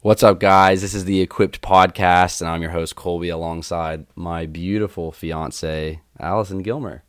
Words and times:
What's 0.00 0.22
up, 0.22 0.38
guys? 0.38 0.80
This 0.80 0.94
is 0.94 1.06
the 1.06 1.20
Equipped 1.20 1.60
Podcast, 1.60 2.40
and 2.40 2.48
I'm 2.48 2.62
your 2.62 2.70
host, 2.70 2.94
Colby, 2.94 3.30
alongside 3.30 4.06
my 4.14 4.46
beautiful 4.46 5.10
fiance, 5.10 6.00
Alyson 6.20 6.62
Gilmer. 6.62 7.02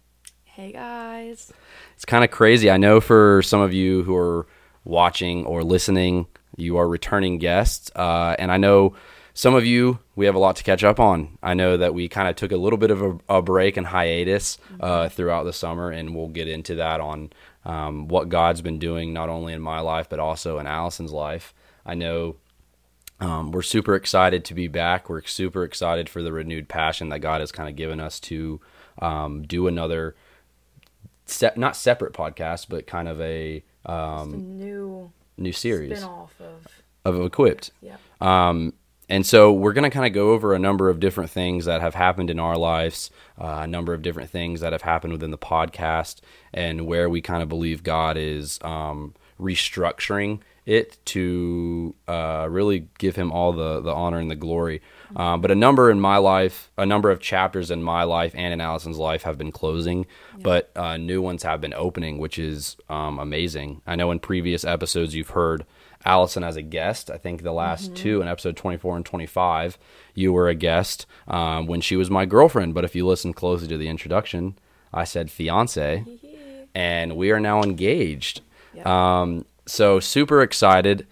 Hey 0.43 0.71
guys. 0.71 1.53
It's 1.93 2.03
kind 2.03 2.23
of 2.23 2.31
crazy. 2.31 2.71
I 2.71 2.77
know 2.77 2.99
for 2.99 3.43
some 3.43 3.61
of 3.61 3.73
you 3.73 4.01
who 4.01 4.15
are 4.15 4.47
watching 4.85 5.45
or 5.45 5.63
listening, 5.63 6.25
you 6.57 6.77
are 6.77 6.87
returning 6.87 7.37
guests. 7.37 7.91
Uh, 7.95 8.35
and 8.39 8.51
I 8.51 8.57
know 8.57 8.95
some 9.35 9.53
of 9.53 9.67
you, 9.67 9.99
we 10.15 10.25
have 10.25 10.33
a 10.33 10.39
lot 10.39 10.55
to 10.55 10.63
catch 10.63 10.83
up 10.83 10.99
on. 10.99 11.37
I 11.43 11.53
know 11.53 11.77
that 11.77 11.93
we 11.93 12.09
kind 12.09 12.27
of 12.27 12.37
took 12.37 12.51
a 12.51 12.57
little 12.57 12.79
bit 12.79 12.89
of 12.89 13.03
a, 13.03 13.19
a 13.29 13.41
break 13.43 13.77
and 13.77 13.85
hiatus 13.85 14.57
uh, 14.79 15.09
throughout 15.09 15.43
the 15.43 15.53
summer, 15.53 15.91
and 15.91 16.15
we'll 16.15 16.29
get 16.29 16.47
into 16.47 16.73
that 16.75 17.01
on 17.01 17.33
um, 17.65 18.07
what 18.07 18.29
God's 18.29 18.63
been 18.63 18.79
doing, 18.79 19.13
not 19.13 19.29
only 19.29 19.53
in 19.53 19.61
my 19.61 19.79
life, 19.79 20.09
but 20.09 20.17
also 20.17 20.57
in 20.57 20.65
Alyson's 20.65 21.11
life. 21.11 21.53
I 21.85 21.93
know 21.93 22.37
um, 23.19 23.51
we're 23.51 23.61
super 23.61 23.95
excited 23.95 24.45
to 24.45 24.53
be 24.53 24.67
back. 24.67 25.09
We're 25.09 25.23
super 25.23 25.63
excited 25.63 26.09
for 26.09 26.21
the 26.23 26.31
renewed 26.31 26.69
passion 26.69 27.09
that 27.09 27.19
God 27.19 27.41
has 27.41 27.51
kind 27.51 27.69
of 27.69 27.75
given 27.75 27.99
us 27.99 28.19
to 28.21 28.61
um, 28.99 29.43
do 29.43 29.67
another, 29.67 30.15
se- 31.25 31.51
not 31.55 31.75
separate 31.75 32.13
podcast, 32.13 32.67
but 32.69 32.87
kind 32.87 33.07
of 33.07 33.19
a 33.21 33.63
um, 33.85 34.57
new 34.57 35.11
new 35.37 35.51
series 35.53 35.99
spin-off 35.99 36.33
of 36.39 36.67
of 37.05 37.25
Equipped. 37.25 37.71
yeah. 37.81 37.95
Um, 38.19 38.73
and 39.07 39.25
so 39.25 39.51
we're 39.51 39.73
going 39.73 39.89
to 39.89 39.89
kind 39.89 40.05
of 40.05 40.13
go 40.13 40.31
over 40.33 40.53
a 40.53 40.59
number 40.59 40.89
of 40.89 40.99
different 40.99 41.31
things 41.31 41.65
that 41.65 41.81
have 41.81 41.95
happened 41.95 42.29
in 42.29 42.39
our 42.39 42.57
lives, 42.57 43.09
uh, 43.41 43.61
a 43.63 43.67
number 43.67 43.93
of 43.93 44.03
different 44.03 44.29
things 44.29 44.59
that 44.59 44.71
have 44.71 44.83
happened 44.83 45.13
within 45.13 45.31
the 45.31 45.37
podcast, 45.37 46.19
and 46.53 46.85
where 46.85 47.09
we 47.09 47.19
kind 47.21 47.41
of 47.41 47.49
believe 47.49 47.81
God 47.81 48.17
is 48.17 48.59
um, 48.61 49.15
restructuring 49.39 50.39
it 50.65 51.03
to 51.05 51.95
uh, 52.07 52.47
really 52.49 52.87
give 52.99 53.15
Him 53.15 53.31
all 53.31 53.53
the 53.53 53.81
the 53.81 53.93
honor 53.93 54.19
and 54.19 54.29
the 54.29 54.35
glory. 54.35 54.81
Um, 55.15 55.41
but 55.41 55.49
a 55.49 55.55
number 55.55 55.89
in 55.89 55.99
my 55.99 56.17
life, 56.17 56.71
a 56.77 56.85
number 56.85 57.09
of 57.09 57.19
chapters 57.19 57.71
in 57.71 57.81
my 57.81 58.03
life 58.03 58.33
and 58.35 58.53
in 58.53 58.61
Alyson's 58.61 58.99
life 58.99 59.23
have 59.23 59.37
been 59.37 59.51
closing, 59.51 60.05
but 60.39 60.71
uh, 60.75 60.97
new 60.97 61.21
ones 61.21 61.41
have 61.43 61.61
been 61.61 61.73
opening, 61.73 62.19
which 62.19 62.37
is 62.37 62.77
um, 62.89 63.17
amazing. 63.17 63.81
I 63.87 63.95
know 63.95 64.11
in 64.11 64.19
previous 64.19 64.63
episodes 64.63 65.15
you've 65.15 65.31
heard 65.31 65.65
Alyson 66.05 66.43
as 66.43 66.55
a 66.55 66.61
guest. 66.61 67.09
I 67.09 67.17
think 67.17 67.41
the 67.41 67.51
last 67.51 67.95
two 67.95 68.21
in 68.21 68.27
episode 68.27 68.55
24 68.55 68.97
and 68.97 69.05
25, 69.05 69.77
you 70.13 70.31
were 70.31 70.47
a 70.47 70.55
guest 70.55 71.05
um, 71.27 71.65
when 71.65 71.81
she 71.81 71.95
was 71.95 72.09
my 72.09 72.25
girlfriend. 72.25 72.73
But 72.73 72.85
if 72.85 72.95
you 72.95 73.05
listen 73.05 73.33
closely 73.33 73.67
to 73.67 73.77
the 73.77 73.89
introduction, 73.89 74.57
I 74.93 75.03
said 75.03 75.29
fiance, 75.31 76.05
and 76.73 77.15
we 77.17 77.31
are 77.31 77.39
now 77.39 77.63
engaged. 77.63 78.41
Yeah. 78.73 79.21
Um, 79.21 79.45
so 79.65 79.99
super 79.99 80.41
excited. 80.41 81.07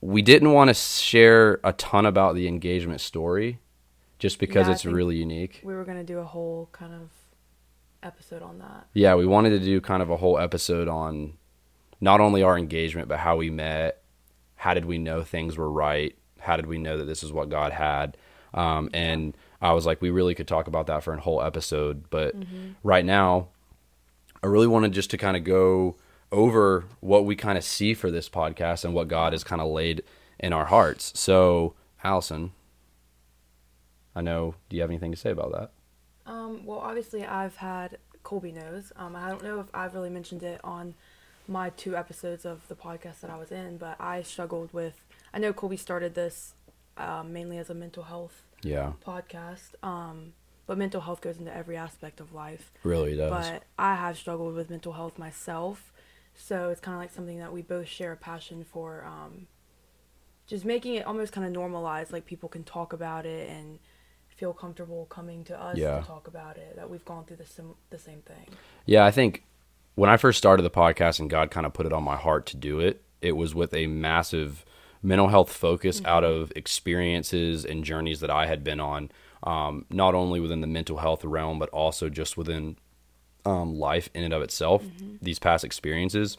We 0.00 0.22
didn't 0.22 0.52
want 0.52 0.68
to 0.68 0.74
share 0.74 1.60
a 1.62 1.72
ton 1.72 2.06
about 2.06 2.34
the 2.34 2.48
engagement 2.48 3.00
story, 3.00 3.58
just 4.18 4.38
because 4.38 4.66
Yeah, 4.66 4.74
it's 4.74 4.84
really 4.86 5.16
unique. 5.16 5.60
we 5.62 5.74
were 5.74 5.84
gonna 5.84 6.04
do 6.04 6.18
a 6.18 6.24
whole 6.24 6.68
kind 6.72 6.94
of 6.94 7.10
episode 8.02 8.42
on 8.42 8.58
that. 8.60 8.86
Yeah, 8.94 9.14
we 9.14 9.26
wanted 9.26 9.50
to 9.50 9.58
do 9.60 9.80
kind 9.80 10.02
of 10.02 10.08
a 10.10 10.16
whole 10.16 10.38
episode 10.38 10.88
on 10.88 11.34
not 12.00 12.20
only 12.20 12.42
our 12.42 12.56
engagement, 12.56 13.08
but 13.08 13.18
how 13.18 13.36
we 13.36 13.50
met. 13.50 14.02
How 14.56 14.72
did 14.74 14.86
we 14.86 14.96
know 14.98 15.22
things 15.22 15.56
were 15.58 15.70
right? 15.70 16.16
How 16.38 16.56
did 16.56 16.66
we 16.66 16.78
know 16.78 16.96
that 16.96 17.04
this 17.04 17.22
is 17.22 17.32
what 17.32 17.50
God 17.50 17.72
had? 17.72 18.16
Um, 18.54 18.88
and 18.94 19.36
I 19.60 19.72
was 19.72 19.84
like, 19.84 20.00
we 20.00 20.08
really 20.10 20.34
could 20.34 20.48
talk 20.48 20.66
about 20.66 20.86
that 20.86 21.04
for 21.04 21.12
a 21.12 21.20
whole 21.20 21.42
episode. 21.42 22.08
But 22.08 22.34
right 22.82 23.04
now, 23.04 23.48
I 24.42 24.46
really 24.46 24.66
wanted 24.66 24.92
just 24.92 25.10
to 25.10 25.18
kind 25.18 25.36
of 25.36 25.44
go 25.44 25.96
over 26.32 26.84
what 27.00 27.24
we 27.24 27.34
kind 27.36 27.58
of 27.58 27.64
see 27.64 27.94
for 27.94 28.10
this 28.10 28.28
podcast 28.28 28.84
and 28.84 28.94
what 28.94 29.08
God 29.08 29.32
has 29.32 29.42
kind 29.44 29.60
of 29.60 29.68
laid 29.68 30.02
in 30.38 30.52
our 30.52 30.66
hearts. 30.66 31.12
So, 31.18 31.74
Alyson, 32.04 32.52
I 34.14 34.20
know, 34.20 34.54
do 34.68 34.76
you 34.76 34.82
have 34.82 34.90
anything 34.90 35.10
to 35.12 35.16
say 35.16 35.30
about 35.30 35.52
that? 35.52 35.70
Um, 36.30 36.64
well, 36.64 36.78
obviously, 36.78 37.24
I've 37.24 37.56
had 37.56 37.98
Colby 38.22 38.52
knows. 38.52 38.92
Um, 38.96 39.16
I 39.16 39.28
don't 39.28 39.42
know 39.42 39.60
if 39.60 39.66
I've 39.74 39.94
really 39.94 40.10
mentioned 40.10 40.42
it 40.42 40.60
on 40.62 40.94
my 41.48 41.70
two 41.70 41.96
episodes 41.96 42.44
of 42.44 42.66
the 42.68 42.74
podcast 42.76 43.20
that 43.20 43.30
I 43.30 43.36
was 43.38 43.50
in, 43.50 43.76
but 43.78 43.96
I 44.00 44.22
struggled 44.22 44.72
with. 44.72 44.94
I 45.34 45.38
know 45.38 45.52
Colby 45.52 45.76
started 45.76 46.14
this 46.14 46.54
um, 46.96 47.32
mainly 47.32 47.58
as 47.58 47.70
a 47.70 47.74
mental 47.74 48.04
health 48.04 48.42
Yeah, 48.62 48.92
podcast, 49.04 49.74
um, 49.82 50.34
but 50.66 50.76
mental 50.78 51.00
health 51.00 51.20
goes 51.20 51.38
into 51.38 51.54
every 51.54 51.76
aspect 51.76 52.20
of 52.20 52.32
life. 52.34 52.72
really 52.84 53.16
does. 53.16 53.30
But 53.30 53.62
I 53.78 53.94
have 53.96 54.16
struggled 54.18 54.54
with 54.54 54.70
mental 54.70 54.92
health 54.92 55.18
myself, 55.18 55.89
so 56.40 56.70
it's 56.70 56.80
kind 56.80 56.94
of 56.94 57.00
like 57.00 57.12
something 57.12 57.38
that 57.38 57.52
we 57.52 57.62
both 57.62 57.86
share 57.86 58.12
a 58.12 58.16
passion 58.16 58.64
for. 58.64 59.04
Um, 59.04 59.46
just 60.46 60.64
making 60.64 60.94
it 60.94 61.06
almost 61.06 61.32
kind 61.32 61.46
of 61.46 61.52
normalized, 61.52 62.12
like 62.12 62.26
people 62.26 62.48
can 62.48 62.64
talk 62.64 62.92
about 62.92 63.24
it 63.26 63.48
and 63.48 63.78
feel 64.28 64.52
comfortable 64.52 65.06
coming 65.06 65.44
to 65.44 65.60
us 65.60 65.76
Yeah. 65.76 66.00
to 66.00 66.06
talk 66.06 66.26
about 66.26 66.56
it. 66.56 66.74
That 66.76 66.88
we've 66.90 67.04
gone 67.04 67.24
through 67.24 67.36
the 67.36 67.46
sim- 67.46 67.76
the 67.90 67.98
same 67.98 68.22
thing. 68.22 68.46
Yeah, 68.86 69.04
I 69.04 69.10
think 69.10 69.44
when 69.94 70.10
I 70.10 70.16
first 70.16 70.38
started 70.38 70.62
the 70.62 70.70
podcast 70.70 71.20
and 71.20 71.28
God 71.30 71.50
kind 71.50 71.66
of 71.66 71.72
put 71.72 71.86
it 71.86 71.92
on 71.92 72.02
my 72.02 72.16
heart 72.16 72.46
to 72.46 72.56
do 72.56 72.80
it, 72.80 73.02
it 73.20 73.32
was 73.32 73.54
with 73.54 73.72
a 73.74 73.86
massive 73.86 74.64
mental 75.02 75.28
health 75.28 75.52
focus 75.52 76.02
out 76.04 76.24
of 76.24 76.52
experiences 76.56 77.64
and 77.64 77.84
journeys 77.84 78.20
that 78.20 78.30
I 78.30 78.46
had 78.46 78.64
been 78.64 78.80
on, 78.80 79.10
um, 79.42 79.84
not 79.90 80.14
only 80.14 80.40
within 80.40 80.60
the 80.62 80.66
mental 80.66 80.98
health 80.98 81.24
realm, 81.24 81.58
but 81.58 81.68
also 81.70 82.08
just 82.08 82.36
within 82.36 82.76
um, 83.44 83.78
life 83.78 84.08
in 84.14 84.24
and 84.24 84.34
of 84.34 84.42
itself, 84.42 84.82
these 85.20 85.38
past 85.38 85.64
experiences. 85.64 86.38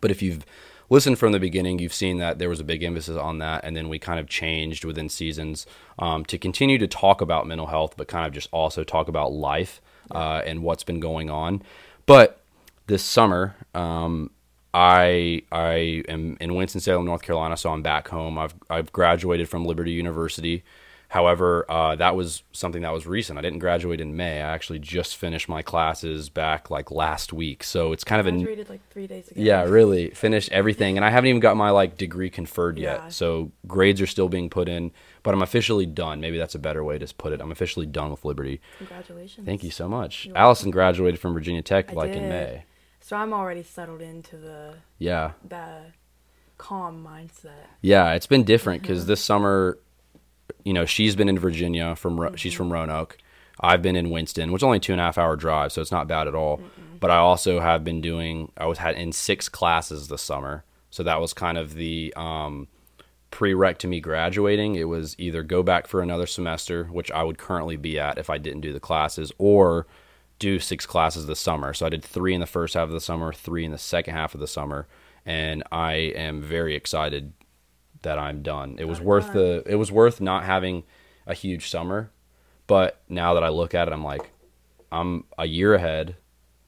But 0.00 0.10
if 0.10 0.22
you've 0.22 0.44
listened 0.90 1.18
from 1.18 1.32
the 1.32 1.40
beginning, 1.40 1.78
you've 1.78 1.92
seen 1.94 2.18
that 2.18 2.38
there 2.38 2.48
was 2.48 2.60
a 2.60 2.64
big 2.64 2.82
emphasis 2.82 3.16
on 3.16 3.38
that, 3.38 3.64
and 3.64 3.76
then 3.76 3.88
we 3.88 3.98
kind 3.98 4.18
of 4.20 4.28
changed 4.28 4.84
within 4.84 5.08
seasons 5.08 5.66
um, 5.98 6.24
to 6.26 6.38
continue 6.38 6.78
to 6.78 6.86
talk 6.86 7.20
about 7.20 7.46
mental 7.46 7.66
health, 7.66 7.94
but 7.96 8.08
kind 8.08 8.26
of 8.26 8.32
just 8.32 8.48
also 8.52 8.84
talk 8.84 9.08
about 9.08 9.32
life 9.32 9.80
uh, 10.10 10.42
and 10.46 10.62
what's 10.62 10.84
been 10.84 11.00
going 11.00 11.30
on. 11.30 11.62
But 12.06 12.40
this 12.86 13.02
summer, 13.02 13.54
um, 13.74 14.30
I 14.72 15.42
I 15.50 16.04
am 16.08 16.36
in 16.40 16.54
Winston 16.54 16.80
Salem, 16.80 17.04
North 17.04 17.22
Carolina, 17.22 17.56
so 17.56 17.70
I'm 17.70 17.82
back 17.82 18.08
home. 18.08 18.38
I've 18.38 18.54
I've 18.70 18.92
graduated 18.92 19.48
from 19.48 19.64
Liberty 19.64 19.92
University. 19.92 20.62
However, 21.10 21.64
uh, 21.70 21.96
that 21.96 22.14
was 22.16 22.42
something 22.52 22.82
that 22.82 22.92
was 22.92 23.06
recent. 23.06 23.38
I 23.38 23.42
didn't 23.42 23.60
graduate 23.60 23.98
in 23.98 24.14
May. 24.14 24.42
I 24.42 24.52
actually 24.52 24.78
just 24.78 25.16
finished 25.16 25.48
my 25.48 25.62
classes 25.62 26.28
back 26.28 26.70
like 26.70 26.90
last 26.90 27.32
week. 27.32 27.64
So 27.64 27.92
it's 27.94 28.04
kind 28.04 28.20
of 28.20 28.26
I 28.26 28.28
a 28.28 28.32
graduated 28.32 28.68
like 28.68 28.80
three 28.90 29.06
days 29.06 29.28
ago. 29.30 29.40
yeah, 29.40 29.62
really 29.64 30.10
finished 30.10 30.50
everything, 30.52 30.98
and 30.98 31.04
I 31.06 31.10
haven't 31.10 31.28
even 31.28 31.40
got 31.40 31.56
my 31.56 31.70
like 31.70 31.96
degree 31.96 32.28
conferred 32.28 32.78
yet. 32.78 33.00
Yeah. 33.04 33.08
So 33.08 33.52
grades 33.66 34.02
are 34.02 34.06
still 34.06 34.28
being 34.28 34.50
put 34.50 34.68
in, 34.68 34.92
but 35.22 35.32
I'm 35.32 35.40
officially 35.40 35.86
done. 35.86 36.20
Maybe 36.20 36.36
that's 36.36 36.54
a 36.54 36.58
better 36.58 36.84
way 36.84 36.98
to 36.98 37.14
put 37.14 37.32
it. 37.32 37.40
I'm 37.40 37.50
officially 37.52 37.86
done 37.86 38.10
with 38.10 38.26
Liberty. 38.26 38.60
Congratulations. 38.76 39.46
Thank 39.46 39.64
you 39.64 39.70
so 39.70 39.88
much. 39.88 40.26
You're 40.26 40.36
Alyson 40.36 40.70
graduated 40.70 41.18
from 41.20 41.32
Virginia 41.32 41.62
Tech 41.62 41.90
I 41.90 41.94
like 41.94 42.12
in. 42.12 42.28
May. 42.28 42.64
So 43.00 43.16
I'm 43.16 43.32
already 43.32 43.62
settled 43.62 44.02
into 44.02 44.36
the 44.36 44.74
Yeah, 44.98 45.32
the 45.48 45.84
calm 46.58 47.02
mindset. 47.02 47.52
yeah, 47.80 48.12
it's 48.12 48.26
been 48.26 48.44
different 48.44 48.82
because 48.82 49.06
this 49.12 49.22
summer, 49.24 49.78
you 50.64 50.72
know, 50.72 50.84
she's 50.84 51.16
been 51.16 51.28
in 51.28 51.38
Virginia 51.38 51.96
from 51.96 52.20
Ro- 52.20 52.36
she's 52.36 52.54
from 52.54 52.72
Roanoke. 52.72 53.18
I've 53.60 53.82
been 53.82 53.96
in 53.96 54.10
Winston, 54.10 54.52
which 54.52 54.60
is 54.60 54.64
only 54.64 54.80
two 54.80 54.92
and 54.92 55.00
a 55.00 55.04
half 55.04 55.18
hour 55.18 55.34
drive, 55.34 55.72
so 55.72 55.80
it's 55.82 55.90
not 55.90 56.06
bad 56.06 56.28
at 56.28 56.34
all. 56.34 56.60
But 57.00 57.10
I 57.10 57.16
also 57.16 57.60
have 57.60 57.84
been 57.84 58.00
doing. 58.00 58.52
I 58.56 58.66
was 58.66 58.78
had 58.78 58.96
in 58.96 59.12
six 59.12 59.48
classes 59.48 60.08
this 60.08 60.22
summer, 60.22 60.64
so 60.90 61.02
that 61.02 61.20
was 61.20 61.32
kind 61.32 61.58
of 61.58 61.74
the 61.74 62.12
um, 62.16 62.68
prereq 63.30 63.78
to 63.78 63.88
me 63.88 64.00
graduating. 64.00 64.74
It 64.74 64.84
was 64.84 65.14
either 65.18 65.42
go 65.42 65.62
back 65.62 65.86
for 65.86 66.02
another 66.02 66.26
semester, 66.26 66.84
which 66.84 67.10
I 67.10 67.22
would 67.22 67.38
currently 67.38 67.76
be 67.76 67.98
at 67.98 68.18
if 68.18 68.30
I 68.30 68.38
didn't 68.38 68.62
do 68.62 68.72
the 68.72 68.80
classes, 68.80 69.32
or 69.38 69.86
do 70.38 70.58
six 70.58 70.86
classes 70.86 71.26
this 71.26 71.40
summer. 71.40 71.74
So 71.74 71.86
I 71.86 71.88
did 71.88 72.04
three 72.04 72.34
in 72.34 72.40
the 72.40 72.46
first 72.46 72.74
half 72.74 72.88
of 72.88 72.92
the 72.92 73.00
summer, 73.00 73.32
three 73.32 73.64
in 73.64 73.72
the 73.72 73.78
second 73.78 74.14
half 74.14 74.34
of 74.34 74.40
the 74.40 74.46
summer, 74.46 74.86
and 75.26 75.62
I 75.72 75.94
am 75.94 76.42
very 76.42 76.74
excited 76.74 77.32
that 78.02 78.18
I'm 78.18 78.42
done. 78.42 78.76
It 78.78 78.84
was 78.86 79.00
worth 79.00 79.26
done. 79.26 79.36
the 79.36 79.62
it 79.66 79.74
was 79.76 79.90
worth 79.92 80.20
not 80.20 80.44
having 80.44 80.84
a 81.26 81.34
huge 81.34 81.68
summer, 81.70 82.10
but 82.66 83.00
now 83.08 83.34
that 83.34 83.42
I 83.44 83.48
look 83.48 83.74
at 83.74 83.88
it, 83.88 83.92
I'm 83.94 84.04
like, 84.04 84.30
I'm 84.90 85.24
a 85.38 85.46
year 85.46 85.74
ahead. 85.74 86.16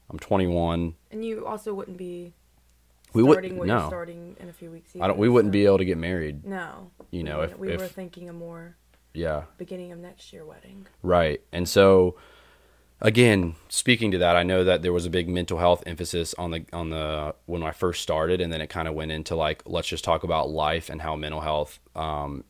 I'm 0.09 0.19
21. 0.19 0.95
And 1.11 1.23
you 1.25 1.45
also 1.47 1.73
wouldn't 1.73 1.97
be 1.97 2.33
We 3.13 3.23
would- 3.23 3.33
starting 3.35 3.57
what 3.57 3.67
no. 3.67 3.79
you're 3.79 3.87
starting 3.87 4.35
in 4.39 4.49
a 4.49 4.53
few 4.53 4.69
weeks. 4.71 4.91
I 4.95 4.99
don't. 4.99 5.11
either, 5.11 5.19
We 5.19 5.29
wouldn't 5.29 5.49
so- 5.51 5.53
be 5.53 5.65
able 5.65 5.77
to 5.79 5.85
get 5.85 5.97
married. 5.97 6.45
No. 6.45 6.91
You 7.11 7.23
know, 7.23 7.39
we, 7.39 7.43
if- 7.45 7.57
we 7.57 7.71
if- 7.71 7.79
were 7.79 7.87
thinking 7.87 8.29
a 8.29 8.33
more 8.33 8.75
Yeah. 9.13 9.43
beginning 9.57 9.91
of 9.93 9.99
next 9.99 10.31
year 10.33 10.45
wedding. 10.45 10.85
Right. 11.01 11.41
And 11.53 11.67
so 11.67 12.15
again, 13.01 13.55
speaking 13.69 14.11
to 14.11 14.17
that, 14.19 14.35
I 14.35 14.43
know 14.43 14.63
that 14.63 14.81
there 14.81 14.93
was 14.93 15.05
a 15.05 15.09
big 15.09 15.27
mental 15.27 15.57
health 15.57 15.83
emphasis 15.85 16.33
on 16.37 16.51
the 16.51 16.65
on 16.73 16.89
the 16.89 17.35
when 17.45 17.63
I 17.63 17.71
first 17.71 18.01
started 18.01 18.41
and 18.41 18.51
then 18.53 18.61
it 18.61 18.67
kind 18.69 18.87
of 18.87 18.93
went 18.93 19.11
into 19.11 19.35
like 19.35 19.63
let's 19.65 19.87
just 19.87 20.03
talk 20.03 20.23
about 20.23 20.49
life 20.49 20.89
and 20.89 21.01
how 21.01 21.15
mental 21.15 21.41
health 21.41 21.79
um 21.95 22.43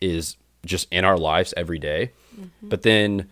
is 0.00 0.36
just 0.66 0.88
in 0.90 1.04
our 1.04 1.18
lives 1.18 1.54
every 1.56 1.78
day. 1.78 2.12
But 2.62 2.82
then 2.82 3.30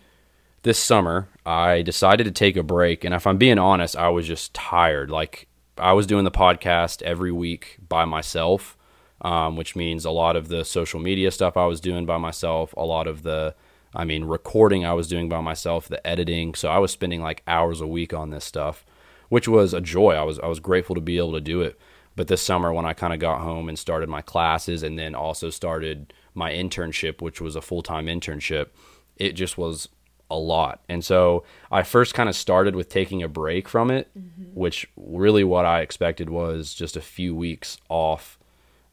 this 0.63 0.79
summer, 0.79 1.29
I 1.45 1.83
decided 1.83 2.25
to 2.25 2.31
take 2.31 2.57
a 2.57 2.63
break 2.63 3.05
and 3.05 3.15
if 3.15 3.27
I'm 3.27 3.39
being 3.39 3.59
honest, 3.59 3.97
I 3.97 4.09
was 4.11 4.27
just 4.27 4.55
tired. 4.55 5.11
Like 5.11 5.49
I 5.79 5.93
was 5.95 6.07
doing 6.07 6.25
the 6.25 6.31
podcast 6.31 7.03
every 7.03 7.33
week 7.33 7.79
by 7.89 8.05
myself. 8.05 8.77
um, 9.23 9.57
which 9.57 9.77
means 9.77 10.05
a 10.05 10.11
lot 10.11 10.35
of 10.37 10.49
the 10.49 10.65
social 10.65 10.99
media 11.01 11.31
stuff 11.31 11.57
I 11.57 11.67
was 11.67 11.81
doing 11.81 12.07
by 12.07 12.19
myself, 12.19 12.75
a 12.77 12.85
lot 12.85 13.07
of 13.07 13.23
the, 13.23 13.55
I 13.95 14.05
mean, 14.05 14.25
recording 14.25 14.85
I 14.85 14.95
was 14.95 15.09
doing 15.09 15.29
by 15.29 15.41
myself, 15.41 15.89
the 15.89 16.05
editing. 16.07 16.55
So 16.55 16.69
I 16.69 16.79
was 16.79 16.91
spending 16.91 17.21
like 17.21 17.43
hours 17.47 17.81
a 17.81 17.87
week 17.87 18.15
on 18.15 18.31
this 18.31 18.45
stuff, 18.45 18.85
which 19.29 19.49
was 19.49 19.75
a 19.75 19.81
joy. 19.81 20.15
I 20.15 20.23
was 20.23 20.39
I 20.39 20.47
was 20.47 20.61
grateful 20.61 20.95
to 20.95 21.01
be 21.01 21.19
able 21.19 21.33
to 21.33 21.41
do 21.41 21.61
it. 21.61 21.79
But 22.15 22.29
this 22.29 22.43
summer, 22.43 22.73
when 22.73 22.85
I 22.85 22.93
kind 22.93 23.15
of 23.15 23.21
got 23.21 23.41
home 23.41 23.69
and 23.69 23.79
started 23.79 24.09
my 24.09 24.21
classes, 24.21 24.83
and 24.83 24.99
then 24.99 25.15
also 25.15 25.51
started 25.51 26.13
my 26.35 26.53
internship, 26.53 27.23
which 27.23 27.41
was 27.41 27.57
a 27.57 27.63
full 27.63 27.83
time 27.83 28.07
internship, 28.07 28.69
it 29.17 29.33
just 29.33 29.57
was 29.57 29.89
a 30.31 30.39
lot. 30.39 30.83
And 30.89 31.05
so 31.05 31.45
I 31.71 31.83
first 31.83 32.15
kind 32.15 32.29
of 32.29 32.35
started 32.35 32.75
with 32.75 32.89
taking 32.89 33.23
a 33.23 33.29
break 33.29 33.69
from 33.69 33.91
it, 33.91 34.11
mm-hmm. 34.19 34.59
which 34.59 34.89
really 34.97 35.45
what 35.45 35.67
I 35.67 35.81
expected 35.81 36.31
was 36.31 36.75
just 36.75 36.97
a 36.97 37.03
few 37.03 37.35
weeks 37.35 37.79
off, 37.89 38.39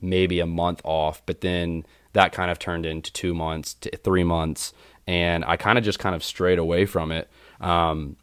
maybe 0.01 0.39
a 0.39 0.45
month 0.45 0.81
off. 0.83 1.21
But 1.25 1.41
then 1.41 1.85
that 2.13 2.33
kind 2.33 2.51
of 2.51 2.59
turned 2.59 2.85
into 2.85 3.11
two 3.13 3.33
months 3.33 3.73
to 3.75 3.95
three 3.97 4.23
months. 4.23 4.73
And 5.09 5.43
I 5.43 5.57
kind 5.57 5.79
of 5.79 5.83
just 5.83 5.97
kind 5.97 6.13
of 6.13 6.23
strayed 6.23 6.59
away 6.59 6.85
from 6.85 7.11
it 7.11 7.27
because 7.57 7.91
um, 7.91 8.15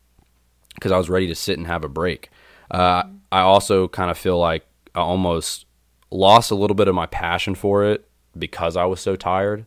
I 0.84 0.96
was 0.96 1.10
ready 1.10 1.26
to 1.26 1.34
sit 1.34 1.58
and 1.58 1.66
have 1.66 1.82
a 1.82 1.88
break. 1.88 2.30
Uh, 2.70 3.02
mm-hmm. 3.02 3.16
I 3.32 3.40
also 3.40 3.88
kind 3.88 4.08
of 4.08 4.16
feel 4.16 4.38
like 4.38 4.64
I 4.94 5.00
almost 5.00 5.66
lost 6.12 6.52
a 6.52 6.54
little 6.54 6.76
bit 6.76 6.86
of 6.86 6.94
my 6.94 7.06
passion 7.06 7.56
for 7.56 7.84
it 7.84 8.08
because 8.38 8.76
I 8.76 8.84
was 8.84 9.00
so 9.00 9.16
tired. 9.16 9.66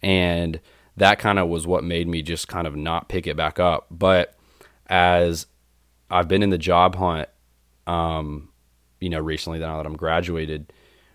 And 0.00 0.58
that 0.96 1.18
kind 1.18 1.38
of 1.38 1.48
was 1.48 1.66
what 1.66 1.84
made 1.84 2.08
me 2.08 2.22
just 2.22 2.48
kind 2.48 2.66
of 2.66 2.74
not 2.74 3.10
pick 3.10 3.26
it 3.26 3.36
back 3.36 3.60
up. 3.60 3.86
But 3.90 4.34
as 4.86 5.44
I've 6.10 6.26
been 6.26 6.42
in 6.42 6.48
the 6.48 6.56
job 6.56 6.94
hunt, 6.94 7.28
um, 7.86 8.48
you 8.98 9.10
know, 9.10 9.20
recently 9.20 9.58
now 9.58 9.76
that 9.76 9.84
I'm 9.84 9.94
graduated, 9.94 10.72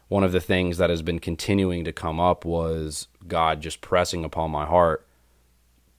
one 0.07 0.23
of 0.23 0.33
the 0.33 0.39
things 0.39 0.77
that 0.77 0.91
has 0.91 1.01
been 1.01 1.17
continuing 1.17 1.83
to 1.85 1.91
come 1.91 2.19
up 2.19 2.45
was 2.45 3.07
God 3.27 3.59
just 3.59 3.81
pressing 3.81 4.23
upon 4.23 4.51
my 4.51 4.67
heart 4.67 5.07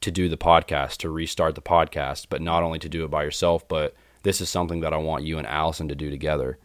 to 0.02 0.10
do 0.10 0.28
the 0.28 0.36
podcast, 0.36 0.98
to 0.98 1.10
restart 1.10 1.54
the 1.54 1.62
podcast, 1.62 2.26
but 2.28 2.42
not 2.42 2.62
only 2.62 2.78
to 2.78 2.88
do 2.88 3.04
it 3.04 3.10
by 3.10 3.24
yourself, 3.24 3.66
but 3.66 3.94
this 4.22 4.40
is 4.40 4.48
something 4.48 4.80
that 4.80 4.92
I 4.92 4.98
want 4.98 5.24
you 5.24 5.38
and 5.38 5.46
Alyson 5.46 5.88
to 5.88 5.94
do 5.94 6.10
together. 6.10 6.58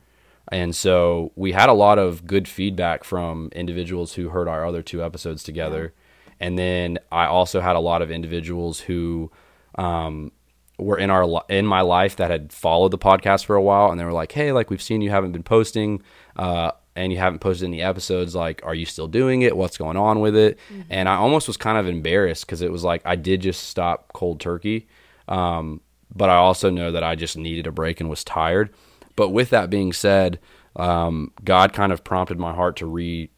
And 0.52 0.76
so 0.76 1.32
we 1.36 1.52
had 1.52 1.70
a 1.70 1.74
lot 1.74 2.00
of 2.00 2.26
good 2.26 2.48
feedback 2.48 3.04
from 3.04 3.50
individuals 3.54 4.14
who 4.14 4.30
heard 4.30 4.48
our 4.48 4.66
other 4.66 4.82
two 4.82 5.04
episodes 5.04 5.44
together. 5.44 5.94
And 6.40 6.58
then 6.58 7.00
I 7.12 7.26
also 7.26 7.60
had 7.60 7.76
a 7.76 7.82
lot 7.82 8.02
of 8.02 8.12
individuals 8.12 8.80
who 8.82 9.32
um, 9.76 10.32
were 10.78 10.98
in 10.98 11.10
our 11.10 11.44
in 11.50 11.66
my 11.66 11.82
life 11.82 12.16
that 12.18 12.32
had 12.32 12.54
followed 12.54 12.92
the 12.92 12.98
podcast 12.98 13.46
for 13.46 13.56
a 13.56 13.62
while, 13.62 13.92
and 13.92 14.00
they 14.00 14.06
were 14.06 14.14
like, 14.14 14.32
"Hey, 14.32 14.52
like 14.52 14.70
we've 14.70 14.82
seen 14.82 15.02
you 15.02 15.10
haven't 15.10 15.32
been 15.32 15.44
posting." 15.44 16.02
Uh, 16.36 16.72
and 16.98 17.14
you 17.14 17.20
haven't 17.20 17.40
posted 17.40 17.68
any 17.68 17.82
episodes 17.82 18.36
like 18.36 18.62
are 18.64 18.76
you 18.76 18.86
still 18.86 19.08
doing 19.08 19.44
it 19.44 19.56
what's 19.56 19.78
going 19.78 19.96
on 19.96 20.20
with 20.20 20.36
it 20.36 20.58
mm-hmm. 20.70 20.82
and 20.90 21.08
i 21.08 21.16
almost 21.16 21.48
was 21.48 21.58
kind 21.58 21.78
of 21.78 21.88
embarrassed 21.88 22.46
because 22.46 22.62
it 22.62 22.72
was 22.72 22.84
like 22.84 23.02
i 23.06 23.16
did 23.16 23.42
just 23.42 23.70
stop 23.70 24.12
cold 24.14 24.40
turkey 24.40 24.88
um, 25.28 25.82
but 26.14 26.30
i 26.30 26.36
also 26.36 26.70
know 26.70 26.92
that 26.92 27.04
i 27.04 27.16
just 27.16 27.38
needed 27.38 27.68
a 27.68 27.72
break 27.72 28.00
and 28.00 28.10
was 28.10 28.24
tired 28.24 28.74
but 29.16 29.30
with 29.30 29.50
that 29.50 29.70
being 29.70 29.94
said 29.94 30.40
um, 30.76 31.32
god 31.44 31.72
kind 31.72 31.92
of 31.92 32.04
prompted 32.04 32.40
my 32.40 32.54
heart 32.54 32.76
to 32.76 32.86
re 32.86 33.30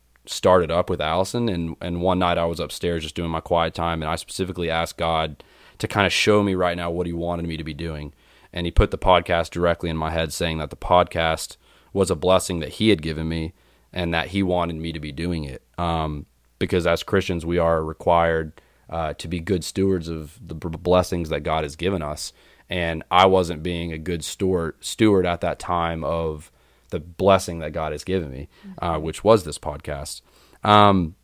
it 0.45 0.71
up 0.71 0.89
with 0.89 1.01
Alyson. 1.01 1.49
And, 1.49 1.75
and 1.81 2.01
one 2.01 2.19
night 2.19 2.37
I 2.37 2.45
was 2.45 2.59
upstairs 2.59 3.03
just 3.03 3.15
doing 3.15 3.31
my 3.31 3.39
quiet 3.39 3.73
time, 3.73 4.01
and 4.01 4.11
I 4.11 4.15
specifically 4.15 4.69
asked 4.69 4.97
God 4.97 5.43
to 5.79 5.87
kind 5.87 6.05
of 6.05 6.13
show 6.13 6.43
me 6.43 6.55
right 6.55 6.77
now 6.77 6.91
what 6.91 7.07
He 7.07 7.13
wanted 7.13 7.47
me 7.47 7.57
to 7.57 7.63
be 7.63 7.73
doing. 7.73 8.13
And 8.53 8.65
He 8.65 8.71
put 8.71 8.91
the 8.91 8.97
podcast 8.97 9.49
directly 9.49 9.89
in 9.89 9.97
my 9.97 10.11
head, 10.11 10.33
saying 10.33 10.59
that 10.59 10.69
the 10.69 10.75
podcast 10.75 11.57
was 11.93 12.11
a 12.11 12.15
blessing 12.15 12.59
that 12.59 12.69
He 12.69 12.89
had 12.89 13.01
given 13.01 13.27
me 13.27 13.53
and 13.91 14.13
that 14.13 14.27
He 14.27 14.43
wanted 14.43 14.75
me 14.75 14.91
to 14.91 14.99
be 14.99 15.11
doing 15.11 15.43
it. 15.43 15.63
Um, 15.77 16.25
because 16.59 16.85
as 16.85 17.03
Christians, 17.03 17.45
we 17.45 17.57
are 17.57 17.83
required 17.83 18.61
uh, 18.89 19.13
to 19.13 19.27
be 19.27 19.39
good 19.39 19.63
stewards 19.63 20.07
of 20.07 20.39
the 20.45 20.55
blessings 20.55 21.29
that 21.29 21.41
God 21.41 21.63
has 21.63 21.75
given 21.75 22.01
us. 22.01 22.33
And 22.69 23.03
I 23.09 23.25
wasn't 23.25 23.63
being 23.63 23.91
a 23.91 23.97
good 23.97 24.23
steward 24.23 24.75
steward 24.79 25.25
at 25.25 25.41
that 25.41 25.57
time 25.59 26.03
of 26.03 26.51
the 26.89 26.99
blessing 26.99 27.59
that 27.59 27.71
God 27.71 27.91
has 27.91 28.03
given 28.03 28.31
me, 28.31 28.49
uh, 28.79 28.93
mm-hmm. 28.93 29.03
which 29.03 29.23
was 29.23 29.43
this 29.43 29.57
podcast. 29.57 30.21
Um, 30.63 31.15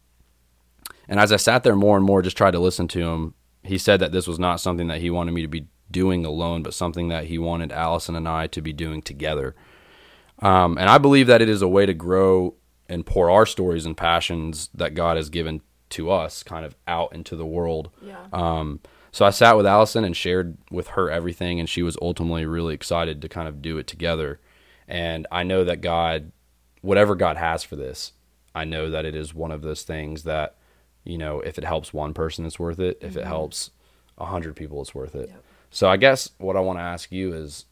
and 1.08 1.20
as 1.20 1.32
I 1.32 1.38
sat 1.38 1.64
there 1.64 1.76
more 1.76 1.98
and 1.98 2.06
more, 2.06 2.22
just 2.22 2.38
tried 2.38 2.52
to 2.52 2.60
listen 2.60 2.88
to 2.90 3.00
him, 3.00 3.34
he 3.64 3.78
said 3.78 4.00
that 4.00 4.12
this 4.12 4.28
was 4.28 4.40
not 4.40 4.60
something 4.60 4.88
that 4.88 5.02
he 5.02 5.10
wanted 5.10 5.32
me 5.32 5.42
to 5.42 5.48
be 5.48 5.68
doing 5.90 6.26
alone, 6.26 6.64
but 6.64 6.74
something 6.74 7.10
that 7.10 7.26
he 7.26 7.38
wanted 7.38 7.72
Alyson 7.72 8.16
and 8.16 8.28
I 8.28 8.48
to 8.48 8.62
be 8.62 8.74
doing 8.74 9.02
together. 9.02 9.56
Um, 10.40 10.78
and 10.78 10.90
I 10.90 10.98
believe 10.98 11.28
that 11.28 11.42
it 11.42 11.50
is 11.50 11.62
a 11.62 11.68
way 11.68 11.86
to 11.86 11.94
grow 11.94 12.56
and 12.90 13.06
pour 13.06 13.30
our 13.30 13.46
stories 13.46 13.86
and 13.86 13.96
passions 13.96 14.70
that 14.74 14.94
God 14.94 15.18
has 15.18 15.30
given 15.30 15.62
to 15.90 16.12
us 16.12 16.44
kind 16.44 16.66
of 16.66 16.76
out 16.88 17.14
into 17.14 17.36
the 17.36 17.46
world. 17.46 17.90
Yeah. 18.02 18.26
Um, 18.34 18.80
so 19.12 19.26
I 19.26 19.30
sat 19.30 19.56
with 19.56 19.66
Alyson 19.66 20.04
and 20.04 20.16
shared 20.16 20.58
with 20.70 20.90
her 20.90 21.10
everything, 21.10 21.60
and 21.60 21.70
she 21.70 21.82
was 21.82 21.98
ultimately 22.02 22.46
really 22.46 22.74
excited 22.74 23.22
to 23.22 23.30
kind 23.30 23.48
of 23.48 23.62
do 23.62 23.78
it 23.78 23.88
together. 23.88 24.40
And 24.88 25.26
I 25.32 25.44
know 25.44 25.64
that 25.64 25.82
God, 25.82 26.32
whatever 26.82 27.16
God 27.16 27.38
has 27.38 27.64
for 27.64 27.76
this, 27.76 28.12
I 28.54 28.66
know 28.66 28.90
that 28.90 29.06
it 29.06 29.16
is 29.16 29.34
one 29.34 29.52
of 29.52 29.62
those 29.62 29.84
things 29.84 30.24
that, 30.24 30.58
you 31.06 31.18
know, 31.18 31.40
if 31.40 31.58
it 31.58 31.64
helps 31.64 31.94
one 31.94 32.14
person, 32.14 32.46
it's 32.46 32.60
worth 32.60 32.80
it. 32.80 32.98
If 33.02 33.12
mm-hmm. 33.12 33.20
it 33.20 33.26
helps 33.26 33.72
a 34.18 34.26
hundred 34.26 34.56
people, 34.56 34.82
it's 34.82 34.94
worth 34.94 35.16
it. 35.16 35.30
Yep. 35.30 35.44
So 35.72 35.90
I 35.90 35.98
guess 35.98 36.30
what 36.38 36.56
I 36.56 36.60
want 36.60 36.80
to 36.80 36.84
ask 36.84 37.12
you 37.12 37.34
is, 37.34 37.66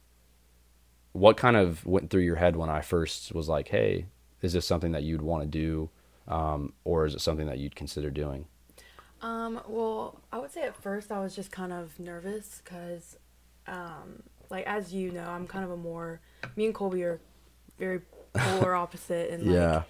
what 1.13 1.37
kind 1.37 1.55
of 1.55 1.85
went 1.85 2.09
through 2.09 2.21
your 2.21 2.35
head 2.35 2.55
when 2.55 2.69
I 2.69 2.81
first 2.81 3.33
was 3.33 3.47
like, 3.47 3.69
"Hey, 3.69 4.07
is 4.41 4.53
this 4.53 4.67
something 4.67 4.91
that 4.91 5.03
you'd 5.03 5.21
want 5.21 5.43
to 5.43 5.47
do, 5.49 5.89
um, 6.27 6.73
or 6.83 7.05
is 7.05 7.15
it 7.15 7.21
something 7.21 7.47
that 7.47 7.59
you'd 7.59 7.75
consider 7.75 8.09
doing?" 8.09 8.45
Um, 9.21 9.61
well, 9.67 10.19
I 10.33 10.39
would 10.39 10.51
say 10.51 10.63
at 10.63 10.75
first 10.75 11.11
I 11.11 11.19
was 11.19 11.33
just 11.33 11.49
kind 11.49 11.71
of 11.71 11.97
nervous 11.97 12.61
because, 12.63 13.17
um, 13.67 14.23
like 14.49 14.65
as 14.67 14.93
you 14.93 15.11
know, 15.11 15.23
I'm 15.23 15.47
kind 15.47 15.63
of 15.63 15.71
a 15.71 15.77
more 15.77 16.19
me 16.55 16.65
and 16.65 16.75
Colby 16.75 17.03
are 17.03 17.21
very 17.79 18.01
polar 18.33 18.75
opposite 18.83 19.31
and 19.31 19.45
like 19.45 19.55
yeah. 19.55 19.83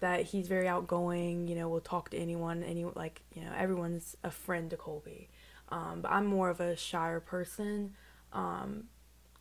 that 0.00 0.22
he's 0.24 0.48
very 0.48 0.66
outgoing, 0.66 1.46
you 1.46 1.54
know, 1.54 1.68
will 1.68 1.80
talk 1.80 2.10
to 2.10 2.16
anyone, 2.18 2.64
any 2.64 2.84
like, 2.84 3.22
you 3.32 3.44
know, 3.44 3.52
everyone's 3.56 4.16
a 4.24 4.30
friend 4.30 4.70
to 4.70 4.76
Colby. 4.76 5.28
Um, 5.68 6.00
but 6.02 6.10
I'm 6.10 6.26
more 6.26 6.50
of 6.50 6.60
a 6.60 6.76
shyer 6.76 7.20
person. 7.20 7.94
Um, 8.32 8.84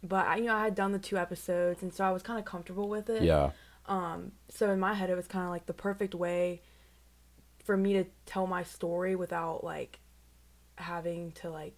but 0.03 0.27
I, 0.27 0.35
you 0.38 0.45
know, 0.45 0.55
I 0.55 0.63
had 0.63 0.75
done 0.75 0.91
the 0.91 1.00
two 1.00 1.17
episodes 1.17 1.81
and 1.81 1.94
so 1.94 2.03
I 2.03 2.11
was 2.11 2.21
kind 2.21 2.38
of 2.38 2.45
comfortable 2.45 2.89
with 2.89 3.09
it. 3.09 3.23
Yeah. 3.23 3.51
Um, 3.85 4.33
so 4.50 4.69
in 4.71 4.79
my 4.79 4.94
head 4.94 5.09
it 5.09 5.15
was 5.15 5.27
kind 5.27 5.45
of 5.45 5.51
like 5.51 5.65
the 5.65 5.73
perfect 5.73 6.13
way 6.13 6.61
for 7.63 7.77
me 7.77 7.93
to 7.93 8.05
tell 8.25 8.48
my 8.48 8.63
story 8.63 9.15
without 9.15 9.63
like 9.63 10.00
having 10.75 11.31
to 11.33 11.50
like 11.50 11.75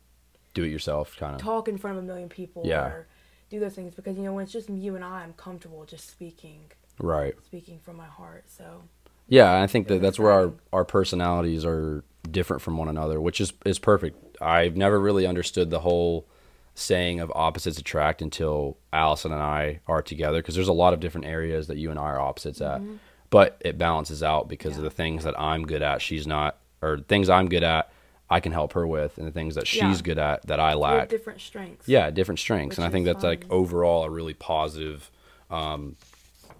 do 0.54 0.64
it 0.64 0.70
yourself 0.70 1.16
kind 1.18 1.36
of 1.36 1.42
talk 1.42 1.68
in 1.68 1.78
front 1.78 1.98
of 1.98 2.04
a 2.04 2.08
million 2.08 2.30
people 2.30 2.64
yeah. 2.66 2.86
or 2.86 3.08
do 3.50 3.60
those 3.60 3.74
things 3.74 3.94
because 3.94 4.18
you 4.18 4.24
know 4.24 4.34
when 4.34 4.44
it's 4.44 4.54
just 4.54 4.70
you 4.70 4.96
and 4.96 5.04
I, 5.04 5.22
I'm 5.22 5.34
comfortable 5.34 5.86
just 5.86 6.10
speaking. 6.10 6.72
Right. 7.00 7.36
Speaking 7.46 7.80
from 7.80 7.98
my 7.98 8.08
heart. 8.08 8.46
So. 8.48 8.84
Yeah, 9.28 9.62
I 9.62 9.68
think 9.68 9.88
that 9.88 10.02
that's 10.02 10.20
where 10.20 10.32
our 10.32 10.54
our 10.72 10.86
personalities 10.86 11.66
are 11.66 12.04
different 12.30 12.62
from 12.62 12.78
one 12.78 12.88
another, 12.88 13.20
which 13.20 13.42
is 13.42 13.54
is 13.66 13.80
perfect. 13.80 14.38
I've 14.42 14.78
never 14.78 15.00
really 15.00 15.26
understood 15.26 15.70
the 15.72 15.80
whole 15.80 16.28
saying 16.76 17.22
of 17.22 17.32
opposites 17.34 17.80
attract 17.80 18.22
until 18.22 18.78
Alyson 18.94 19.32
and 19.32 19.42
I 19.42 19.80
are 19.88 20.02
together 20.02 20.40
because 20.40 20.56
there's 20.56 20.68
a 20.68 20.74
lot 20.74 20.94
of 20.94 21.00
different 21.00 21.26
areas 21.26 21.68
that 21.68 21.78
you 21.78 21.90
and 21.90 21.98
I 21.98 22.04
are 22.04 22.20
opposites 22.20 22.60
mm-hmm. 22.60 22.94
at. 22.94 23.00
But 23.30 23.60
it 23.62 23.78
balances 23.78 24.22
out 24.22 24.48
because 24.48 24.74
yeah. 24.74 24.80
of 24.80 24.84
the 24.84 24.90
things 24.90 25.24
that 25.24 25.40
I'm 25.40 25.66
good 25.66 25.82
at, 25.82 26.02
she's 26.02 26.28
not, 26.28 26.58
or 26.82 27.00
things 27.00 27.30
I'm 27.30 27.50
good 27.50 27.64
at, 27.64 27.92
I 28.30 28.40
can 28.40 28.52
help 28.52 28.74
her 28.74 28.86
with, 28.86 29.18
and 29.18 29.28
the 29.28 29.32
things 29.32 29.56
that 29.56 29.68
she's 29.68 29.82
yeah. 29.82 30.02
good 30.02 30.18
at 30.20 30.48
that 30.48 30.60
I 30.60 30.74
lack. 30.74 31.10
different 31.10 31.42
strengths. 31.42 31.88
Yeah, 31.88 32.10
different 32.12 32.40
strengths, 32.40 32.78
and 32.78 32.86
I 32.86 32.90
think 32.90 33.06
that's 33.06 33.22
fun. 33.22 33.30
like 33.30 33.46
overall 33.50 34.04
a 34.04 34.10
really 34.10 34.34
positive 34.34 35.12
um, 35.50 35.96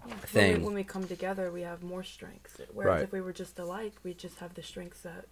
yeah, 0.06 0.14
thing. 0.16 0.52
When 0.52 0.60
we, 0.60 0.66
when 0.66 0.74
we, 0.76 0.84
come 0.84 1.06
together, 1.06 1.50
we 1.50 1.62
have 1.62 1.82
more 1.82 2.04
strengths. 2.04 2.60
Whereas 2.72 2.94
right. 2.94 3.02
if 3.04 3.12
we 3.12 3.20
were 3.20 3.32
just 3.32 3.58
alike, 3.58 3.94
we 4.04 4.14
just 4.14 4.38
have 4.38 4.54
the 4.54 4.62
strengths 4.62 5.00
that. 5.00 5.26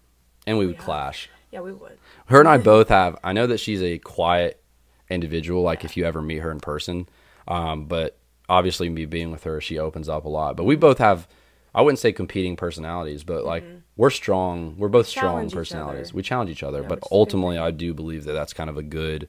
And 0.47 0.59
we, 0.59 0.65
we 0.65 0.69
would 0.69 0.77
have. 0.77 0.85
clash. 0.85 1.31
Yeah, 1.53 1.61
we 1.61 1.73
would. 1.73 1.99
Her 2.27 2.41
and 2.41 2.49
I 2.49 2.59
both 2.59 2.89
have. 2.89 3.17
I 3.23 3.33
know 3.33 3.47
that 3.47 3.59
she's 3.59 3.83
a 3.83 3.99
quiet 3.99 4.64
individual. 5.11 5.63
Like 5.63 5.85
if 5.85 5.97
you 5.97 6.05
ever 6.05 6.23
meet 6.23 6.39
her 6.39 6.51
in 6.51 6.61
person, 6.61 7.09
um, 7.49 7.87
but 7.87 8.19
obviously 8.49 8.89
me 8.89 9.07
being 9.07 9.31
with 9.31 9.45
her, 9.45 9.61
she 9.61 9.79
opens 9.79 10.09
up 10.09 10.25
a 10.25 10.29
lot. 10.29 10.57
But 10.57 10.65
we 10.65 10.77
both 10.77 10.99
have 10.99 11.29
I 11.75 11.83
wouldn't 11.83 11.99
say 11.99 12.13
competing 12.13 12.57
personalities, 12.57 13.25
but 13.25 13.45
like 13.45 13.65
mm-hmm. 13.65 13.79
we're 13.97 14.11
strong. 14.11 14.77
We're 14.79 14.89
both 14.89 15.09
strong 15.09 15.51
personalities. 15.51 16.15
We 16.15 16.23
challenge 16.23 16.51
each 16.51 16.63
other, 16.63 16.83
yeah, 16.83 16.89
but 16.89 17.01
ultimately, 17.11 17.59
I 17.59 17.73
do 17.73 17.93
believe 17.93 18.25
that 18.25 18.33
that's 18.33 18.53
kind 18.53 18.71
of 18.71 18.77
a 18.77 18.83
good. 18.83 19.29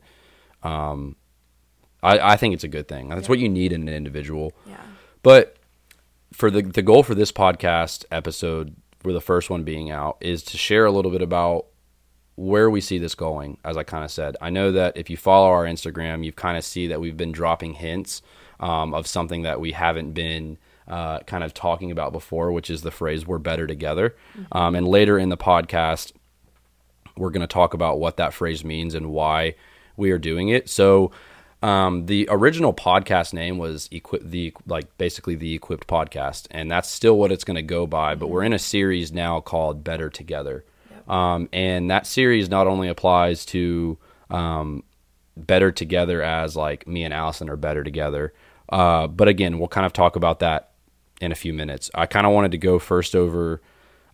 Um, 0.62 1.16
I 2.04 2.20
I 2.34 2.38
think 2.38 2.54
it's 2.54 2.64
a 2.64 2.70
good 2.70 2.88
thing. 2.88 3.10
That's 3.10 3.24
yeah. 3.24 3.30
what 3.30 3.40
you 3.40 3.50
need 3.50 3.74
in 3.74 3.88
an 3.88 3.94
individual. 3.94 4.54
Yeah. 4.68 4.78
But 5.24 5.58
for 6.34 6.52
the 6.52 6.62
the 6.62 6.84
goal 6.84 7.02
for 7.02 7.16
this 7.16 7.32
podcast 7.32 8.06
episode, 8.12 8.76
for 9.00 9.12
the 9.12 9.22
first 9.22 9.50
one 9.50 9.64
being 9.64 9.90
out, 9.90 10.18
is 10.22 10.44
to 10.44 10.58
share 10.58 10.86
a 10.86 10.92
little 10.92 11.12
bit 11.12 11.24
about 11.24 11.66
where 12.36 12.70
we 12.70 12.82
see 12.82 12.98
this 12.98 13.16
going. 13.16 13.58
As 13.64 13.78
I 13.78 13.84
kind 13.84 14.04
of 14.04 14.12
said, 14.12 14.36
I 14.42 14.50
know 14.50 14.72
that 14.74 14.98
if 14.98 15.10
you 15.10 15.18
follow 15.18 15.48
our 15.48 15.66
Instagram, 15.66 16.24
you 16.26 16.32
kind 16.32 16.58
of 16.58 16.64
see 16.64 16.88
that 16.88 17.00
we've 17.00 17.18
been 17.18 17.32
dropping 17.32 17.74
hints 17.76 18.22
um, 18.60 18.94
of 18.94 19.08
something 19.08 19.44
that 19.44 19.60
we 19.60 19.72
haven't 19.72 20.12
been 20.14 20.58
uh, 20.88 21.20
kind 21.22 21.44
of 21.44 21.54
talking 21.54 21.92
about 21.92 22.12
before, 22.12 22.52
which 22.52 22.70
is 22.70 22.82
the 22.82 22.92
phrase 22.92 23.26
"we're 23.26 23.38
better 23.38 23.68
together." 23.68 24.16
Um, 24.52 24.76
and 24.76 24.88
later 24.88 25.18
in 25.18 25.30
the 25.30 25.38
podcast, 25.38 26.12
we're 27.18 27.32
going 27.32 27.42
to 27.42 27.48
talk 27.48 27.74
about 27.74 28.00
what 28.00 28.18
that 28.18 28.34
phrase 28.34 28.64
means 28.64 28.94
and 28.94 29.10
why 29.12 29.56
we 29.98 30.12
are 30.12 30.18
doing 30.18 30.50
it. 30.50 30.70
So, 30.70 31.12
um, 31.64 32.06
the 32.06 32.28
original 32.30 32.74
podcast 32.74 33.34
name 33.34 33.58
was 33.58 33.88
equip 33.92 34.24
the 34.24 34.54
like 34.68 34.96
basically 34.98 35.36
the 35.36 35.56
equipped 35.56 35.88
podcast, 35.88 36.48
and 36.52 36.70
that's 36.70 36.90
still 36.90 37.18
what 37.18 37.32
it's 37.32 37.44
going 37.44 37.56
to 37.56 37.64
go 37.64 37.88
by. 37.88 38.14
But 38.16 38.28
we're 38.28 38.44
in 38.44 38.54
a 38.54 38.60
series 38.60 39.12
now 39.12 39.40
called 39.40 39.84
Better 39.84 40.10
Together, 40.10 40.64
um, 41.08 41.50
and 41.54 41.90
that 41.92 42.08
series 42.08 42.50
not 42.50 42.68
only 42.68 42.88
applies 42.88 43.46
to 43.48 43.98
um, 44.30 44.84
better 45.38 45.72
together 45.72 46.22
as 46.22 46.56
like 46.56 46.88
me 46.88 47.04
and 47.04 47.14
Alyson 47.14 47.50
are 47.50 47.58
better 47.58 47.84
together, 47.84 48.34
uh, 48.70 49.08
but 49.08 49.28
again, 49.28 49.60
we'll 49.60 49.68
kind 49.68 49.86
of 49.86 49.94
talk 49.94 50.16
about 50.16 50.40
that 50.40 50.72
in 51.22 51.32
a 51.32 51.36
few 51.36 51.54
minutes. 51.54 51.92
I 51.94 52.06
kind 52.06 52.26
of 52.26 52.34
wanted 52.34 52.52
to 52.52 52.58
go 52.58 52.80
first 52.80 53.16
over 53.16 53.62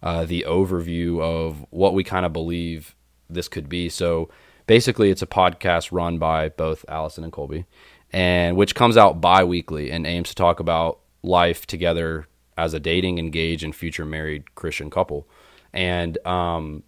uh, 0.04 0.26
the 0.26 0.46
overview 0.48 1.22
of 1.22 1.66
what 1.70 1.94
we 1.94 2.04
kind 2.04 2.26
of 2.26 2.34
believe 2.34 2.96
this 3.30 3.48
could 3.48 3.70
be. 3.70 3.90
So 3.90 4.30
basically, 4.68 5.10
it's 5.10 5.22
a 5.22 5.28
podcast 5.28 5.92
run 5.92 6.18
by 6.18 6.50
both 6.50 6.86
Alyson 6.90 7.24
and 7.24 7.32
Colby, 7.32 7.66
and 8.12 8.58
which 8.58 8.76
comes 8.76 8.98
out 8.98 9.22
bi-weekly 9.22 9.92
and 9.92 10.06
aims 10.06 10.30
to 10.30 10.36
talk 10.36 10.60
about 10.60 11.00
life 11.24 11.66
together 11.66 12.28
as 12.58 12.74
a 12.74 12.80
dating, 12.80 13.18
engaged, 13.18 13.64
and 13.64 13.76
future 13.76 14.06
married 14.06 14.56
Christian 14.56 14.90
couple. 14.90 15.28
And 15.74 16.18
um, 16.26 16.84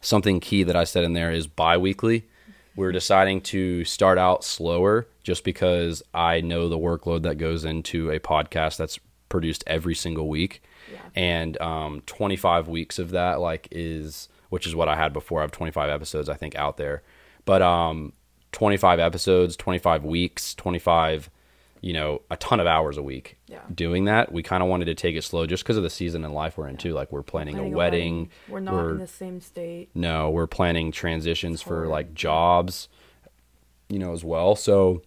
something 0.00 0.40
key 0.40 0.62
that 0.62 0.76
I 0.76 0.84
said 0.84 1.04
in 1.04 1.12
there 1.12 1.32
is 1.32 1.46
bi-weekly. 1.46 2.26
We're 2.76 2.92
deciding 2.92 3.42
to 3.42 3.84
start 3.84 4.16
out 4.16 4.44
slower 4.44 5.06
just 5.22 5.44
because 5.44 6.02
I 6.14 6.40
know 6.40 6.68
the 6.68 6.78
workload 6.78 7.22
that 7.22 7.36
goes 7.36 7.64
into 7.64 8.10
a 8.10 8.20
podcast 8.20 8.76
that's 8.76 8.98
produced 9.28 9.64
every 9.66 9.94
single 9.94 10.28
week. 10.28 10.62
Yeah. 10.90 10.98
And 11.14 11.60
um, 11.60 12.02
25 12.06 12.68
weeks 12.68 12.98
of 12.98 13.10
that, 13.10 13.40
like, 13.40 13.68
is 13.70 14.28
which 14.50 14.66
is 14.66 14.74
what 14.74 14.88
I 14.88 14.96
had 14.96 15.12
before. 15.12 15.40
I 15.40 15.42
have 15.42 15.52
25 15.52 15.90
episodes, 15.90 16.28
I 16.28 16.34
think, 16.34 16.54
out 16.56 16.76
there. 16.76 17.02
But 17.44 17.62
um, 17.62 18.12
25 18.52 18.98
episodes, 18.98 19.56
25 19.56 20.04
weeks, 20.04 20.54
25, 20.54 21.30
you 21.80 21.92
know, 21.92 22.20
a 22.30 22.36
ton 22.36 22.60
of 22.60 22.66
hours 22.66 22.96
a 22.98 23.02
week 23.02 23.38
Yeah. 23.48 23.60
doing 23.74 24.04
that. 24.04 24.32
We 24.32 24.42
kind 24.42 24.62
of 24.62 24.68
wanted 24.68 24.84
to 24.86 24.94
take 24.94 25.16
it 25.16 25.22
slow 25.24 25.46
just 25.46 25.62
because 25.62 25.76
of 25.78 25.82
the 25.82 25.88
season 25.90 26.24
in 26.24 26.32
life 26.34 26.58
we're 26.58 26.68
in, 26.68 26.76
too. 26.76 26.92
Like, 26.92 27.10
we're 27.10 27.22
planning, 27.22 27.54
Planning 27.54 27.72
a 27.72 27.76
wedding. 27.76 28.28
We're 28.48 28.60
not 28.60 28.90
in 28.90 28.98
the 28.98 29.06
same 29.06 29.40
state. 29.40 29.88
No, 29.94 30.28
we're 30.30 30.46
planning 30.46 30.92
transitions 30.92 31.62
for 31.62 31.86
like 31.86 32.12
jobs, 32.14 32.88
you 33.88 33.98
know, 33.98 34.12
as 34.12 34.22
well. 34.24 34.56
So 34.56 35.02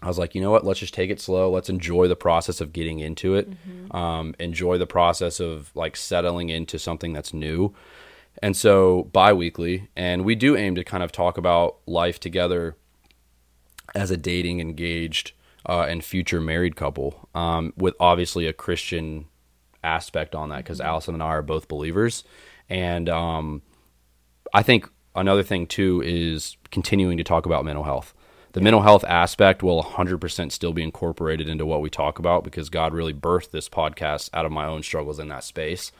I 0.00 0.06
was 0.08 0.18
like, 0.18 0.34
you 0.34 0.40
know 0.40 0.50
what? 0.50 0.64
Let's 0.64 0.80
just 0.80 0.94
take 0.94 1.10
it 1.10 1.20
slow. 1.20 1.50
Let's 1.50 1.68
enjoy 1.68 2.08
the 2.08 2.16
process 2.16 2.60
of 2.60 2.72
getting 2.72 3.00
into 3.00 3.34
it. 3.34 3.48
Um, 3.90 4.34
enjoy 4.38 4.78
the 4.78 4.86
process 4.86 5.40
of 5.40 5.70
like 5.74 5.96
settling 5.96 6.48
into 6.48 6.78
something 6.78 7.12
that's 7.12 7.32
new. 7.34 7.74
And 8.42 8.56
so 8.56 9.04
bi-weekly, 9.12 9.88
and 9.94 10.24
we 10.24 10.34
do 10.34 10.56
aim 10.56 10.74
to 10.76 10.84
kind 10.84 11.02
of 11.02 11.12
talk 11.12 11.36
about 11.38 11.76
life 11.86 12.18
together 12.18 12.76
as 13.94 14.10
a 14.10 14.16
dating, 14.16 14.60
engaged, 14.60 15.32
uh, 15.68 15.82
and 15.82 16.04
future 16.04 16.40
married 16.40 16.76
couple, 16.76 17.28
um, 17.34 17.72
with 17.76 17.94
obviously 18.00 18.46
a 18.46 18.52
Christian 18.52 19.26
aspect 19.84 20.34
on 20.34 20.48
that 20.50 20.58
because 20.58 20.80
Alyson 20.80 21.14
and 21.14 21.22
I 21.22 21.26
are 21.26 21.42
both 21.42 21.68
believers, 21.68 22.24
and 22.68 23.08
um, 23.08 23.62
I 24.54 24.62
think 24.62 24.88
another 25.14 25.42
thing 25.42 25.66
too 25.66 26.02
is 26.04 26.56
continuing 26.70 27.18
to 27.18 27.24
talk 27.24 27.46
about 27.46 27.64
mental 27.64 27.84
health. 27.84 28.14
The 28.52 28.60
mental 28.60 28.82
health 28.82 29.04
aspect 29.04 29.62
will 29.62 29.82
100% 29.82 30.52
still 30.52 30.74
be 30.74 30.82
incorporated 30.82 31.48
into 31.48 31.64
what 31.64 31.80
we 31.80 31.88
talk 31.88 32.18
about 32.18 32.44
because 32.44 32.68
God 32.68 32.92
really 32.92 33.14
birthed 33.14 33.50
this 33.50 33.68
podcast 33.68 34.28
out 34.34 34.44
of 34.44 34.52
my 34.52 34.66
own 34.66 34.82
struggles 34.82 35.18
in 35.18 35.28
that 35.28 35.44
space. 35.44 35.90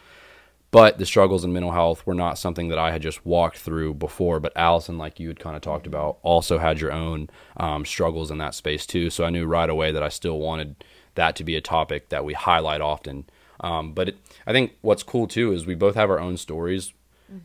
But 0.73 0.97
the 0.99 1.05
struggles 1.05 1.45
in 1.45 1.53
mental 1.53 1.71
health 1.71 2.05
were 2.07 2.15
not 2.15 2.39
something 2.39 2.69
that 2.69 2.79
I 2.79 2.93
had 2.93 3.03
just 3.03 3.27
walked 3.27 3.59
through 3.59 3.95
before. 3.95 4.41
But 4.41 4.55
Alyson, 4.57 4.97
like 4.97 5.21
you 5.21 5.29
had 5.29 5.39
kind 5.39 5.55
of 5.55 5.61
talked 5.61 5.87
about, 5.87 6.19
also 6.23 6.59
had 6.59 6.81
your 6.81 6.91
own 6.91 7.29
um, 7.59 7.85
struggles 7.85 8.31
in 8.31 8.39
that 8.39 8.55
space 8.55 8.87
too. 8.87 9.11
So 9.11 9.25
I 9.25 9.31
knew 9.31 9.45
right 9.45 9.69
away 9.69 9.93
that 9.93 10.03
I 10.03 10.09
still 10.09 10.39
wanted 10.41 10.83
that 11.15 11.37
to 11.37 11.45
be 11.45 11.57
a 11.57 11.61
topic 11.61 12.09
that 12.09 12.25
we 12.25 12.33
highlight 12.33 12.81
often. 12.81 13.27
Um, 13.61 13.93
but 13.93 14.09
it, 14.09 14.17
I 14.47 14.53
think 14.53 14.73
what's 14.81 15.03
cool 15.03 15.27
too 15.29 15.53
is 15.53 15.67
we 15.67 15.75
both 15.75 15.95
have 15.95 16.09
our 16.09 16.19
own 16.19 16.39
stories. 16.39 16.95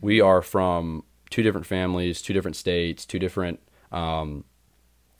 We 0.00 0.22
are 0.22 0.40
from 0.40 1.04
two 1.28 1.42
different 1.42 1.66
families, 1.66 2.22
two 2.22 2.32
different 2.32 2.56
states, 2.56 3.04
two 3.04 3.18
different 3.18 3.60
um, 3.92 4.44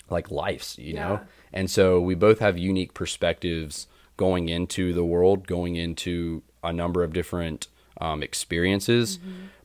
like 0.09 0.31
lives, 0.31 0.79
you 0.79 0.95
know? 0.95 1.21
And 1.53 1.71
so 1.71 2.01
we 2.01 2.15
both 2.15 2.39
have 2.39 2.57
unique 2.57 2.95
perspectives 2.95 3.87
going 4.17 4.49
into 4.49 4.95
the 4.95 5.05
world, 5.05 5.47
going 5.47 5.77
into 5.77 6.43
a 6.65 6.73
number 6.73 7.05
of 7.05 7.13
different 7.13 7.69
um, 8.01 8.23
experiences. 8.23 9.19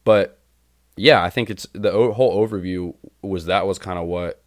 But 0.03 0.39
yeah, 0.95 1.23
I 1.23 1.29
think 1.29 1.49
it's 1.49 1.65
the 1.73 1.91
o- 1.91 2.13
whole 2.13 2.45
overview 2.47 2.93
was 3.21 3.45
that 3.45 3.65
was 3.65 3.79
kind 3.79 3.97
of 3.99 4.05
what 4.05 4.41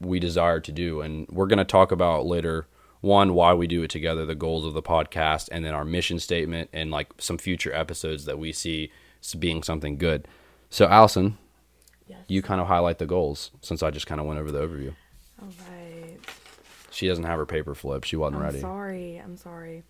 we 0.00 0.18
desired 0.20 0.64
to 0.64 0.72
do. 0.72 1.00
And 1.00 1.26
we're 1.30 1.46
going 1.46 1.58
to 1.58 1.64
talk 1.64 1.90
about 1.92 2.26
later 2.26 2.66
one, 3.00 3.34
why 3.34 3.52
we 3.54 3.66
do 3.66 3.82
it 3.82 3.90
together, 3.90 4.24
the 4.24 4.34
goals 4.34 4.64
of 4.64 4.72
the 4.74 4.82
podcast, 4.82 5.48
and 5.52 5.64
then 5.64 5.74
our 5.74 5.84
mission 5.84 6.18
statement 6.18 6.70
and 6.72 6.90
like 6.90 7.08
some 7.18 7.38
future 7.38 7.72
episodes 7.74 8.24
that 8.24 8.38
we 8.38 8.52
see 8.52 8.90
being 9.38 9.62
something 9.62 9.96
good. 9.98 10.26
So, 10.70 10.86
Alyson, 10.86 11.36
Yes. 12.06 12.18
you 12.28 12.42
kind 12.42 12.60
of 12.60 12.66
highlight 12.66 12.98
the 12.98 13.06
goals 13.06 13.50
since 13.62 13.82
I 13.82 13.90
just 13.90 14.06
kind 14.06 14.20
of 14.20 14.26
went 14.26 14.38
over 14.38 14.50
the 14.52 14.60
overview. 14.60 14.94
All 15.40 15.48
right. 15.70 16.18
She 16.90 17.08
doesn't 17.08 17.24
have 17.24 17.38
her 17.38 17.46
paper 17.46 17.74
flip. 17.74 18.04
She 18.04 18.16
wasn't 18.16 18.36
I'm 18.36 18.42
ready. 18.42 18.60
sorry. 18.60 19.16
I'm 19.24 19.36
sorry. 19.38 19.82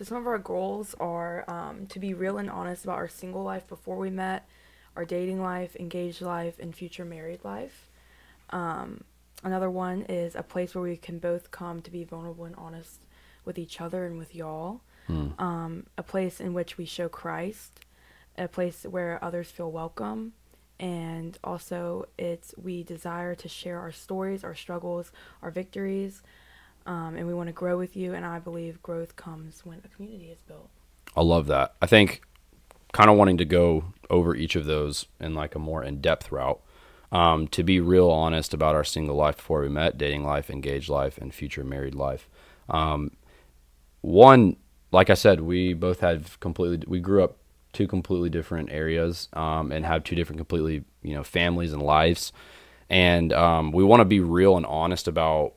So 0.00 0.04
some 0.04 0.16
of 0.16 0.26
our 0.26 0.38
goals 0.38 0.94
are 0.98 1.44
um, 1.46 1.86
to 1.88 1.98
be 1.98 2.14
real 2.14 2.38
and 2.38 2.48
honest 2.48 2.84
about 2.84 2.96
our 2.96 3.06
single 3.06 3.42
life 3.42 3.68
before 3.68 3.98
we 3.98 4.08
met, 4.08 4.48
our 4.96 5.04
dating 5.04 5.42
life, 5.42 5.76
engaged 5.76 6.22
life, 6.22 6.58
and 6.58 6.74
future 6.74 7.04
married 7.04 7.44
life. 7.44 7.90
Um, 8.48 9.04
another 9.44 9.68
one 9.68 10.06
is 10.08 10.34
a 10.34 10.42
place 10.42 10.74
where 10.74 10.84
we 10.84 10.96
can 10.96 11.18
both 11.18 11.50
come 11.50 11.82
to 11.82 11.90
be 11.90 12.04
vulnerable 12.04 12.46
and 12.46 12.56
honest 12.56 13.04
with 13.44 13.58
each 13.58 13.78
other 13.78 14.06
and 14.06 14.16
with 14.16 14.34
y'all. 14.34 14.80
Um, 15.38 15.86
a 15.98 16.02
place 16.02 16.40
in 16.40 16.54
which 16.54 16.78
we 16.78 16.86
show 16.86 17.10
Christ, 17.10 17.80
a 18.38 18.48
place 18.48 18.84
where 18.84 19.22
others 19.22 19.50
feel 19.50 19.70
welcome, 19.70 20.32
and 20.78 21.38
also 21.44 22.06
it's 22.16 22.54
we 22.56 22.82
desire 22.84 23.34
to 23.34 23.48
share 23.50 23.78
our 23.78 23.92
stories, 23.92 24.44
our 24.44 24.54
struggles, 24.54 25.12
our 25.42 25.50
victories, 25.50 26.22
um, 26.90 27.14
and 27.14 27.24
we 27.24 27.32
want 27.32 27.46
to 27.46 27.52
grow 27.52 27.78
with 27.78 27.96
you. 27.96 28.14
And 28.14 28.26
I 28.26 28.40
believe 28.40 28.82
growth 28.82 29.14
comes 29.14 29.64
when 29.64 29.80
a 29.84 29.88
community 29.88 30.30
is 30.30 30.42
built. 30.42 30.68
I 31.16 31.22
love 31.22 31.46
that. 31.46 31.76
I 31.80 31.86
think 31.86 32.22
kind 32.92 33.08
of 33.08 33.16
wanting 33.16 33.36
to 33.38 33.44
go 33.44 33.84
over 34.10 34.34
each 34.34 34.56
of 34.56 34.64
those 34.64 35.06
in 35.20 35.34
like 35.34 35.54
a 35.54 35.60
more 35.60 35.84
in 35.84 36.00
depth 36.00 36.32
route. 36.32 36.60
Um, 37.12 37.46
to 37.48 37.62
be 37.62 37.80
real 37.80 38.10
honest 38.10 38.54
about 38.54 38.74
our 38.74 38.84
single 38.84 39.16
life 39.16 39.36
before 39.36 39.60
we 39.60 39.68
met, 39.68 39.98
dating 39.98 40.24
life, 40.24 40.50
engaged 40.50 40.88
life, 40.88 41.16
and 41.18 41.32
future 41.32 41.64
married 41.64 41.94
life. 41.94 42.28
Um, 42.68 43.12
one, 44.00 44.56
like 44.92 45.10
I 45.10 45.14
said, 45.14 45.40
we 45.40 45.72
both 45.72 46.00
had 46.00 46.24
completely, 46.40 46.84
we 46.86 47.00
grew 47.00 47.22
up 47.22 47.36
two 47.72 47.86
completely 47.86 48.30
different 48.30 48.70
areas 48.70 49.28
um, 49.32 49.70
and 49.70 49.84
have 49.86 50.02
two 50.02 50.16
different 50.16 50.38
completely, 50.38 50.84
you 51.02 51.14
know, 51.14 51.24
families 51.24 51.72
and 51.72 51.82
lives. 51.82 52.32
And 52.88 53.32
um, 53.32 53.70
we 53.72 53.84
want 53.84 54.00
to 54.00 54.04
be 54.04 54.20
real 54.20 54.56
and 54.56 54.66
honest 54.66 55.06
about, 55.08 55.54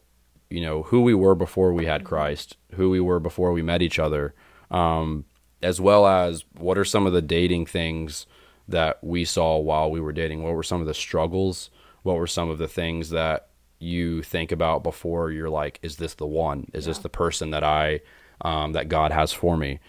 you 0.53 0.61
know, 0.61 0.83
who 0.83 1.01
we 1.01 1.15
were 1.15 1.33
before 1.33 1.73
we 1.73 1.87
had 1.87 2.03
Christ, 2.03 2.57
who 2.75 2.91
we 2.91 2.99
were 2.99 3.19
before 3.19 3.51
we 3.51 3.63
met 3.63 3.81
each 3.81 3.97
other, 3.97 4.35
um, 4.69 5.25
as 5.63 5.81
well 5.81 6.05
as 6.05 6.45
what 6.59 6.77
are 6.77 6.85
some 6.85 7.07
of 7.07 7.13
the 7.13 7.23
dating 7.23 7.65
things 7.65 8.27
that 8.67 9.03
we 9.03 9.25
saw 9.25 9.57
while 9.57 9.89
we 9.89 9.99
were 9.99 10.11
dating? 10.11 10.43
What 10.43 10.53
were 10.53 10.61
some 10.61 10.79
of 10.79 10.85
the 10.85 10.93
struggles? 10.93 11.71
What 12.03 12.17
were 12.17 12.27
some 12.27 12.51
of 12.51 12.59
the 12.59 12.67
things 12.67 13.09
that 13.09 13.47
you 13.79 14.21
think 14.21 14.51
about 14.51 14.83
before 14.83 15.31
you're 15.31 15.49
like, 15.49 15.79
is 15.81 15.97
this 15.97 16.13
the 16.13 16.27
one? 16.27 16.67
Is 16.71 16.85
this 16.85 16.99
the 16.99 17.09
person 17.09 17.49
that 17.49 17.63
I, 17.63 18.01
um, 18.41 18.73
that 18.73 18.89
God 18.89 19.11
has 19.11 19.31
for 19.31 19.57
me? 19.57 19.79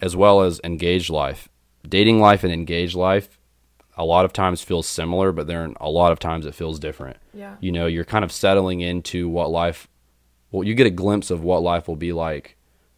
As 0.00 0.14
well 0.14 0.42
as 0.42 0.60
engaged 0.62 1.10
life. 1.10 1.48
Dating 1.88 2.20
life 2.20 2.44
and 2.44 2.52
engaged 2.52 2.94
life 2.94 3.40
a 3.96 4.04
lot 4.04 4.24
of 4.24 4.32
times 4.32 4.62
feels 4.62 4.86
similar, 4.86 5.32
but 5.32 5.46
then 5.46 5.74
a 5.80 5.90
lot 5.90 6.12
of 6.12 6.18
times 6.18 6.46
it 6.46 6.54
feels 6.54 6.78
different. 6.78 7.16
Yeah. 7.34 7.56
You 7.60 7.72
know, 7.72 7.86
you're 7.86 8.04
kind 8.04 8.24
of 8.24 8.32
settling 8.32 8.80
into 8.80 9.28
what 9.28 9.50
life, 9.50 9.88
well, 10.52 10.66
you 10.66 10.74
get 10.74 10.86
a 10.86 10.90
glimpse 10.90 11.30
of 11.30 11.42
what 11.42 11.62
life 11.62 11.88
will 11.88 11.96
be 11.96 12.12
like 12.12 12.56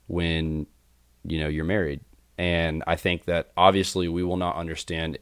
when, 0.08 0.66
you 1.24 1.38
know, 1.38 1.48
you're 1.48 1.64
married. 1.64 2.00
And 2.36 2.82
I 2.86 2.96
think 2.96 3.24
that 3.24 3.52
obviously 3.56 4.08
we 4.08 4.24
will 4.24 4.36
not 4.36 4.56
understand 4.56 5.18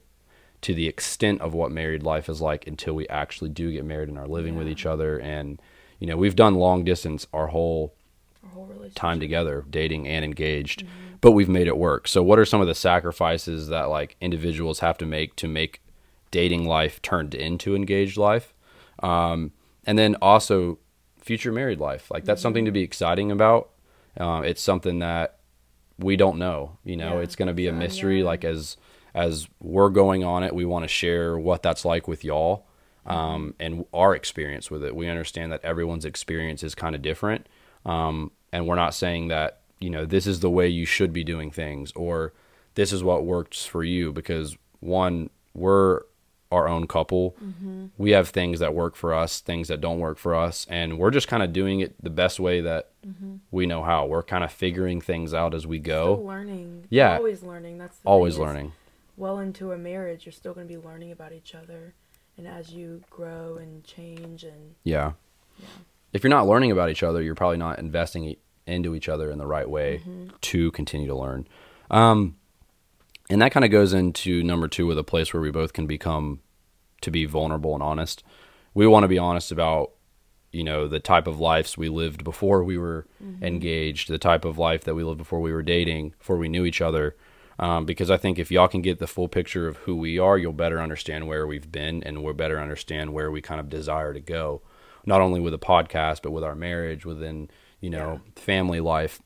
to 0.62 0.74
the 0.74 0.88
extent 0.88 1.40
of 1.42 1.52
what 1.52 1.70
married 1.70 2.02
life 2.02 2.28
is 2.28 2.40
like 2.40 2.66
until 2.66 2.94
we 2.94 3.06
actually 3.08 3.50
do 3.50 3.70
get 3.70 3.84
married 3.84 4.08
and 4.08 4.18
are 4.18 4.26
living 4.26 4.56
with 4.56 4.68
each 4.68 4.86
other. 4.86 5.18
And, 5.18 5.60
you 5.98 6.06
know, 6.06 6.16
we've 6.16 6.36
done 6.36 6.54
long 6.54 6.84
distance 6.84 7.26
our 7.32 7.48
whole 7.48 7.94
Our 8.44 8.50
whole 8.50 8.90
time 8.94 9.20
together, 9.20 9.64
dating 9.68 10.08
and 10.08 10.24
engaged, 10.24 10.84
but 11.20 11.32
we've 11.32 11.48
made 11.48 11.66
it 11.66 11.76
work. 11.76 12.08
So, 12.08 12.22
what 12.22 12.38
are 12.38 12.44
some 12.44 12.60
of 12.60 12.66
the 12.66 12.74
sacrifices 12.74 13.68
that 13.68 13.84
like 13.84 14.16
individuals 14.20 14.80
have 14.80 14.96
to 14.98 15.06
make 15.06 15.36
to 15.36 15.48
make 15.48 15.82
dating 16.30 16.64
life 16.66 17.02
turned 17.02 17.34
into 17.34 17.76
engaged 17.76 18.16
life? 18.16 18.54
Um, 19.02 19.52
and 19.84 19.98
then 19.98 20.14
also 20.16 20.78
future 21.22 21.52
married 21.52 21.80
life. 21.80 22.10
Like 22.10 22.24
that's 22.24 22.42
something 22.42 22.64
to 22.64 22.70
be 22.72 22.82
exciting 22.82 23.30
about. 23.30 23.70
Uh, 24.18 24.42
it's 24.44 24.60
something 24.60 24.98
that 24.98 25.38
we 25.98 26.16
don't 26.16 26.38
know. 26.38 26.78
You 26.84 26.96
know, 26.96 27.16
Yeah, 27.18 27.22
it's 27.24 27.36
going 27.36 27.48
to 27.48 27.54
be 27.54 27.66
a 27.68 27.72
mystery. 27.72 28.16
unknown. 28.20 28.26
Like 28.26 28.44
as 28.44 28.76
as 29.14 29.46
we're 29.60 29.90
going 29.90 30.24
on 30.24 30.42
it, 30.42 30.54
we 30.54 30.64
want 30.64 30.84
to 30.84 30.88
share 30.88 31.38
what 31.38 31.62
that's 31.62 31.84
like 31.84 32.06
with 32.08 32.24
y'all 32.24 32.66
Mm-hmm. 33.06 33.16
um, 33.18 33.54
and 33.58 33.84
our 33.92 34.14
experience 34.14 34.70
with 34.70 34.84
it. 34.84 34.94
We 34.94 35.08
understand 35.08 35.50
that 35.50 35.64
everyone's 35.64 36.04
experience 36.04 36.62
is 36.62 36.76
kind 36.76 36.94
of 36.94 37.02
different, 37.02 37.48
um, 37.84 38.30
and 38.52 38.64
we're 38.68 38.76
not 38.76 38.94
saying 38.94 39.26
that 39.26 39.62
you 39.80 39.90
know 39.90 40.06
this 40.06 40.24
is 40.24 40.38
the 40.38 40.48
way 40.50 40.68
you 40.68 40.86
should 40.86 41.12
be 41.12 41.24
doing 41.24 41.50
things 41.50 41.90
or 41.96 42.32
this 42.76 42.92
is 42.92 43.02
what 43.02 43.24
works 43.24 43.66
for 43.66 43.82
you 43.82 44.12
because 44.12 44.56
one 44.78 45.30
we're 45.52 46.02
our 46.52 46.68
own 46.68 46.86
couple 46.86 47.34
Mm-hmm. 47.42 47.86
we 47.98 48.10
have 48.12 48.28
things 48.28 48.60
that 48.60 48.74
work 48.74 48.94
for 48.94 49.12
us 49.14 49.40
things 49.40 49.68
that 49.68 49.80
don't 49.80 49.98
work 49.98 50.18
for 50.18 50.34
us 50.34 50.66
and 50.70 50.98
we're 50.98 51.10
just 51.10 51.26
kind 51.28 51.42
of 51.42 51.52
doing 51.52 51.80
it 51.80 51.94
the 52.02 52.10
best 52.10 52.38
way 52.38 52.60
that 52.60 52.90
we 53.50 53.66
know 53.66 53.82
how 53.82 54.06
we're 54.06 54.22
kind 54.22 54.44
of 54.44 54.52
figuring 54.52 55.00
things 55.00 55.34
out 55.34 55.54
as 55.54 55.66
we 55.66 55.80
Still 55.80 56.16
go 56.16 56.22
learning. 56.22 56.86
Yeah. 56.90 57.16
Always 57.16 57.42
learning. 57.42 57.78
That's 57.78 57.98
always 58.04 58.38
learning 58.38 58.72
Well 59.16 59.38
into 59.40 59.72
a 59.72 59.78
marriage, 59.78 60.24
you're 60.26 60.32
still 60.32 60.54
going 60.54 60.68
to 60.68 60.72
be 60.72 60.80
learning 60.80 61.10
about 61.10 61.32
each 61.32 61.54
other, 61.54 61.94
and 62.38 62.46
as 62.46 62.72
you 62.72 63.02
grow 63.10 63.56
and 63.56 63.82
change 63.84 64.44
and 64.44 64.74
yeah 64.84 65.12
yeah. 65.58 65.66
if 66.12 66.22
you're 66.22 66.30
not 66.30 66.46
learning 66.46 66.70
about 66.70 66.90
each 66.90 67.02
other, 67.02 67.20
you're 67.22 67.34
probably 67.34 67.58
not 67.58 67.78
investing 67.78 68.36
into 68.66 68.94
each 68.94 69.08
other 69.08 69.30
in 69.30 69.38
the 69.38 69.46
right 69.46 69.68
way 69.68 70.00
to 70.42 70.70
continue 70.72 71.08
to 71.08 71.16
learn. 71.16 71.46
Um, 71.90 72.36
and 73.30 73.40
that 73.40 73.52
kind 73.52 73.64
of 73.64 73.70
goes 73.70 73.92
into 73.92 74.42
number 74.42 74.68
two 74.68 74.86
with 74.86 74.98
a 74.98 75.04
place 75.04 75.32
where 75.32 75.40
we 75.40 75.50
both 75.50 75.72
can 75.72 75.86
become 75.86 76.40
to 77.00 77.10
be 77.10 77.24
vulnerable 77.24 77.74
and 77.74 77.82
honest. 77.82 78.22
We 78.74 78.86
want 78.86 79.04
to 79.04 79.08
be 79.08 79.18
honest 79.18 79.52
about, 79.52 79.92
you 80.50 80.64
know, 80.64 80.88
the 80.88 81.00
type 81.00 81.26
of 81.26 81.40
lives 81.40 81.76
we 81.76 81.88
lived 81.88 82.24
before 82.24 82.62
we 82.64 82.78
were 82.78 83.06
engaged, 83.42 84.08
the 84.08 84.18
type 84.18 84.44
of 84.44 84.58
life 84.58 84.84
that 84.84 84.94
we 84.94 85.04
lived 85.04 85.18
before 85.18 85.40
we 85.40 85.52
were 85.52 85.62
dating, 85.62 86.14
before 86.18 86.36
we 86.36 86.48
knew 86.48 86.64
each 86.64 86.80
other. 86.80 87.16
Um, 87.58 87.84
because 87.84 88.10
I 88.10 88.16
think 88.16 88.38
if 88.38 88.50
y'all 88.50 88.68
can 88.68 88.82
get 88.82 88.98
the 88.98 89.06
full 89.06 89.28
picture 89.28 89.68
of 89.68 89.76
who 89.78 89.94
we 89.94 90.18
are, 90.18 90.38
you'll 90.38 90.52
better 90.52 90.80
understand 90.80 91.28
where 91.28 91.46
we've 91.46 91.70
been 91.70 92.02
and 92.02 92.22
we'll 92.22 92.34
better 92.34 92.58
understand 92.58 93.12
where 93.12 93.30
we 93.30 93.40
kind 93.40 93.60
of 93.60 93.68
desire 93.68 94.12
to 94.12 94.20
go, 94.20 94.62
not 95.06 95.20
only 95.20 95.40
with 95.40 95.52
the 95.52 95.58
podcast, 95.58 96.22
but 96.22 96.32
with 96.32 96.42
our 96.44 96.54
marriage, 96.54 97.04
within, 97.04 97.50
you 97.80 97.90
know, 97.90 98.20
family 98.36 98.80
life, 98.80 99.20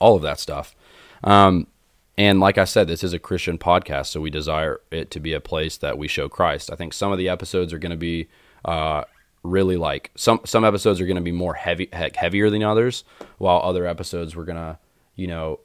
all 0.00 0.16
of 0.16 0.22
that 0.22 0.40
stuff. 0.40 0.74
Um, 1.22 1.68
and 2.18 2.40
like 2.40 2.58
I 2.58 2.64
said, 2.64 2.88
this 2.88 3.04
is 3.04 3.12
a 3.12 3.18
Christian 3.20 3.58
podcast, 3.58 4.06
so 4.06 4.20
we 4.20 4.28
desire 4.28 4.80
it 4.90 5.12
to 5.12 5.20
be 5.20 5.34
a 5.34 5.40
place 5.40 5.76
that 5.78 5.96
we 5.96 6.08
show 6.08 6.28
Christ. 6.28 6.68
I 6.72 6.74
think 6.74 6.92
some 6.92 7.12
of 7.12 7.18
the 7.18 7.28
episodes 7.28 7.72
are 7.72 7.78
going 7.78 7.92
to 7.92 7.96
be 7.96 8.26
uh, 8.64 9.04
really 9.44 9.76
like 9.76 10.10
some 10.16 10.40
some 10.44 10.64
episodes 10.64 11.00
are 11.00 11.06
going 11.06 11.14
to 11.14 11.22
be 11.22 11.30
more 11.30 11.54
heavy 11.54 11.88
he- 11.96 12.10
heavier 12.16 12.50
than 12.50 12.64
others, 12.64 13.04
while 13.38 13.60
other 13.62 13.86
episodes 13.86 14.34
we're 14.34 14.44
gonna 14.44 14.80
you 15.14 15.28
know 15.28 15.60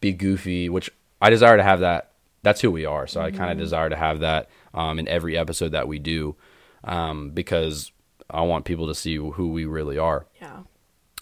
be 0.00 0.12
goofy, 0.12 0.68
which 0.68 0.90
I 1.20 1.30
desire 1.30 1.56
to 1.56 1.62
have 1.62 1.80
that. 1.80 2.10
That's 2.42 2.60
who 2.60 2.72
we 2.72 2.84
are, 2.84 3.06
so 3.06 3.20
I 3.20 3.30
kind 3.30 3.52
of 3.52 3.58
desire 3.58 3.88
to 3.88 3.94
have 3.94 4.18
that 4.20 4.50
um, 4.74 4.98
in 4.98 5.06
every 5.06 5.38
episode 5.38 5.70
that 5.70 5.86
we 5.86 6.00
do, 6.00 6.34
um, 6.82 7.30
because 7.30 7.92
I 8.28 8.42
want 8.42 8.64
people 8.64 8.88
to 8.88 8.94
see 8.96 9.14
who 9.14 9.52
we 9.52 9.64
really 9.66 9.98
are 9.98 10.26
yeah. 10.40 10.62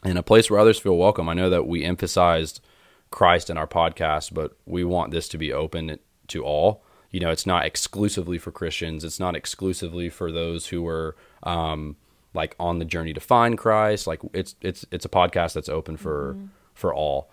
In 0.03 0.17
a 0.17 0.23
place 0.23 0.51
where 0.51 0.59
others 0.59 0.79
feel 0.79 0.97
welcome. 0.97 1.29
I 1.29 1.35
know 1.35 1.51
that 1.51 1.67
we 1.67 1.85
emphasized 1.85 2.63
Christ 3.11 3.51
in 3.51 3.59
our 3.59 3.67
podcast, 3.67 4.33
but 4.33 4.57
we 4.67 4.85
want 4.85 5.11
this 5.11 5.29
to 5.29 5.39
be 5.39 5.53
open 5.53 5.99
to 6.29 6.45
all. 6.45 6.83
You 7.11 7.21
know, 7.21 7.31
it's 7.31 7.47
not 7.47 7.65
exclusively 7.65 8.39
for 8.39 8.53
Christians. 8.53 9.05
It's 9.05 9.19
not 9.19 9.35
exclusively 9.35 10.09
for 10.09 10.31
those 10.31 10.69
who 10.69 10.87
are 10.87 11.17
um, 11.43 11.97
like 12.35 12.55
on 12.61 12.79
the 12.79 12.85
journey 12.85 13.13
to 13.13 13.21
find 13.21 13.59
Christ. 13.59 14.07
Like 14.07 14.21
it's 14.33 14.55
it's 14.61 14.87
it's 14.91 15.05
a 15.05 15.09
podcast 15.09 15.55
that's 15.55 15.69
open 15.69 15.97
for 15.97 16.37
for 16.75 16.95
all. 16.95 17.31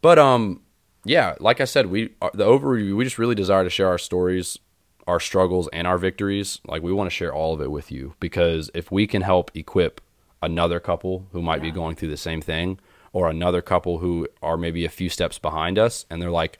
But 0.00 0.18
um, 0.18 0.62
yeah, 1.04 1.34
like 1.38 1.60
I 1.60 1.64
said, 1.64 1.86
we 1.86 2.14
uh, 2.22 2.30
the 2.32 2.46
overview. 2.46 2.96
We 2.96 3.04
just 3.04 3.18
really 3.18 3.34
desire 3.34 3.64
to 3.64 3.70
share 3.70 3.88
our 3.88 3.98
stories, 3.98 4.58
our 5.06 5.20
struggles, 5.20 5.68
and 5.72 5.86
our 5.86 5.98
victories. 5.98 6.60
Like 6.66 6.82
we 6.82 6.92
want 6.92 7.10
to 7.10 7.14
share 7.14 7.34
all 7.34 7.52
of 7.54 7.60
it 7.60 7.70
with 7.70 7.92
you 7.92 8.14
because 8.20 8.70
if 8.74 8.90
we 8.90 9.06
can 9.06 9.22
help 9.22 9.50
equip 9.54 10.00
another 10.42 10.80
couple 10.80 11.26
who 11.32 11.42
might 11.42 11.60
be 11.60 11.70
going 11.70 11.96
through 11.96 12.08
the 12.08 12.16
same 12.16 12.40
thing, 12.40 12.78
or 13.12 13.28
another 13.28 13.60
couple 13.62 13.98
who 13.98 14.28
are 14.42 14.56
maybe 14.56 14.84
a 14.84 14.88
few 14.90 15.08
steps 15.08 15.38
behind 15.38 15.78
us, 15.78 16.06
and 16.10 16.20
they're 16.20 16.30
like, 16.30 16.58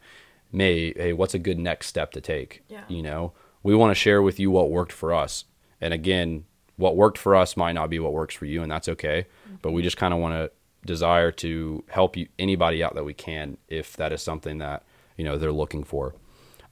"May, 0.53 0.93
hey, 0.95 1.13
what's 1.13 1.35
a 1.35 1.39
good 1.39 1.59
next 1.59 1.87
step 1.87 2.13
to 2.13 2.21
take?" 2.21 2.63
Yeah. 2.69 2.85
You 2.89 3.03
know, 3.03 3.33
we 3.63 3.75
want 3.75 3.91
to 3.91 3.95
share 3.95 4.23
with 4.23 4.41
you 4.41 4.51
what 4.51 4.71
worked 4.71 4.93
for 4.93 5.13
us, 5.15 5.45
and 5.81 5.95
again, 5.95 6.45
what 6.77 6.97
worked 6.97 7.19
for 7.19 7.37
us 7.37 7.57
might 7.57 7.73
not 7.73 7.91
be 7.91 7.99
what 7.99 8.13
works 8.13 8.35
for 8.35 8.47
you, 8.47 8.63
and 8.63 8.71
that's 8.71 8.89
okay. 8.89 9.27
But 9.63 9.73
we 9.73 9.83
just 9.83 9.97
kind 9.97 10.15
of 10.15 10.21
want 10.21 10.35
to 10.35 10.51
desire 10.87 11.31
to 11.31 11.85
help 11.89 12.17
you 12.17 12.27
anybody 12.39 12.83
out 12.83 12.95
that 12.95 13.05
we 13.05 13.13
can 13.13 13.59
if 13.69 13.97
that 13.99 14.13
is 14.13 14.23
something 14.23 14.59
that 14.59 14.83
you 15.17 15.25
know 15.25 15.37
they're 15.37 15.53
looking 15.53 15.85
for. 15.85 16.15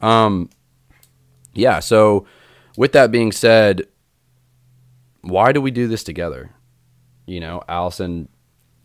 Um, 0.00 0.48
yeah. 1.54 1.80
So, 1.80 2.26
with 2.76 2.92
that 2.92 3.10
being 3.10 3.32
said, 3.32 3.86
why 5.22 5.52
do 5.52 5.60
we 5.60 5.70
do 5.70 5.86
this 5.88 6.04
together? 6.04 6.50
You 7.26 7.40
know, 7.40 7.62
Alyson, 7.68 8.28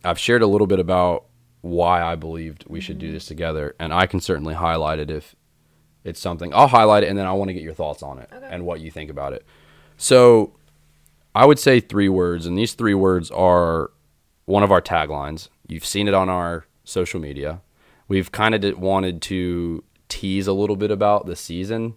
I've 0.04 0.18
shared 0.18 0.42
a 0.42 0.46
little 0.46 0.66
bit 0.66 0.78
about 0.78 1.24
why 1.62 2.02
I 2.02 2.14
believed 2.14 2.64
we 2.68 2.80
should 2.80 2.98
do 2.98 3.10
this 3.10 3.26
together, 3.26 3.74
and 3.80 3.92
I 3.92 4.06
can 4.06 4.20
certainly 4.20 4.54
highlight 4.54 4.98
it 4.98 5.10
if 5.10 5.34
it's 6.04 6.20
something. 6.20 6.52
I'll 6.54 6.68
highlight 6.68 7.02
it, 7.04 7.08
and 7.08 7.18
then 7.18 7.26
I 7.26 7.32
want 7.32 7.48
to 7.48 7.54
get 7.54 7.62
your 7.62 7.72
thoughts 7.74 8.02
on 8.02 8.18
it 8.18 8.28
Okay. 8.32 8.46
and 8.50 8.66
what 8.66 8.80
you 8.80 8.90
think 8.90 9.10
about 9.10 9.32
it. 9.32 9.44
So, 9.96 10.52
I 11.34 11.46
would 11.46 11.58
say 11.58 11.80
three 11.80 12.08
words, 12.08 12.46
and 12.46 12.56
these 12.58 12.74
three 12.74 12.94
words 12.94 13.30
are 13.30 13.90
one 14.44 14.62
of 14.62 14.70
our 14.70 14.82
taglines. 14.82 15.48
You've 15.66 15.86
seen 15.86 16.06
it 16.06 16.14
on 16.14 16.28
our 16.28 16.66
social 16.84 17.18
media. 17.20 17.62
We've 18.08 18.30
kind 18.30 18.54
of 18.54 18.78
wanted 18.78 19.22
to 19.22 19.82
tease 20.08 20.46
a 20.46 20.52
little 20.52 20.76
bit 20.76 20.90
about 20.90 21.24
the 21.26 21.34
season 21.36 21.94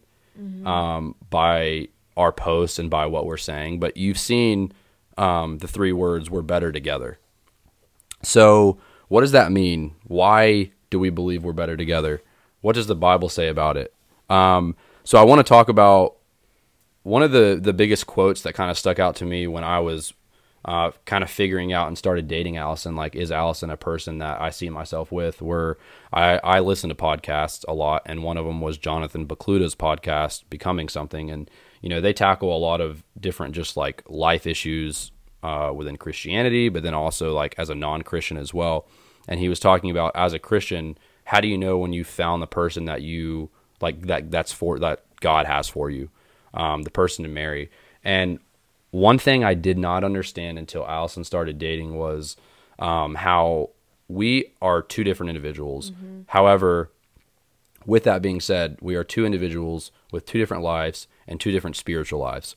um, 0.65 1.15
by 1.29 1.89
our 2.15 2.31
posts 2.31 2.79
and 2.79 2.89
by 2.89 3.05
what 3.07 3.25
we're 3.25 3.37
saying, 3.37 3.79
but 3.79 3.97
you've 3.97 4.17
seen 4.19 4.71
um, 5.17 5.57
the 5.57 5.67
three 5.67 5.91
words 5.91 6.29
"we're 6.29 6.41
better 6.43 6.71
together." 6.71 7.17
So, 8.23 8.79
what 9.07 9.21
does 9.21 9.31
that 9.31 9.51
mean? 9.51 9.95
Why 10.05 10.71
do 10.89 10.99
we 10.99 11.09
believe 11.09 11.43
we're 11.43 11.53
better 11.53 11.77
together? 11.77 12.21
What 12.61 12.75
does 12.75 12.87
the 12.87 12.95
Bible 12.95 13.29
say 13.29 13.47
about 13.47 13.77
it? 13.77 13.93
Um, 14.29 14.75
so, 15.03 15.17
I 15.17 15.23
want 15.23 15.39
to 15.39 15.43
talk 15.43 15.69
about 15.69 16.17
one 17.03 17.23
of 17.23 17.31
the 17.31 17.57
the 17.61 17.73
biggest 17.73 18.07
quotes 18.07 18.41
that 18.41 18.53
kind 18.53 18.69
of 18.69 18.77
stuck 18.77 18.99
out 18.99 19.15
to 19.17 19.25
me 19.25 19.47
when 19.47 19.63
I 19.63 19.79
was 19.79 20.13
uh, 20.65 20.91
kind 21.05 21.23
of 21.23 21.29
figuring 21.29 21.71
out 21.71 21.87
and 21.87 21.97
started 21.97 22.27
dating 22.27 22.55
Alyson. 22.55 22.95
Like, 22.95 23.15
is 23.15 23.31
Alyson 23.31 23.69
a 23.69 23.77
person 23.77 24.17
that 24.17 24.41
I 24.41 24.49
see 24.49 24.69
myself 24.69 25.11
with? 25.11 25.41
Where 25.41 25.77
I 26.11 26.39
I 26.39 26.59
listen 26.59 26.89
to 26.89 26.95
podcasts 26.95 27.63
a 27.67 27.73
lot, 27.73 28.01
and 28.05 28.23
one 28.23 28.37
of 28.37 28.45
them 28.45 28.59
was 28.59 28.77
Jonathan 28.77 29.27
Pokluda's 29.27 29.75
podcast, 29.75 30.43
Becoming 30.49 30.89
Something, 30.89 31.31
and 31.31 31.49
you 31.81 31.89
know 31.89 32.01
they 32.01 32.13
tackle 32.13 32.55
a 32.55 32.59
lot 32.59 32.81
of 32.81 33.03
different 33.19 33.55
just 33.55 33.77
like 33.77 34.03
life 34.09 34.45
issues 34.45 35.11
uh, 35.43 35.71
within 35.75 35.97
Christianity, 35.97 36.69
but 36.69 36.83
then 36.83 36.93
also 36.93 37.33
like 37.33 37.55
as 37.57 37.69
a 37.69 37.75
non 37.75 38.01
Christian 38.01 38.37
as 38.37 38.53
well. 38.53 38.87
And 39.27 39.39
he 39.39 39.49
was 39.49 39.59
talking 39.59 39.91
about 39.91 40.11
as 40.15 40.33
a 40.33 40.39
Christian, 40.39 40.97
how 41.25 41.41
do 41.41 41.47
you 41.47 41.57
know 41.57 41.77
when 41.77 41.93
you 41.93 42.03
found 42.03 42.41
the 42.41 42.47
person 42.47 42.85
that 42.85 43.01
you 43.01 43.49
like 43.81 44.01
that 44.07 44.31
that's 44.31 44.51
for 44.51 44.79
that 44.79 45.03
God 45.19 45.45
has 45.45 45.67
for 45.67 45.89
you? 45.89 46.09
um, 46.57 46.81
the 46.81 46.89
person 46.89 47.23
to 47.23 47.29
marry. 47.29 47.69
And 48.03 48.39
one 48.91 49.19
thing 49.19 49.43
I 49.43 49.53
did 49.53 49.77
not 49.77 50.03
understand 50.03 50.57
until 50.57 50.83
Alyson 50.83 51.23
started 51.23 51.57
dating 51.57 51.95
was 51.95 52.35
um, 52.79 53.15
how 53.15 53.69
we 54.07 54.53
are 54.61 54.81
two 54.81 55.03
different 55.03 55.29
individuals. 55.29 55.91
However, 56.27 56.91
with 57.85 58.03
that 58.03 58.21
being 58.21 58.41
said, 58.41 58.77
we 58.81 58.95
are 58.95 59.03
two 59.03 59.25
individuals 59.25 59.91
with 60.11 60.25
two 60.25 60.39
different 60.39 60.63
lives 60.63 61.07
and 61.27 61.39
two 61.39 61.51
different 61.51 61.75
spiritual 61.75 62.19
lives. 62.19 62.55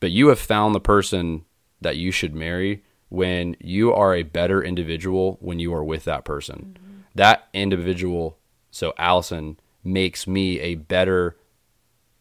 But 0.00 0.10
you 0.10 0.28
have 0.28 0.38
found 0.38 0.74
the 0.74 0.80
person 0.80 1.44
that 1.80 1.96
you 1.96 2.10
should 2.10 2.34
marry 2.34 2.84
when 3.08 3.56
you 3.60 3.92
are 3.92 4.14
a 4.14 4.22
better 4.22 4.62
individual 4.62 5.38
when 5.40 5.58
you 5.58 5.72
are 5.72 5.84
with 5.84 6.04
that 6.04 6.24
person. 6.24 6.78
Mm-hmm. 6.78 7.00
That 7.14 7.48
individual, 7.52 8.38
so 8.70 8.92
Alyson, 8.98 9.56
makes 9.82 10.26
me 10.26 10.60
a 10.60 10.74
better 10.74 11.36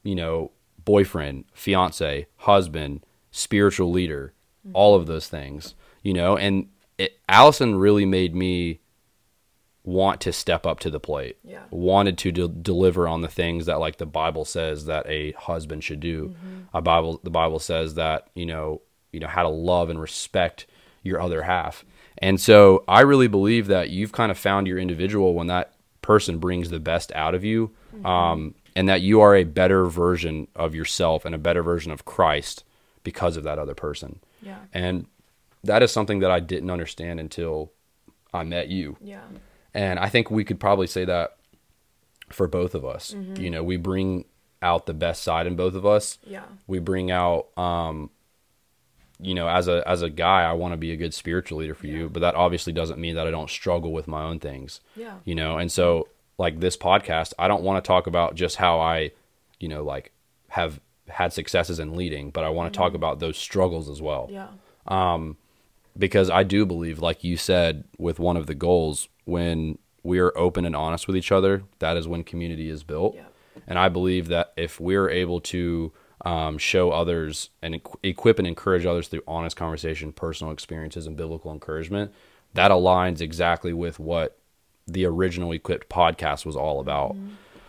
you 0.08 0.15
know, 0.15 0.52
boyfriend, 0.86 1.43
fiance, 1.54 2.28
husband, 2.38 3.06
spiritual 3.30 3.91
leader, 3.91 4.34
mm-hmm. 4.65 4.74
all 4.74 4.96
of 4.96 5.06
those 5.06 5.28
things, 5.28 5.76
you 6.02 6.13
know, 6.13 6.38
and 6.38 6.70
it, 6.98 7.20
Alyson 7.28 7.78
really 7.78 8.06
made 8.06 8.34
me 8.34 8.80
want 9.84 10.22
to 10.22 10.32
step 10.32 10.65
up 10.65 10.80
to 10.80 10.89
the 10.89 11.00
plate. 11.00 11.38
Yeah. 11.43 11.63
Wanted 11.72 12.17
to 12.20 12.32
de- 12.32 12.48
deliver 12.48 13.06
on 13.06 13.20
the 13.20 13.28
things 13.28 13.65
that 13.65 13.82
like 13.82 13.98
the 13.98 14.06
Bible 14.06 14.46
says 14.46 14.86
that 14.86 15.06
a 15.08 15.34
husband 15.34 15.84
should 15.84 16.00
do. 16.00 16.30
Mm-hmm. 16.30 16.78
A 16.78 16.82
Bible 16.82 17.20
the 17.22 17.30
Bible 17.30 17.60
says 17.60 17.96
that, 17.96 18.30
you 18.34 18.46
know, 18.46 18.82
you 19.12 19.20
know 19.20 19.28
how 19.28 19.43
to 19.43 19.50
love 19.50 19.89
and 19.89 20.00
respect 20.00 20.65
your 21.04 21.22
other 21.22 21.43
half. 21.43 21.86
And 22.17 22.39
so 22.41 22.84
I 22.88 23.02
really 23.02 23.28
believe 23.28 23.67
that 23.67 23.89
you've 23.89 24.12
kind 24.12 24.32
of 24.32 24.38
found 24.38 24.67
your 24.67 24.80
individual 24.80 25.34
when 25.34 25.48
that 25.48 25.74
person 26.02 26.39
brings 26.39 26.70
the 26.70 26.80
best 26.80 27.12
out 27.13 27.36
of 27.36 27.43
you. 27.43 27.72
Um, 28.04 28.54
and 28.78 28.88
that 28.88 29.02
you 29.02 29.22
are 29.22 29.36
a 29.36 29.43
better 29.43 29.88
version 29.88 30.48
of 30.56 30.76
yourself 30.76 31.26
and 31.26 31.34
a 31.34 31.39
better 31.39 31.63
version 31.63 31.91
of 31.91 32.06
Christ 32.06 32.63
because 33.04 33.36
of 33.36 33.43
that 33.43 33.58
other 33.58 33.74
person. 33.74 34.20
Yeah. 34.39 34.60
And 34.72 35.08
that 35.63 35.82
is 35.82 35.91
something 35.91 36.20
that 36.20 36.30
I 36.30 36.39
didn't 36.39 36.70
understand 36.70 37.20
until 37.20 37.72
I 38.32 38.43
met 38.43 38.67
you. 38.67 38.96
Yeah. 39.02 39.24
And 39.74 39.98
I 39.98 40.10
think 40.10 40.30
we 40.30 40.43
could 40.43 40.60
probably 40.60 40.86
say 40.86 41.06
that 41.06 41.38
for 42.30 42.48
both 42.48 42.76
of 42.76 42.86
us. 42.86 43.15
Mm-hmm. 43.15 43.41
You 43.41 43.50
know, 43.50 43.63
we 43.63 43.78
bring 43.78 44.26
out 44.62 44.86
the 44.86 44.93
best 44.93 45.24
side 45.24 45.48
in 45.48 45.56
both 45.56 45.74
of 45.74 45.84
us. 45.84 46.20
Yeah. 46.24 46.43
We 46.67 46.78
bring 46.78 47.10
out 47.10 47.48
um 47.58 48.12
you 49.19 49.34
know, 49.34 49.47
as 49.47 49.67
a 49.67 49.84
as 49.88 50.01
a 50.01 50.10
guy, 50.10 50.43
I 50.43 50.53
want 50.53 50.73
to 50.73 50.77
be 50.77 50.91
a 50.91 50.95
good 50.95 51.13
spiritual 51.13 51.60
leader 51.60 51.73
for 51.73 51.88
you, 51.88 52.10
but 52.10 52.19
that 52.19 52.36
obviously 52.36 52.73
doesn't 52.73 52.99
mean 52.99 53.15
that 53.15 53.27
I 53.27 53.32
don't 53.32 53.49
struggle 53.49 53.91
with 53.91 54.08
my 54.08 54.23
own 54.23 54.39
things. 54.39 54.80
Yeah. 54.95 55.15
You 55.25 55.36
know, 55.36 55.58
and 55.58 55.71
so 55.71 56.08
like 56.38 56.60
this 56.60 56.77
podcast, 56.77 57.34
I 57.39 57.47
don't 57.47 57.63
want 57.63 57.84
to 57.84 57.88
talk 57.88 58.06
about 58.06 58.36
just 58.36 58.58
how 58.58 58.80
I, 58.80 59.12
you 59.60 59.67
know, 59.67 59.84
like 59.84 60.12
have 60.49 60.80
had 61.08 61.34
successes 61.34 61.80
in 61.80 61.95
leading, 61.95 62.30
but 62.30 62.43
I 62.43 62.49
want 62.49 62.71
to 62.71 62.77
talk 62.77 62.93
about 62.93 63.19
those 63.19 63.38
struggles 63.38 63.89
as 63.89 64.01
well 64.01 64.30
Yeah. 64.32 64.49
Um 64.88 65.38
because 65.97 66.30
I 66.30 66.43
do 66.43 66.65
believe, 66.65 66.99
like 66.99 67.23
you 67.23 67.38
said, 67.38 67.86
with 67.97 68.19
one 68.19 68.38
of 68.38 68.45
the 68.45 68.53
goals, 68.53 69.08
when 69.25 69.80
we 70.03 70.19
are 70.19 70.32
open 70.38 70.63
and 70.63 70.75
honest 70.75 71.08
with 71.08 71.17
each 71.17 71.32
other, 71.32 71.63
that 71.80 71.97
is 71.97 72.08
when 72.08 72.23
community 72.23 72.69
is 72.69 72.84
built. 72.84 73.15
Yeah. 73.15 73.23
And 73.65 73.80
I 73.80 73.89
believe 73.89 74.27
that 74.27 74.53
if 74.56 74.80
we're 74.80 75.10
able 75.10 75.41
to 75.41 75.91
um, 76.25 76.58
show 76.58 76.91
others 76.91 77.49
and 77.62 77.80
equip 78.03 78.39
and 78.39 78.47
encourage 78.47 78.86
others 78.86 79.08
through 79.08 79.21
honest 79.27 79.56
conversation, 79.56 80.12
personal 80.12 80.51
experiences, 80.51 81.06
and 81.08 81.15
biblical 81.15 81.51
encouragement, 81.51 82.12
that 82.53 82.71
aligns 82.71 83.21
exactly 83.21 83.73
with 83.73 83.99
what 83.99 84.38
the 84.88 85.06
original 85.06 85.51
Equipped 85.51 85.89
podcast 85.89 86.45
was 86.45 86.56
all 86.56 86.80
about. 86.80 87.15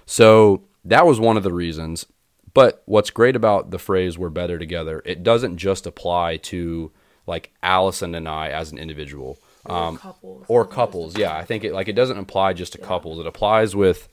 So 0.06 0.62
that 0.84 1.04
was 1.06 1.20
one 1.20 1.36
of 1.36 1.42
the 1.42 1.52
reasons. 1.52 2.06
But 2.54 2.82
what's 2.86 3.10
great 3.10 3.36
about 3.36 3.70
the 3.70 3.78
phrase 3.78 4.16
"we're 4.16 4.30
better 4.30 4.58
together," 4.58 5.02
it 5.04 5.22
doesn't 5.22 5.58
just 5.58 5.86
apply 5.86 6.38
to 6.38 6.90
like 7.26 7.52
Alyson 7.62 8.14
and 8.14 8.26
I 8.26 8.48
as 8.48 8.72
an 8.72 8.78
individual, 8.78 9.38
Or 9.66 9.76
um, 9.76 9.98
couples. 9.98 10.44
or 10.48 10.64
couples. 10.64 11.18
Yeah, 11.18 11.36
I 11.36 11.44
think 11.44 11.62
it 11.64 11.74
like 11.74 11.88
it 11.88 11.92
doesn't 11.92 12.16
apply 12.18 12.54
just 12.54 12.72
to 12.72 12.78
couples. 12.78 13.18
It 13.18 13.26
applies 13.26 13.76
with 13.76 14.08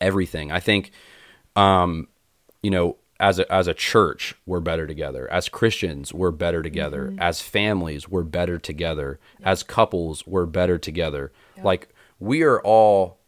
everything. 0.00 0.52
I 0.52 0.60
think, 0.60 0.92
um, 1.56 2.06
you 2.62 2.70
know, 2.70 2.96
as 3.18 3.38
a 3.38 3.50
as 3.52 3.66
a 3.66 3.74
church, 3.74 4.34
we're 4.44 4.60
better 4.60 4.86
together. 4.86 5.30
As 5.30 5.48
Christians, 5.48 6.12
we're 6.12 6.30
better 6.30 6.62
together. 6.62 7.14
As 7.18 7.40
families, 7.40 8.08
we're 8.08 8.22
better 8.22 8.58
together. 8.58 9.18
As 9.42 9.62
couples, 9.62 10.26
we're 10.26 10.46
better 10.46 10.78
together. 10.78 11.32
Like 11.62 11.88
we 12.18 12.42
are 12.42 12.60
all 12.60 13.18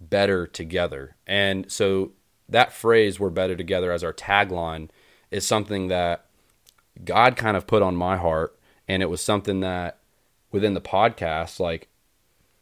better 0.00 0.46
together. 0.46 1.16
And 1.26 1.70
so 1.70 2.12
that 2.48 2.72
phrase 2.72 3.18
"we're 3.18 3.30
better 3.30 3.56
together" 3.56 3.92
as 3.92 4.04
our 4.04 4.12
tagline 4.12 4.90
is 5.30 5.46
something 5.46 5.88
that 5.88 6.26
God 7.04 7.36
kind 7.36 7.56
of 7.56 7.66
put 7.66 7.82
on 7.82 7.96
my 7.96 8.16
heart, 8.16 8.58
and 8.86 9.02
it 9.02 9.10
was 9.10 9.20
something 9.20 9.60
that 9.60 9.98
within 10.52 10.74
the 10.74 10.80
podcast, 10.80 11.58
like 11.58 11.88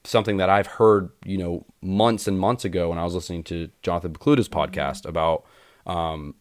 something 0.04 0.36
that 0.38 0.48
I've 0.48 0.66
heard, 0.66 1.10
you 1.24 1.38
know, 1.38 1.66
months 1.80 2.26
and 2.26 2.38
months 2.38 2.64
ago 2.64 2.88
when 2.88 2.98
I 2.98 3.04
was 3.04 3.14
listening 3.14 3.44
to 3.44 3.70
Jonathan 3.82 4.12
Pokluda's 4.12 4.48
podcast 4.48 5.06
about, 5.06 5.44
um, 5.86 6.34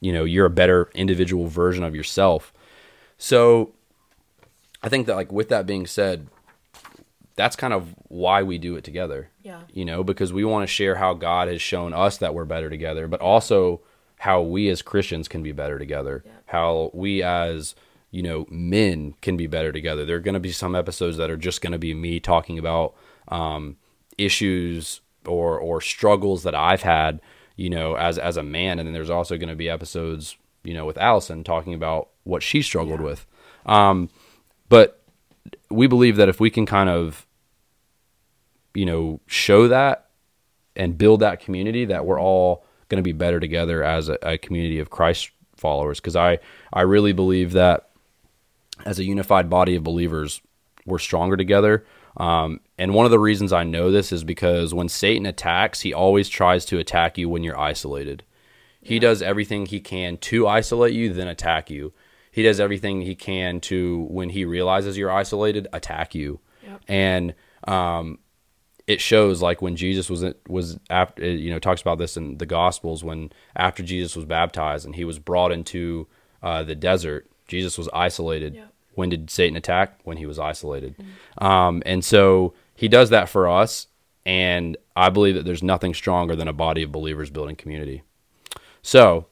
you 0.00 0.12
know, 0.12 0.24
you're 0.24 0.46
a 0.46 0.50
better 0.50 0.90
individual 0.94 1.46
version 1.46 1.84
of 1.84 1.94
yourself. 1.94 2.52
So 3.18 3.72
I 4.82 4.88
think 4.88 5.06
that, 5.06 5.16
like, 5.16 5.32
with 5.32 5.48
that 5.48 5.66
being 5.66 5.86
said, 5.86 6.28
that's 7.34 7.56
kind 7.56 7.72
of 7.72 7.94
why 8.08 8.42
we 8.42 8.58
do 8.58 8.76
it 8.76 8.84
together. 8.84 9.30
Yeah. 9.42 9.62
You 9.72 9.84
know, 9.84 10.02
because 10.02 10.32
we 10.32 10.44
want 10.44 10.64
to 10.64 10.72
share 10.72 10.96
how 10.96 11.14
God 11.14 11.48
has 11.48 11.62
shown 11.62 11.92
us 11.92 12.18
that 12.18 12.34
we're 12.34 12.44
better 12.44 12.70
together, 12.70 13.08
but 13.08 13.20
also 13.20 13.80
how 14.18 14.42
we 14.42 14.68
as 14.68 14.82
Christians 14.82 15.28
can 15.28 15.42
be 15.42 15.52
better 15.52 15.78
together. 15.78 16.22
Yeah. 16.26 16.32
How 16.46 16.90
we 16.92 17.22
as, 17.22 17.76
you 18.10 18.22
know, 18.22 18.46
men 18.50 19.14
can 19.20 19.36
be 19.36 19.46
better 19.46 19.70
together. 19.70 20.04
There 20.04 20.16
are 20.16 20.20
going 20.20 20.34
to 20.34 20.40
be 20.40 20.50
some 20.52 20.74
episodes 20.74 21.16
that 21.18 21.30
are 21.30 21.36
just 21.36 21.60
going 21.60 21.72
to 21.72 21.78
be 21.78 21.94
me 21.94 22.18
talking 22.18 22.58
about 22.58 22.94
um, 23.28 23.76
issues 24.16 25.00
or 25.26 25.58
or 25.58 25.80
struggles 25.80 26.42
that 26.42 26.54
I've 26.54 26.82
had, 26.82 27.20
you 27.58 27.68
know, 27.68 27.94
as 27.96 28.16
as 28.18 28.38
a 28.38 28.42
man, 28.42 28.78
and 28.78 28.86
then 28.86 28.94
there's 28.94 29.10
also 29.10 29.36
going 29.36 29.50
to 29.50 29.56
be 29.56 29.68
episodes, 29.68 30.36
you 30.64 30.72
know, 30.72 30.86
with 30.86 30.96
Alyson 30.96 31.44
talking 31.44 31.74
about 31.74 32.08
what 32.24 32.42
she 32.42 32.62
struggled 32.62 33.00
Yeah. 33.00 33.06
with. 33.06 33.26
Um, 33.66 34.08
but 34.70 35.02
we 35.68 35.86
believe 35.86 36.16
that 36.16 36.30
if 36.30 36.40
we 36.40 36.48
can 36.48 36.64
kind 36.64 36.88
of 36.88 37.26
you 38.74 38.86
know 38.86 39.20
show 39.26 39.68
that 39.68 40.06
and 40.76 40.96
build 40.96 41.20
that 41.20 41.40
community 41.40 41.84
that 41.86 42.04
we're 42.06 42.20
all 42.20 42.64
going 42.88 42.98
to 42.98 43.02
be 43.02 43.12
better 43.12 43.40
together 43.40 43.82
as 43.82 44.08
a, 44.08 44.18
a 44.22 44.38
community 44.38 44.78
of 44.78 44.90
christ 44.90 45.30
followers 45.56 45.98
because 46.00 46.14
i 46.14 46.38
i 46.72 46.82
really 46.82 47.12
believe 47.12 47.52
that 47.52 47.88
as 48.84 48.98
a 48.98 49.04
unified 49.04 49.48
body 49.48 49.74
of 49.74 49.82
believers 49.82 50.40
we're 50.84 50.98
stronger 50.98 51.36
together 51.36 51.84
um, 52.18 52.60
and 52.78 52.94
one 52.94 53.04
of 53.04 53.10
the 53.10 53.18
reasons 53.18 53.52
i 53.52 53.64
know 53.64 53.90
this 53.90 54.12
is 54.12 54.24
because 54.24 54.72
when 54.72 54.88
satan 54.88 55.26
attacks 55.26 55.80
he 55.80 55.92
always 55.92 56.28
tries 56.28 56.64
to 56.64 56.78
attack 56.78 57.18
you 57.18 57.28
when 57.28 57.42
you're 57.42 57.58
isolated 57.58 58.22
he 58.80 58.98
does 58.98 59.20
everything 59.20 59.66
he 59.66 59.80
can 59.80 60.16
to 60.16 60.46
isolate 60.46 60.94
you 60.94 61.12
then 61.12 61.28
attack 61.28 61.68
you 61.70 61.92
he 62.30 62.42
does 62.42 62.60
everything 62.60 63.00
he 63.02 63.14
can 63.14 63.60
to 63.60 64.06
when 64.10 64.30
he 64.30 64.44
realizes 64.44 64.96
you're 64.96 65.10
isolated 65.10 65.66
attack 65.72 66.14
you 66.14 66.40
Yep. 66.64 66.80
and 66.88 67.34
um, 67.66 68.18
it 68.86 69.00
shows 69.00 69.40
like 69.42 69.60
when 69.62 69.74
Jesus 69.76 70.08
was 70.10 70.24
was 70.48 70.78
after 70.90 71.24
you 71.24 71.50
know 71.50 71.58
talks 71.58 71.80
about 71.80 71.98
this 71.98 72.16
in 72.16 72.38
the 72.38 72.46
Gospels 72.46 73.02
when 73.04 73.30
after 73.56 73.82
Jesus 73.82 74.14
was 74.16 74.24
baptized 74.24 74.84
and 74.86 74.94
he 74.94 75.04
was 75.04 75.18
brought 75.18 75.50
into 75.52 76.06
uh, 76.42 76.62
the 76.62 76.74
desert, 76.74 77.26
Jesus 77.46 77.76
was 77.78 77.88
isolated. 77.92 78.54
Yeah. 78.54 78.64
When 78.94 79.08
did 79.08 79.30
Satan 79.30 79.56
attack? 79.56 79.98
When 80.04 80.16
he 80.18 80.26
was 80.26 80.38
isolated, 80.38 80.94
um, 81.38 81.82
and 81.86 82.04
so 82.04 82.54
he 82.78 82.86
does 82.86 83.10
that 83.10 83.28
for 83.28 83.48
us. 83.48 83.88
And 84.24 84.76
I 84.94 85.08
believe 85.08 85.34
that 85.34 85.44
there's 85.44 85.64
nothing 85.64 85.94
stronger 85.94 86.36
than 86.36 86.46
a 86.46 86.52
body 86.52 86.84
of 86.84 86.92
believers 86.92 87.28
building 87.28 87.56
community. 87.56 88.02
So, 88.82 89.26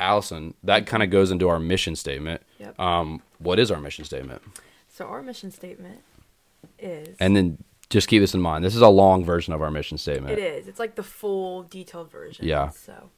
Alyson, 0.00 0.54
that 0.62 0.86
kind 0.86 1.02
of 1.02 1.10
goes 1.10 1.30
into 1.30 1.46
our 1.50 1.58
mission 1.58 1.94
statement. 1.94 2.40
Yep. 2.58 2.80
Um, 2.80 3.22
what 3.38 3.58
is 3.58 3.70
our 3.70 3.80
mission 3.80 4.06
statement? 4.06 4.40
So 4.88 5.04
our 5.04 5.20
mission 5.20 5.50
statement 5.50 6.00
is. 6.78 7.18
And 7.20 7.36
then 7.36 7.62
just 7.90 8.08
keep 8.08 8.22
this 8.22 8.32
in 8.32 8.40
mind. 8.40 8.64
This 8.64 8.74
is 8.74 8.80
a 8.80 8.88
long 8.88 9.26
version 9.26 9.52
of 9.52 9.60
our 9.60 9.70
mission 9.70 9.98
statement. 9.98 10.38
It 10.38 10.38
is. 10.38 10.66
It's 10.66 10.78
like 10.78 10.94
the 10.94 11.02
full 11.02 11.64
detailed 11.64 12.10
version. 12.10 12.46
Yeah. 12.46 12.70
So, 12.70 13.10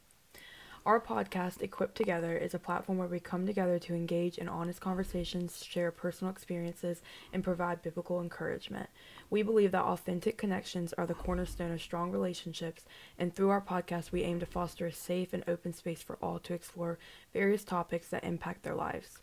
our 0.84 0.98
podcast, 0.98 1.62
Equipped 1.62 1.94
Together, 1.94 2.36
is 2.36 2.54
a 2.54 2.58
platform 2.58 2.98
where 2.98 3.06
we 3.06 3.20
come 3.20 3.46
together 3.46 3.78
to 3.78 3.94
engage 3.94 4.38
in 4.38 4.48
honest 4.48 4.80
conversations, 4.80 5.64
share 5.64 5.92
personal 5.92 6.32
experiences, 6.32 7.00
and 7.32 7.44
provide 7.44 7.82
biblical 7.82 8.20
encouragement. 8.20 8.88
We 9.32 9.42
believe 9.42 9.72
that 9.72 9.84
authentic 9.84 10.36
connections 10.36 10.92
are 10.92 11.06
the 11.06 11.14
cornerstone 11.14 11.72
of 11.72 11.80
strong 11.80 12.10
relationships, 12.12 12.84
and 13.18 13.34
through 13.34 13.48
our 13.48 13.62
podcast, 13.62 14.12
we 14.12 14.24
aim 14.24 14.40
to 14.40 14.44
foster 14.44 14.84
a 14.84 14.92
safe 14.92 15.32
and 15.32 15.42
open 15.48 15.72
space 15.72 16.02
for 16.02 16.18
all 16.20 16.38
to 16.40 16.52
explore 16.52 16.98
various 17.32 17.64
topics 17.64 18.08
that 18.08 18.24
impact 18.24 18.62
their 18.62 18.74
lives. 18.74 19.20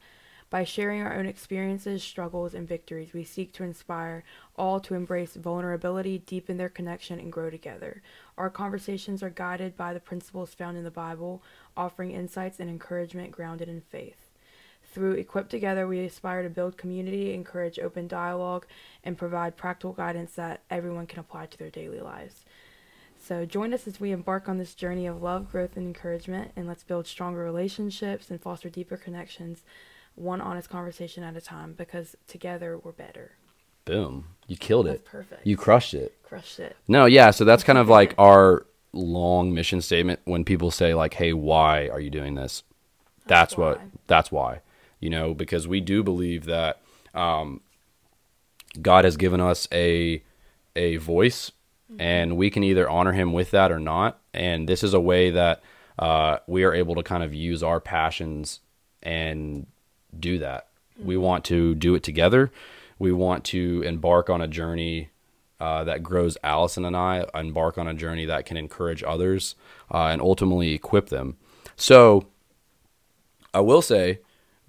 By 0.50 0.63
sharing 0.63 1.04
our 1.04 1.13
own 1.13 1.28
experiences, 1.28 2.02
struggles, 2.02 2.56
and 2.56 2.67
victories, 2.67 3.13
we 3.13 3.24
seek 3.24 3.54
to 3.54 3.63
inspire 3.63 4.24
all 4.56 4.80
to 4.80 4.95
embrace 4.95 5.36
vulnerability, 5.36 6.17
deepen 6.17 6.58
their 6.58 6.69
connection, 6.69 7.19
and 7.19 7.32
grow 7.32 7.52
together. 7.52 8.02
Our 8.36 8.50
conversations 8.50 9.22
are 9.22 9.30
guided 9.30 9.78
by 9.78 9.93
the 9.93 10.00
principles 10.00 10.56
found 10.56 10.76
in 10.76 10.84
the 10.84 10.89
Bible, 10.89 11.43
offering 11.78 12.13
insights 12.13 12.60
and 12.60 12.67
encouragement 12.67 13.30
grounded 13.30 13.69
in 13.69 13.82
faith. 13.82 14.29
Through 14.91 15.13
Equipped 15.13 15.52
Together, 15.52 15.88
we 15.88 15.99
aspire 16.06 16.43
to 16.43 16.49
build 16.49 16.78
community, 16.78 17.34
encourage 17.34 17.78
open 17.80 18.08
dialogue, 18.08 18.65
and 19.04 19.17
provide 19.17 19.56
practical 19.56 19.93
guidance 19.93 20.34
that 20.34 20.62
everyone 20.69 21.06
can 21.06 21.19
apply 21.19 21.45
to 21.47 21.58
their 21.58 21.69
daily 21.69 21.99
lives. 21.99 22.43
So 23.21 23.45
join 23.45 23.73
us 23.73 23.86
as 23.86 23.99
we 23.99 24.12
embark 24.12 24.49
on 24.49 24.58
this 24.58 24.73
journey 24.73 25.06
of 25.06 25.21
love, 25.21 25.52
growth, 25.52 25.75
and 25.78 25.86
encouragement, 25.86 26.52
and 26.56 26.67
let's 26.67 26.84
build 26.84 27.06
stronger 27.06 27.43
relationships 27.43 28.32
and 28.32 28.41
foster 28.41 28.69
deeper 28.69 28.97
connections, 28.97 29.63
one 30.15 30.41
honest 30.41 30.69
conversation 30.69 31.23
at 31.23 31.36
a 31.36 31.41
time, 31.41 31.73
because 31.73 32.15
together 32.28 32.78
we're 32.78 32.91
better. 32.91 33.34
Boom. 33.86 34.25
You 34.47 34.58
killed 34.58 34.88
That's 34.88 35.02
it. 35.02 35.06
perfect. 35.06 35.45
You 35.45 35.58
crushed 35.58 35.93
it. 35.93 36.15
crushed 36.23 36.60
it. 36.60 36.75
No, 36.88 37.06
yeah, 37.06 37.32
so 37.32 37.45
that's 37.45 37.63
kind 37.63 37.78
of 37.78 37.89
like 37.89 38.15
our 38.17 38.65
long 38.93 39.54
mission 39.54 39.82
statement 39.82 40.19
when 40.25 40.43
people 40.43 40.71
say 40.71 40.93
like, 40.93 41.13
"Hey, 41.13 41.34
why 41.34 41.89
are 41.89 41.99
you 41.99 42.10
doing 42.10 42.36
this?" 42.36 42.63
That's, 43.28 43.54
That's 43.54 43.58
what 43.58 43.82
that's 44.08 44.32
why. 44.32 44.62
You 45.00 45.10
know, 45.10 45.34
because 45.34 45.68
we 45.68 45.82
do 45.82 46.04
believe 46.04 46.46
that 46.46 46.82
um 47.14 47.62
God 48.82 49.06
has 49.06 49.18
given 49.18 49.42
us 49.42 49.68
a 49.72 50.24
a 50.76 50.98
voice 50.98 51.52
and 51.98 52.38
we 52.38 52.50
can 52.50 52.64
either 52.64 52.90
honor 52.90 53.14
him 53.14 53.34
with 53.34 53.52
that 53.52 53.72
or 53.72 53.80
not. 53.80 54.20
And 54.34 54.70
this 54.70 54.84
is 54.84 54.94
a 54.94 55.00
way 55.00 55.32
that 55.32 55.64
uh, 55.98 56.38
we 56.46 56.64
are 56.64 56.74
able 56.74 56.96
to 56.96 57.04
kind 57.04 57.24
of 57.24 57.34
use 57.34 57.64
our 57.64 57.80
passions 57.80 58.60
and 59.02 59.66
do 60.18 60.38
that. 60.40 60.68
We 61.02 61.18
want 61.18 61.46
to 61.46 61.74
do 61.76 61.96
it 61.96 62.04
together. 62.04 62.52
We 63.00 63.12
want 63.12 63.44
to 63.46 63.82
embark 63.86 64.30
on 64.30 64.42
a 64.42 64.48
journey 64.48 65.10
uh, 65.60 65.84
that 65.86 66.04
grows 66.04 66.38
Alyson 66.44 66.86
and 66.86 66.96
I, 66.96 67.26
embark 67.34 67.78
on 67.78 67.88
a 67.88 67.94
journey 67.94 68.26
that 68.26 68.46
can 68.46 68.56
encourage 68.56 69.04
others 69.04 69.56
uh, 69.92 70.06
and 70.06 70.22
ultimately 70.22 70.74
equip 70.74 71.10
them. 71.10 71.38
So, 71.76 72.28
I 73.54 73.62
will 73.62 73.82
say, 73.82 74.20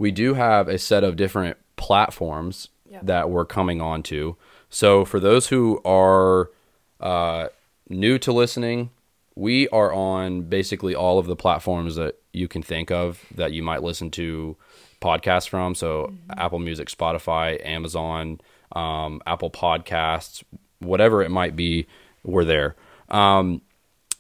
we 0.01 0.11
do 0.11 0.35
have 0.35 0.67
a 0.67 0.79
set 0.79 1.05
of 1.05 1.15
different 1.15 1.57
platforms 1.77 2.69
Yep. 2.91 3.07
that 3.07 3.31
we're 3.31 3.45
coming 3.45 3.81
on 3.81 4.03
to. 4.05 4.37
So 4.69 5.05
for 5.05 5.21
those 5.21 5.47
who 5.47 5.81
are 5.85 6.51
uh, 6.99 7.47
new 7.89 8.19
to 8.19 8.33
listening, 8.33 8.91
we 9.37 9.69
are 9.69 9.93
on 9.93 10.43
basically 10.43 10.97
all 10.97 11.21
of 11.21 11.27
the 11.27 11.37
platforms 11.37 11.95
that 11.95 12.17
you 12.33 12.49
can 12.49 12.63
think 12.65 12.91
of 12.91 13.25
that 13.37 13.53
you 13.53 13.63
might 13.63 13.85
listen 13.85 14.11
to 14.13 14.57
podcasts 15.01 15.49
from. 15.49 15.77
So 15.77 16.13
Apple 16.37 16.59
Music, 16.59 16.89
Spotify, 16.89 17.65
Amazon, 17.65 18.41
um, 18.73 19.23
Apple 19.25 19.51
Podcasts, 19.51 20.43
whatever 20.81 21.23
it 21.23 21.31
might 21.31 21.55
be, 21.55 21.87
we're 22.25 22.45
there. 22.45 22.75
Um, 23.09 23.63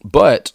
but 0.04 0.52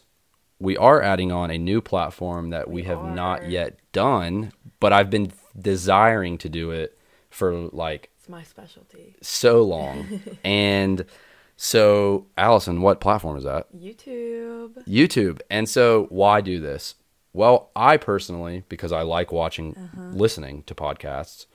we 0.59 0.77
are 0.77 1.01
adding 1.01 1.33
on 1.33 1.51
a 1.51 1.57
new 1.57 1.81
platform 1.81 2.51
that 2.51 2.69
we, 2.69 2.81
We 2.81 2.87
have 2.87 3.03
not 3.03 3.49
yet 3.49 3.77
done, 3.95 4.51
but 4.79 4.91
I've 4.93 5.09
been 5.09 5.31
desiring 5.59 6.37
to 6.39 6.49
do 6.49 6.71
it 6.71 6.97
for 7.29 7.53
like 7.53 8.09
It's 8.19 8.29
my 8.29 8.43
specialty. 8.43 9.15
so 9.21 9.63
long. 9.63 10.21
and 10.43 11.05
so, 11.57 12.27
Alyson, 12.37 12.81
what 12.81 12.99
platform 12.99 13.37
is 13.37 13.45
that? 13.45 13.73
YouTube. 13.73 14.85
YouTube. 14.85 15.39
And 15.49 15.69
so, 15.69 16.07
why 16.09 16.41
do 16.41 16.59
this? 16.59 16.95
Well, 17.31 17.69
I 17.75 17.97
personally, 17.97 18.63
because 18.69 18.91
I 18.91 19.01
like 19.01 19.31
watching, 19.31 19.89
listening 20.11 20.63
to 20.67 20.75
podcasts, 20.75 21.45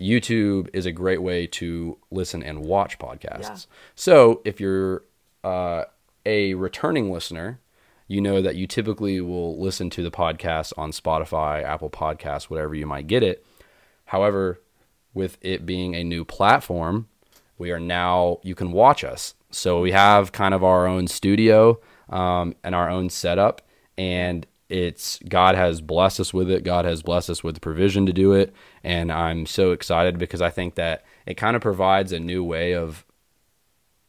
YouTube 0.00 0.68
is 0.72 0.86
a 0.86 0.92
great 0.92 1.22
way 1.22 1.46
to 1.46 1.98
listen 2.10 2.42
and 2.42 2.64
watch 2.64 2.98
podcasts. 2.98 3.42
Yeah. 3.42 3.56
So, 3.94 4.42
if 4.44 4.60
you're 4.60 5.04
uh, 5.44 5.84
a 6.26 6.54
returning 6.54 7.12
listener, 7.12 7.60
you 8.06 8.20
know 8.20 8.42
that 8.42 8.56
you 8.56 8.66
typically 8.66 9.20
will 9.20 9.60
listen 9.60 9.90
to 9.90 10.02
the 10.02 10.10
podcast 10.10 10.72
on 10.76 10.92
Spotify, 10.92 11.62
Apple 11.62 11.90
Podcasts, 11.90 12.44
whatever 12.44 12.74
you 12.74 12.86
might 12.86 13.06
get 13.06 13.22
it. 13.22 13.44
However, 14.06 14.60
with 15.14 15.38
it 15.40 15.64
being 15.64 15.94
a 15.94 16.04
new 16.04 16.24
platform, 16.24 17.08
we 17.56 17.70
are 17.70 17.80
now 17.80 18.40
you 18.42 18.54
can 18.54 18.72
watch 18.72 19.04
us. 19.04 19.34
So 19.50 19.80
we 19.80 19.92
have 19.92 20.32
kind 20.32 20.52
of 20.52 20.64
our 20.64 20.86
own 20.86 21.06
studio 21.06 21.80
um, 22.08 22.54
and 22.62 22.74
our 22.74 22.90
own 22.90 23.08
setup, 23.08 23.62
and 23.96 24.46
it's 24.68 25.18
God 25.28 25.54
has 25.54 25.80
blessed 25.80 26.20
us 26.20 26.34
with 26.34 26.50
it. 26.50 26.64
God 26.64 26.84
has 26.84 27.02
blessed 27.02 27.30
us 27.30 27.44
with 27.44 27.54
the 27.54 27.60
provision 27.60 28.06
to 28.06 28.12
do 28.12 28.32
it, 28.32 28.52
and 28.82 29.12
I'm 29.12 29.46
so 29.46 29.72
excited 29.72 30.18
because 30.18 30.42
I 30.42 30.50
think 30.50 30.74
that 30.74 31.04
it 31.26 31.34
kind 31.34 31.56
of 31.56 31.62
provides 31.62 32.12
a 32.12 32.18
new 32.18 32.42
way 32.42 32.74
of 32.74 33.04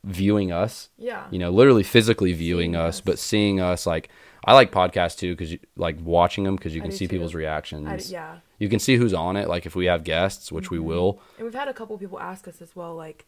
viewing 0.06 0.52
us 0.52 0.90
Yeah. 0.98 1.26
you 1.32 1.40
know, 1.40 1.50
literally 1.50 1.84
physically 1.84 2.32
viewing 2.34 2.74
Seeing 2.74 2.76
us, 2.76 2.96
us. 2.96 3.02
but 3.02 3.20
seeing 3.20 3.60
us 3.60 3.86
like 3.86 4.10
I 4.46 4.54
like 4.54 4.72
podcasts 4.72 5.18
too 5.18 5.36
because 5.36 5.56
like 5.76 5.98
watching 6.04 6.44
them 6.44 6.56
because 6.56 6.76
you 6.76 6.82
can 6.82 6.92
see 6.92 7.08
too. 7.08 7.16
people's 7.16 7.34
reactions. 7.34 7.88
I, 7.88 8.14
yeah. 8.14 8.38
You 8.60 8.70
can 8.70 8.80
see 8.80 8.96
who's 8.96 9.14
on 9.14 9.36
it. 9.36 9.48
Like 9.50 9.66
if 9.66 9.76
we 9.76 9.86
have 9.86 10.04
guests, 10.04 10.52
which 10.52 10.70
we 10.70 10.78
mm-hmm. 10.78 10.88
will. 10.88 11.20
And 11.38 11.46
we've 11.46 11.56
had 11.56 11.68
a 11.68 11.74
couple 11.74 11.98
people 11.98 12.20
ask 12.20 12.48
us 12.48 12.62
as 12.62 12.76
well, 12.76 12.96
like, 12.96 13.26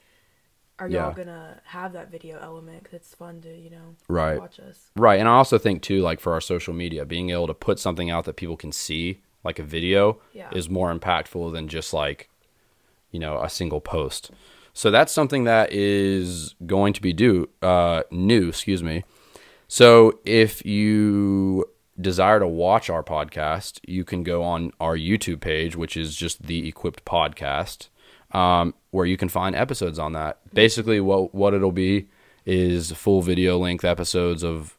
are 0.79 0.87
y'all 0.87 1.11
gonna 1.13 1.59
have 1.65 1.93
that 1.93 2.11
video 2.11 2.37
element? 2.39 2.83
Because 2.83 2.97
it's 2.97 3.15
fun 3.15 3.41
to, 3.41 3.57
you 3.57 3.71
know, 3.71 3.95
Right. 4.07 4.39
watch 4.39 4.59
us. 4.59 4.91
Right, 4.95 5.19
and 5.19 5.27
I 5.27 5.33
also 5.33 5.57
think 5.57 5.81
too, 5.81 6.01
like 6.01 6.19
for 6.19 6.33
our 6.33 6.41
social 6.41 6.73
media, 6.75 7.03
being 7.03 7.31
able 7.31 7.47
to 7.47 7.55
put 7.55 7.79
something 7.79 8.11
out 8.11 8.25
that 8.25 8.35
people 8.35 8.55
can 8.55 8.71
see, 8.71 9.21
like 9.43 9.57
a 9.57 9.63
video, 9.63 10.19
Yeah. 10.33 10.49
is 10.51 10.69
more 10.69 10.93
impactful 10.93 11.51
than 11.51 11.67
just 11.67 11.93
like, 11.93 12.29
you 13.09 13.19
know, 13.19 13.41
a 13.41 13.49
single 13.49 13.81
post. 13.81 14.29
So 14.77 14.91
that's 14.91 15.11
something 15.11 15.45
that 15.45 15.73
is 15.73 16.53
going 16.67 16.93
to 16.93 17.01
be 17.01 17.11
do 17.11 17.49
uh, 17.63 18.03
new. 18.11 18.49
Excuse 18.49 18.83
me. 18.83 19.05
So 19.67 20.19
if 20.23 20.63
you 20.67 21.65
desire 21.99 22.39
to 22.39 22.47
watch 22.47 22.87
our 22.87 23.01
podcast, 23.01 23.79
you 23.87 24.03
can 24.03 24.21
go 24.21 24.43
on 24.43 24.71
our 24.79 24.95
YouTube 24.95 25.39
page, 25.39 25.75
which 25.75 25.97
is 25.97 26.15
just 26.15 26.43
the 26.43 26.67
Equipped 26.67 27.05
Podcast, 27.05 27.87
um, 28.33 28.75
where 28.91 29.07
you 29.07 29.17
can 29.17 29.29
find 29.29 29.55
episodes 29.55 29.97
on 29.97 30.13
that. 30.13 30.37
Basically, 30.53 30.99
what 30.99 31.33
what 31.33 31.55
it'll 31.55 31.71
be 31.71 32.09
is 32.45 32.91
full 32.91 33.23
video 33.23 33.57
length 33.57 33.83
episodes 33.83 34.43
of 34.43 34.77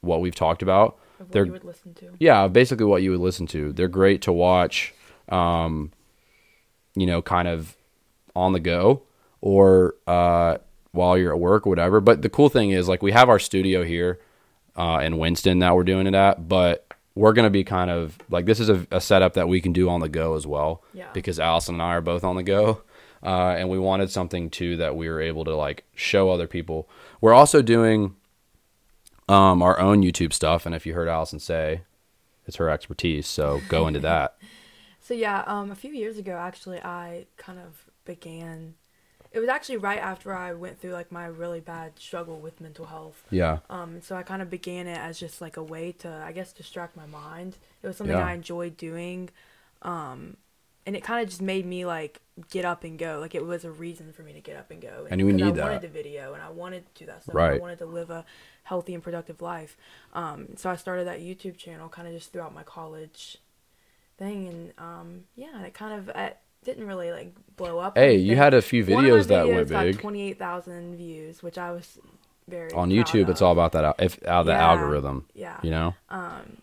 what 0.00 0.20
we've 0.20 0.32
talked 0.32 0.62
about. 0.62 0.96
Of 1.18 1.26
what 1.26 1.32
They're 1.32 1.46
you 1.46 1.52
would 1.54 1.64
listen 1.64 1.94
to. 1.94 2.12
yeah, 2.20 2.46
basically 2.46 2.86
what 2.86 3.02
you 3.02 3.10
would 3.10 3.20
listen 3.20 3.48
to. 3.48 3.72
They're 3.72 3.88
great 3.88 4.22
to 4.22 4.32
watch, 4.32 4.94
um, 5.28 5.90
you 6.94 7.06
know, 7.06 7.20
kind 7.20 7.48
of 7.48 7.76
on 8.36 8.52
the 8.52 8.60
go 8.60 9.02
or 9.40 9.94
uh, 10.06 10.58
while 10.92 11.16
you're 11.16 11.32
at 11.32 11.40
work 11.40 11.66
or 11.66 11.70
whatever. 11.70 12.00
But 12.00 12.22
the 12.22 12.28
cool 12.28 12.48
thing 12.48 12.70
is, 12.70 12.88
like, 12.88 13.02
we 13.02 13.12
have 13.12 13.28
our 13.28 13.38
studio 13.38 13.84
here 13.84 14.20
uh, 14.76 15.00
in 15.02 15.18
Winston 15.18 15.60
that 15.60 15.74
we're 15.74 15.84
doing 15.84 16.06
it 16.06 16.14
at, 16.14 16.48
but 16.48 16.86
we're 17.14 17.32
going 17.32 17.46
to 17.46 17.50
be 17.50 17.64
kind 17.64 17.90
of 17.90 18.18
like 18.30 18.46
this 18.46 18.60
is 18.60 18.68
a, 18.68 18.86
a 18.90 19.00
setup 19.00 19.34
that 19.34 19.48
we 19.48 19.60
can 19.60 19.72
do 19.72 19.88
on 19.88 20.00
the 20.00 20.08
go 20.08 20.34
as 20.36 20.46
well. 20.46 20.82
Yeah. 20.94 21.08
Because 21.12 21.38
Alyson 21.38 21.74
and 21.74 21.82
I 21.82 21.94
are 21.94 22.00
both 22.00 22.24
on 22.24 22.36
the 22.36 22.42
go. 22.42 22.82
Uh, 23.22 23.54
and 23.58 23.68
we 23.68 23.78
wanted 23.78 24.10
something 24.10 24.48
too 24.48 24.78
that 24.78 24.96
we 24.96 25.08
were 25.08 25.20
able 25.20 25.44
to 25.44 25.54
like 25.54 25.84
show 25.94 26.30
other 26.30 26.46
people. 26.46 26.88
We're 27.20 27.34
also 27.34 27.60
doing 27.60 28.16
um, 29.28 29.62
our 29.62 29.78
own 29.78 30.02
YouTube 30.02 30.32
stuff, 30.32 30.64
and 30.64 30.74
if 30.74 30.86
you 30.86 30.94
heard 30.94 31.08
Alyson 31.08 31.38
say, 31.38 31.82
it's 32.46 32.56
her 32.56 32.70
expertise, 32.70 33.26
so 33.26 33.60
go 33.68 33.86
into 33.86 34.00
that. 34.00 34.36
So 35.02 35.14
yeah, 35.14 35.42
um, 35.48 35.72
a 35.72 35.74
few 35.74 35.92
years 35.92 36.18
ago, 36.18 36.36
actually, 36.36 36.78
I 36.78 37.26
kind 37.36 37.58
of 37.58 37.86
began. 38.04 38.74
It 39.32 39.38
was 39.38 39.48
actually 39.48 39.76
right 39.76 39.98
after 40.00 40.34
I 40.34 40.52
went 40.54 40.80
through 40.80 40.92
like 40.92 41.12
my 41.12 41.26
really 41.26 41.60
bad 41.60 41.98
struggle 41.98 42.40
with 42.40 42.60
mental 42.60 42.86
health. 42.86 43.22
Yeah, 43.30 43.58
Um, 43.70 43.90
and 43.94 44.04
so 44.04 44.16
I 44.16 44.22
kind 44.24 44.42
of 44.42 44.50
began 44.50 44.86
it 44.88 44.98
as 44.98 45.20
just 45.20 45.40
like 45.40 45.56
a 45.56 45.62
way 45.62 45.92
to, 46.00 46.08
I 46.26 46.32
guess, 46.32 46.52
distract 46.52 46.96
my 46.96 47.06
mind. 47.06 47.56
It 47.82 47.86
was 47.86 47.96
something 47.96 48.16
Yeah. 48.16 48.26
I 48.26 48.32
enjoyed 48.32 48.76
doing, 48.76 49.30
um, 49.82 50.36
and 50.84 50.96
it 50.96 51.04
kind 51.04 51.22
of 51.22 51.28
just 51.28 51.42
made 51.42 51.64
me 51.64 51.86
like 51.86 52.20
get 52.50 52.64
up 52.64 52.82
and 52.82 52.98
go. 52.98 53.18
Like 53.20 53.34
it 53.36 53.44
was 53.44 53.64
a 53.64 53.70
reason 53.70 54.12
for 54.12 54.22
me 54.22 54.32
to 54.32 54.40
get 54.40 54.56
up 54.56 54.70
and 54.72 54.80
go. 54.82 55.06
And 55.08 55.22
we 55.22 55.30
'cause 55.30 55.40
need 55.40 55.46
I 55.46 55.50
that. 55.52 55.62
wanted 55.62 55.82
to 55.82 55.88
video 55.88 56.32
and 56.34 56.42
I 56.42 56.48
wanted 56.50 56.92
to 56.92 57.04
do 57.04 57.06
that 57.06 57.22
stuff. 57.22 57.34
and 57.36 57.44
I 57.44 57.58
wanted 57.60 57.78
to 57.78 57.86
live 57.86 58.10
a 58.10 58.24
healthy 58.64 58.94
and 58.94 59.02
productive 59.02 59.40
life. 59.40 59.76
Um, 60.12 60.56
so 60.56 60.70
I 60.70 60.76
started 60.76 61.06
that 61.06 61.20
YouTube 61.20 61.56
channel 61.56 61.88
kind 61.88 62.08
of 62.08 62.14
just 62.14 62.32
throughout 62.32 62.52
my 62.54 62.62
college 62.64 63.38
thing, 64.18 64.48
and 64.48 64.72
um, 64.78 65.24
yeah, 65.36 65.54
and 65.54 65.66
it 65.66 65.74
kind 65.74 65.94
of 65.98 66.08
it 66.16 66.38
didn't 66.64 66.86
really 66.86 67.10
like 67.10 67.34
blow 67.56 67.78
up. 67.78 67.96
hey, 67.96 68.16
you 68.16 68.36
had 68.36 68.54
a 68.54 68.62
few 68.62 68.84
videos 68.84 69.26
that 69.28 69.46
videos 69.46 69.54
went 69.54 69.68
big 69.68 69.98
Twenty-eight 70.00 70.38
thousand 70.38 70.96
views, 70.96 71.42
which 71.42 71.58
I 71.58 71.72
was 71.72 71.98
very 72.48 72.72
on 72.72 72.90
YouTube. 72.90 73.28
It's 73.28 73.42
all 73.42 73.52
about 73.52 73.72
that 73.72 73.94
if 73.98 74.22
out 74.26 74.44
the 74.46 74.52
Yeah. 74.52 74.68
algorithm. 74.68 75.26
Yeah. 75.34 75.58
You 75.62 75.70
know, 75.70 75.94
Um, 76.08 76.58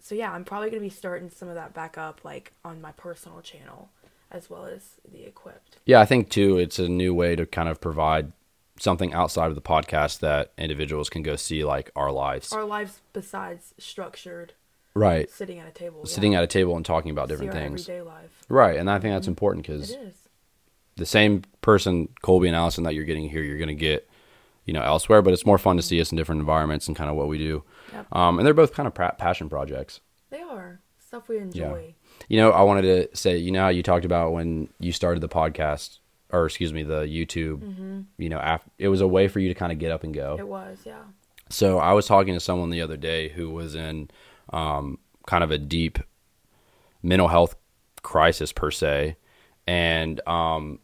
So 0.00 0.14
yeah, 0.14 0.32
I'm 0.32 0.44
probably 0.44 0.70
gonna 0.70 0.80
be 0.80 0.88
starting 0.88 1.28
some 1.30 1.48
of 1.48 1.54
that 1.56 1.74
back 1.74 1.98
up, 1.98 2.24
like 2.24 2.52
on 2.64 2.80
my 2.80 2.92
personal 2.92 3.40
channel, 3.42 3.90
as 4.30 4.48
well 4.48 4.64
as 4.64 4.92
the 5.10 5.24
equipped. 5.24 5.76
yeah, 5.84 6.00
I 6.00 6.06
think 6.06 6.30
too, 6.30 6.56
it's 6.58 6.78
a 6.78 6.88
new 6.88 7.12
way 7.14 7.36
to 7.36 7.44
kind 7.44 7.68
of 7.68 7.78
provide 7.80 8.32
something 8.80 9.12
outside 9.12 9.48
of 9.48 9.54
the 9.54 9.60
podcast 9.60 10.20
that 10.20 10.52
individuals 10.56 11.10
can 11.10 11.22
go 11.22 11.36
see, 11.36 11.62
like 11.64 11.90
our 11.96 12.10
lives. 12.12 12.52
Our 12.52 12.64
lives, 12.64 13.00
besides 13.12 13.74
structured, 13.76 14.52
right, 14.98 15.30
sitting 15.30 15.58
at 15.58 15.68
a 15.68 15.70
table, 15.70 16.04
sitting 16.06 16.34
at 16.34 16.42
a 16.42 16.46
table 16.46 16.76
and 16.76 16.84
talking 16.84 17.10
about 17.10 17.28
different 17.28 17.52
things. 17.52 17.88
everyday 17.88 18.02
life. 18.02 18.44
Right, 18.48 18.76
and 18.78 18.90
I 18.90 18.98
think 18.98 19.14
that's 19.14 19.28
important 19.28 19.66
because 19.66 19.96
the 20.96 21.06
same 21.06 21.42
person, 21.60 22.08
Colby 22.22 22.48
and 22.48 22.56
Alyson, 22.56 22.84
that 22.84 22.94
you're 22.94 23.04
getting 23.04 23.28
here, 23.28 23.42
you're 23.42 23.58
going 23.58 23.68
to 23.68 23.74
get, 23.74 24.08
you 24.64 24.72
know, 24.72 24.82
elsewhere. 24.82 25.22
But 25.22 25.32
it's 25.32 25.46
more 25.46 25.58
fun 25.58 25.76
to 25.76 25.82
see 25.82 26.00
us 26.00 26.10
in 26.12 26.16
different 26.16 26.40
environments 26.40 26.88
and 26.88 26.96
kind 26.96 27.08
of 27.10 27.16
what 27.16 27.28
we 27.28 27.38
do. 27.38 27.62
Yep. 27.92 28.06
Um, 28.12 28.38
and 28.38 28.46
they're 28.46 28.54
both 28.54 28.74
kind 28.74 28.86
of 28.86 28.94
pra- 28.94 29.14
passion 29.18 29.48
projects. 29.48 30.00
They 30.30 30.40
are 30.42 30.80
stuff 30.98 31.28
we 31.28 31.38
enjoy. 31.38 31.94
You 32.28 32.38
know, 32.38 32.50
I 32.50 32.62
wanted 32.62 32.82
to 32.82 33.16
say, 33.16 33.36
you 33.38 33.50
know, 33.52 33.62
how 33.62 33.68
you 33.68 33.82
talked 33.82 34.04
about 34.04 34.32
when 34.32 34.68
you 34.78 34.92
started 34.92 35.20
the 35.20 35.28
podcast, 35.28 35.98
or 36.30 36.44
excuse 36.46 36.72
me, 36.72 36.82
the 36.82 37.02
YouTube. 37.02 38.04
You 38.18 38.28
know, 38.28 38.40
af- 38.42 38.68
it 38.78 38.88
was 38.88 39.00
a 39.00 39.08
way 39.08 39.28
for 39.28 39.38
you 39.40 39.48
to 39.48 39.54
kind 39.54 39.72
of 39.72 39.78
get 39.78 39.92
up 39.92 40.04
and 40.04 40.12
go. 40.12 40.36
It 40.38 40.48
was, 40.48 40.78
yeah. 40.84 41.02
So 41.48 41.78
I 41.78 41.92
was 41.92 42.06
talking 42.06 42.34
to 42.34 42.40
someone 42.40 42.68
the 42.70 42.82
other 42.82 42.96
day 42.98 43.28
who 43.30 43.48
was 43.50 43.74
in 43.74 44.10
um, 44.50 44.98
kind 45.26 45.44
of 45.44 45.50
a 45.50 45.58
deep 45.58 45.98
mental 47.02 47.28
health 47.28 47.56
crisis 48.02 48.52
per 48.52 48.70
se, 48.70 49.16
and 49.66 50.20
um, 50.26 50.78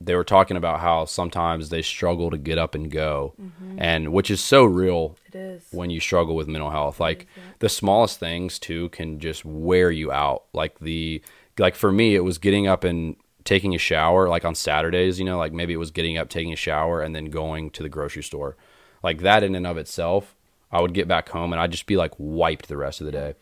they 0.00 0.14
were 0.14 0.24
talking 0.24 0.56
about 0.56 0.80
how 0.80 1.04
sometimes 1.04 1.70
they 1.70 1.82
struggle 1.82 2.30
to 2.30 2.38
get 2.38 2.58
up 2.58 2.74
and 2.74 2.90
go, 2.90 3.34
and 3.76 4.12
which 4.12 4.30
is 4.30 4.40
so 4.40 4.64
real 4.64 5.16
It 5.26 5.34
is. 5.34 5.66
when 5.72 5.90
you 5.90 6.00
struggle 6.00 6.36
with 6.36 6.48
mental 6.48 6.70
health. 6.70 7.00
Like 7.00 7.22
is, 7.22 7.26
yeah. 7.36 7.42
the 7.58 7.68
smallest 7.68 8.20
things 8.20 8.58
too 8.58 8.88
can 8.90 9.18
just 9.18 9.44
wear 9.44 9.90
you 9.90 10.12
out. 10.12 10.44
Like 10.52 10.78
the 10.78 11.22
like 11.58 11.74
for 11.74 11.90
me, 11.90 12.14
it 12.14 12.24
was 12.24 12.38
getting 12.38 12.66
up 12.68 12.84
and 12.84 13.16
taking 13.44 13.74
a 13.74 13.78
shower. 13.78 14.28
Like 14.28 14.44
on 14.44 14.54
Saturdays, 14.54 15.18
you 15.18 15.24
know, 15.24 15.38
like 15.38 15.52
maybe 15.52 15.72
it 15.72 15.78
was 15.78 15.90
getting 15.90 16.16
up, 16.16 16.28
taking 16.28 16.52
a 16.52 16.56
shower, 16.56 17.00
and 17.00 17.14
then 17.14 17.26
going 17.26 17.70
to 17.70 17.82
the 17.82 17.88
grocery 17.88 18.22
store. 18.22 18.56
Like 19.02 19.20
that 19.22 19.42
in 19.42 19.54
and 19.54 19.66
of 19.66 19.76
itself, 19.78 20.36
I 20.70 20.80
would 20.80 20.94
get 20.94 21.08
back 21.08 21.28
home 21.28 21.52
and 21.52 21.60
I'd 21.60 21.70
just 21.70 21.86
be 21.86 21.96
like 21.96 22.12
wiped 22.18 22.68
the 22.68 22.76
rest 22.76 23.00
of 23.00 23.06
the 23.06 23.12
day. 23.12 23.34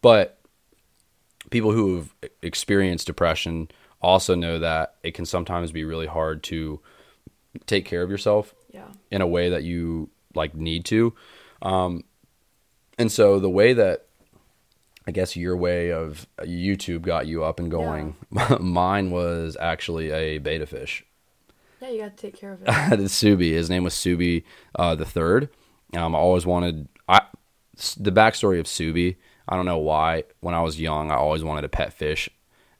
But 0.00 0.38
people 1.50 1.72
who 1.72 1.96
have 1.96 2.14
experienced 2.42 3.06
depression 3.06 3.68
also 4.00 4.34
know 4.34 4.58
that 4.58 4.94
it 5.02 5.14
can 5.14 5.26
sometimes 5.26 5.72
be 5.72 5.84
really 5.84 6.06
hard 6.06 6.42
to 6.44 6.80
take 7.66 7.84
care 7.84 8.02
of 8.02 8.10
yourself 8.10 8.54
yeah. 8.72 8.86
in 9.10 9.20
a 9.20 9.26
way 9.26 9.48
that 9.48 9.64
you 9.64 10.10
like 10.34 10.54
need 10.54 10.84
to. 10.86 11.14
Um, 11.62 12.04
and 12.98 13.10
so 13.10 13.40
the 13.40 13.50
way 13.50 13.72
that 13.72 14.06
I 15.06 15.10
guess 15.10 15.36
your 15.36 15.56
way 15.56 15.90
of 15.90 16.26
YouTube 16.40 17.02
got 17.02 17.26
you 17.26 17.42
up 17.42 17.58
and 17.58 17.70
going, 17.70 18.16
mine 18.60 19.10
was 19.10 19.56
actually 19.58 20.10
a 20.10 20.38
betta 20.38 20.66
fish. 20.66 21.04
Yeah, 21.80 21.90
you 21.90 22.02
got 22.02 22.16
to 22.16 22.22
take 22.22 22.36
care 22.36 22.52
of 22.52 22.62
it. 22.62 22.66
Subi. 22.66 23.52
His 23.52 23.70
name 23.70 23.84
was 23.84 23.94
Subi 23.94 24.44
uh, 24.74 24.94
the 24.94 25.06
third. 25.06 25.48
Um, 25.94 26.14
I 26.14 26.18
always 26.18 26.46
wanted 26.46 26.88
I 27.08 27.22
the 27.96 28.12
backstory 28.12 28.60
of 28.60 28.66
Subi. 28.66 29.16
I 29.48 29.56
don't 29.56 29.66
know 29.66 29.78
why. 29.78 30.24
When 30.40 30.54
I 30.54 30.60
was 30.62 30.80
young, 30.80 31.10
I 31.10 31.14
always 31.14 31.42
wanted 31.42 31.64
a 31.64 31.68
pet 31.68 31.92
fish, 31.92 32.28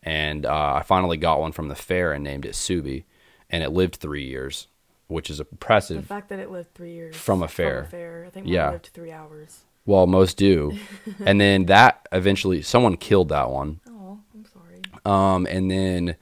and 0.02 0.44
uh, 0.44 0.74
I 0.76 0.82
finally 0.82 1.16
got 1.16 1.40
one 1.40 1.52
from 1.52 1.68
the 1.68 1.74
fair 1.74 2.12
and 2.12 2.22
named 2.22 2.44
it 2.44 2.52
Subi, 2.52 3.04
and 3.48 3.62
it 3.62 3.70
lived 3.70 3.96
three 3.96 4.24
years, 4.26 4.66
which 5.06 5.30
is 5.30 5.40
impressive. 5.40 6.02
the 6.02 6.06
fact 6.06 6.28
that 6.28 6.38
it 6.38 6.50
lived 6.50 6.74
three 6.74 6.92
years 6.92 7.16
From 7.16 7.42
a 7.42 7.48
fair. 7.48 7.84
From 7.84 7.86
a 7.86 7.90
fair. 7.90 8.24
I 8.26 8.30
think 8.30 8.46
Yeah. 8.46 8.72
lived 8.72 8.90
three 8.92 9.12
hours. 9.12 9.64
Well, 9.86 10.06
most 10.06 10.36
do, 10.36 10.76
and 11.24 11.40
then 11.40 11.64
that 11.66 12.06
eventually 12.12 12.60
someone 12.60 12.98
killed 12.98 13.30
that 13.30 13.48
one, 13.50 13.80
Oh, 13.88 14.18
I'm 14.34 14.44
sorry. 14.44 14.82
um, 15.06 15.46
and 15.46 15.70
then 15.70 16.16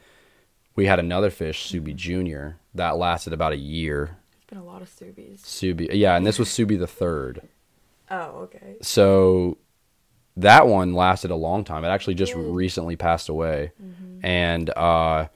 we 0.76 0.86
had 0.86 1.00
another 1.00 1.30
fish, 1.30 1.72
Subi 1.72 1.96
Junior, 1.96 2.58
that 2.76 2.96
lasted 2.96 3.32
about 3.32 3.52
a 3.52 3.56
year. 3.56 4.18
Been 4.48 4.58
a 4.58 4.64
lot 4.64 4.82
of 4.82 4.88
Subies. 4.88 5.40
Subi, 5.40 5.88
yeah, 5.92 6.16
and 6.16 6.26
this 6.26 6.38
was 6.38 6.48
Subi 6.48 6.78
the 6.78 6.86
third. 6.86 7.42
Oh, 8.08 8.42
okay. 8.42 8.76
so 8.82 9.58
that 10.36 10.68
one 10.68 10.94
lasted 10.94 11.32
a 11.32 11.36
long 11.36 11.64
time. 11.64 11.84
It 11.84 11.88
actually 11.88 12.14
just 12.14 12.34
recently 12.36 12.94
passed 12.94 13.28
away. 13.28 13.72
And 14.22 14.70
uh 14.76 15.26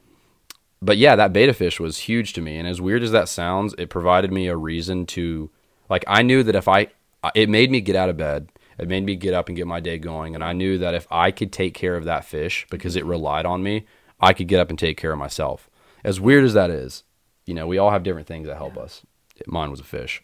but 0.83 0.97
yeah, 0.97 1.17
that 1.17 1.33
betta 1.33 1.53
fish 1.53 1.79
was 1.79 1.99
huge 1.99 2.33
to 2.35 2.41
me. 2.41 2.57
And 2.57 2.67
as 2.67 2.81
weird 2.81 3.03
as 3.03 3.13
that 3.13 3.29
sounds, 3.29 3.75
it 3.77 3.91
provided 3.91 4.33
me 4.33 4.47
a 4.47 4.57
reason 4.57 5.05
to 5.07 5.51
like 5.89 6.05
I 6.07 6.23
knew 6.23 6.43
that 6.43 6.55
if 6.55 6.69
I 6.69 6.89
it 7.35 7.49
made 7.49 7.71
me 7.71 7.81
get 7.81 7.97
out 7.97 8.09
of 8.09 8.17
bed. 8.17 8.49
It 8.79 8.89
made 8.89 9.05
me 9.05 9.15
get 9.15 9.35
up 9.35 9.49
and 9.49 9.57
get 9.57 9.67
my 9.67 9.81
day 9.81 9.99
going. 9.99 10.35
And 10.35 10.43
I 10.43 10.55
knew 10.55 10.79
that 10.79 10.95
if 10.95 11.07
I 11.11 11.33
could 11.33 11.53
take 11.53 11.75
care 11.75 11.97
of 11.97 12.05
that 12.05 12.25
fish 12.25 12.67
because 12.71 12.97
it 12.97 13.05
relied 13.05 13.45
on 13.45 13.63
me, 13.63 13.85
I 14.21 14.33
could 14.33 14.49
get 14.49 14.59
up 14.61 14.71
and 14.71 14.79
take 14.79 14.97
care 14.97 15.13
of 15.13 15.19
myself. 15.19 15.69
As 16.03 16.19
weird 16.19 16.45
as 16.45 16.55
that 16.55 16.71
is, 16.71 17.03
you 17.51 17.55
know, 17.55 17.67
we 17.67 17.79
all 17.79 17.91
have 17.91 18.05
different 18.05 18.29
things 18.29 18.47
that 18.47 18.57
help 18.57 18.77
Yeah. 18.77 18.83
us. 18.83 19.03
Mine 19.49 19.73
was 19.73 19.81
a 19.81 19.85
fish. 19.85 20.23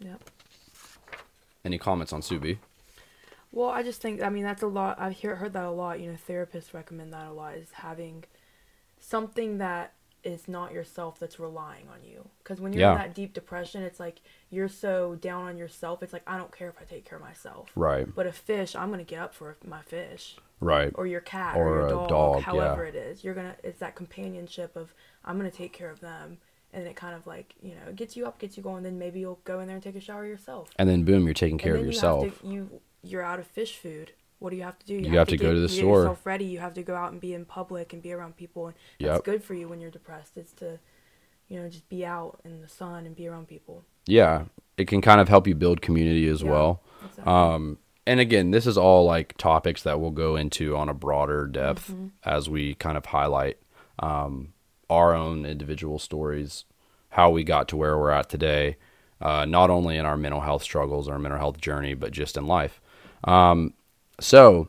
Yep. 0.00 0.20
Any 1.64 1.78
comments 1.78 2.12
on 2.12 2.20
Subi? 2.20 2.58
Well, 3.52 3.68
I 3.68 3.84
just 3.84 4.00
think 4.02 4.20
I 4.22 4.28
mean 4.28 4.42
that's 4.42 4.62
a 4.62 4.66
lot. 4.66 4.98
I've 5.00 5.12
hear, 5.12 5.36
heard 5.36 5.52
that 5.52 5.64
a 5.64 5.70
lot. 5.70 6.00
You 6.00 6.10
know, 6.10 6.18
therapists 6.28 6.74
recommend 6.74 7.12
that 7.12 7.26
a 7.28 7.32
lot. 7.32 7.54
Is 7.54 7.70
having 7.70 8.24
something 8.98 9.58
that 9.58 9.92
is 10.24 10.48
not 10.48 10.72
yourself 10.72 11.20
that's 11.20 11.38
relying 11.38 11.86
on 11.88 12.02
you. 12.04 12.28
Because 12.42 12.60
when 12.60 12.72
you're 12.72 12.80
Yeah. 12.82 12.92
in 12.92 12.98
that 12.98 13.14
deep 13.14 13.32
depression, 13.34 13.84
it's 13.84 14.00
like 14.00 14.20
you're 14.50 14.68
so 14.68 15.14
down 15.14 15.44
on 15.44 15.56
yourself. 15.56 16.02
It's 16.02 16.12
like 16.12 16.24
I 16.26 16.36
don't 16.36 16.50
care 16.50 16.68
if 16.68 16.74
I 16.80 16.84
take 16.84 17.04
care 17.04 17.18
of 17.18 17.24
myself. 17.24 17.70
Right. 17.76 18.12
But 18.12 18.26
a 18.26 18.32
fish, 18.32 18.74
I'm 18.74 18.90
gonna 18.90 19.04
get 19.04 19.20
up 19.20 19.32
for 19.32 19.56
my 19.64 19.82
fish 19.82 20.36
Right. 20.60 20.90
or 20.96 21.06
your 21.06 21.20
cat 21.20 21.56
Or 21.56 21.68
or, 21.68 21.76
a 21.76 21.80
your 21.82 21.88
dog, 21.90 22.08
dog, 22.08 22.42
however 22.42 22.82
yeah. 22.82 22.88
it 22.90 22.94
is. 22.96 23.22
You're 23.22 23.34
gonna. 23.34 23.54
It's 23.62 23.78
that 23.78 23.94
companionship 23.94 24.74
of 24.74 24.92
I'm 25.24 25.36
gonna 25.36 25.50
take 25.52 25.72
care 25.72 25.90
of 25.90 26.00
them. 26.00 26.38
And 26.72 26.86
it 26.86 26.96
kind 26.96 27.14
of 27.16 27.26
like 27.26 27.54
you 27.62 27.70
know 27.74 27.92
gets 27.94 28.16
you 28.16 28.26
up, 28.26 28.38
gets 28.38 28.56
you 28.56 28.62
going. 28.62 28.82
Then 28.82 28.98
maybe 28.98 29.20
you'll 29.20 29.40
go 29.44 29.60
in 29.60 29.66
there 29.68 29.76
and 29.76 29.82
take 29.82 29.96
a 29.96 30.00
shower 30.00 30.26
yourself. 30.26 30.68
and 30.78 30.88
then 30.88 31.02
boom, 31.04 31.24
you're 31.24 31.34
taking 31.34 31.56
care 31.58 31.76
of 31.76 31.84
yourself. 31.84 32.24
You, 32.24 32.30
have 32.30 32.40
to, 32.40 32.46
you 32.48 32.80
you're 33.02 33.22
out 33.22 33.38
of 33.40 33.46
fish 33.46 33.76
food. 33.76 34.12
What 34.38 34.50
do 34.50 34.56
you 34.56 34.62
have 34.62 34.78
to 34.78 34.86
do? 34.86 34.94
You 34.94 35.18
have 35.18 35.28
to 35.28 35.36
go 35.36 35.52
to 35.54 35.60
the 35.60 35.66
get 35.66 35.76
store. 35.76 36.00
yourself 36.00 36.24
ready. 36.26 36.44
You 36.44 36.58
have 36.60 36.74
to 36.74 36.82
go 36.82 36.94
out 36.94 37.10
and 37.12 37.20
be 37.20 37.32
in 37.34 37.44
public 37.44 37.92
and 37.92 38.00
be 38.02 38.12
around 38.12 38.36
people. 38.36 38.66
And 38.68 38.74
that's 39.00 39.22
good 39.22 39.42
for 39.42 39.54
you 39.54 39.68
when 39.68 39.80
you're 39.80 39.90
depressed. 39.90 40.36
It's 40.36 40.52
to, 40.54 40.78
you 41.48 41.58
know, 41.60 41.68
just 41.68 41.88
be 41.88 42.04
out 42.06 42.38
in 42.44 42.60
the 42.60 42.68
sun 42.68 43.04
and 43.06 43.16
be 43.16 43.26
around 43.26 43.48
people. 43.48 43.84
yeah, 44.06 44.44
it 44.76 44.86
can 44.86 45.00
kind 45.00 45.20
of 45.20 45.28
help 45.28 45.46
you 45.48 45.54
build 45.56 45.80
community 45.82 46.28
as 46.28 46.42
Yeah. 46.42 46.50
well. 46.52 46.82
Exactly. 47.04 47.24
Um, 47.32 47.78
and 48.06 48.20
again, 48.20 48.52
this 48.52 48.64
is 48.66 48.78
all 48.78 49.04
like 49.04 49.36
topics 49.38 49.82
that 49.82 49.98
we'll 50.00 50.12
go 50.12 50.36
into 50.36 50.76
on 50.76 50.88
a 50.88 50.94
broader 50.94 51.46
depth 51.46 51.90
Mm-hmm. 51.90 52.06
as 52.24 52.48
we 52.48 52.74
kind 52.74 52.96
of 52.96 53.06
highlight 53.06 53.56
um, 53.98 54.52
our 54.90 55.14
own 55.14 55.44
individual 55.44 55.98
stories, 55.98 56.64
how 57.10 57.30
we 57.30 57.44
got 57.44 57.68
to 57.68 57.76
where 57.76 57.98
we're 57.98 58.10
at 58.10 58.28
today, 58.28 58.76
uh, 59.20 59.44
not 59.44 59.70
only 59.70 59.96
in 59.96 60.04
our 60.06 60.16
mental 60.16 60.40
health 60.40 60.62
struggles, 60.62 61.08
our 61.08 61.18
mental 61.18 61.38
health 61.38 61.60
journey, 61.60 61.94
but 61.94 62.12
just 62.12 62.36
in 62.36 62.46
life. 62.46 62.80
Um, 63.24 63.74
so, 64.20 64.68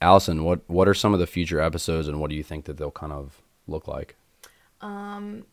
Alyson, 0.00 0.44
what 0.44 0.60
what 0.68 0.88
are 0.88 0.94
some 0.94 1.14
of 1.14 1.20
the 1.20 1.26
future 1.26 1.60
episodes, 1.60 2.08
and 2.08 2.20
what 2.20 2.30
do 2.30 2.36
you 2.36 2.42
think 2.42 2.66
that 2.66 2.76
they'll 2.76 2.90
kind 2.90 3.12
of 3.12 3.40
look 3.66 3.88
like? 3.88 4.16
Um, 4.80 5.44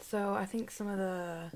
so 0.00 0.34
I 0.34 0.46
think 0.46 0.70
some 0.70 0.88
of 0.88 0.98
the 0.98 1.50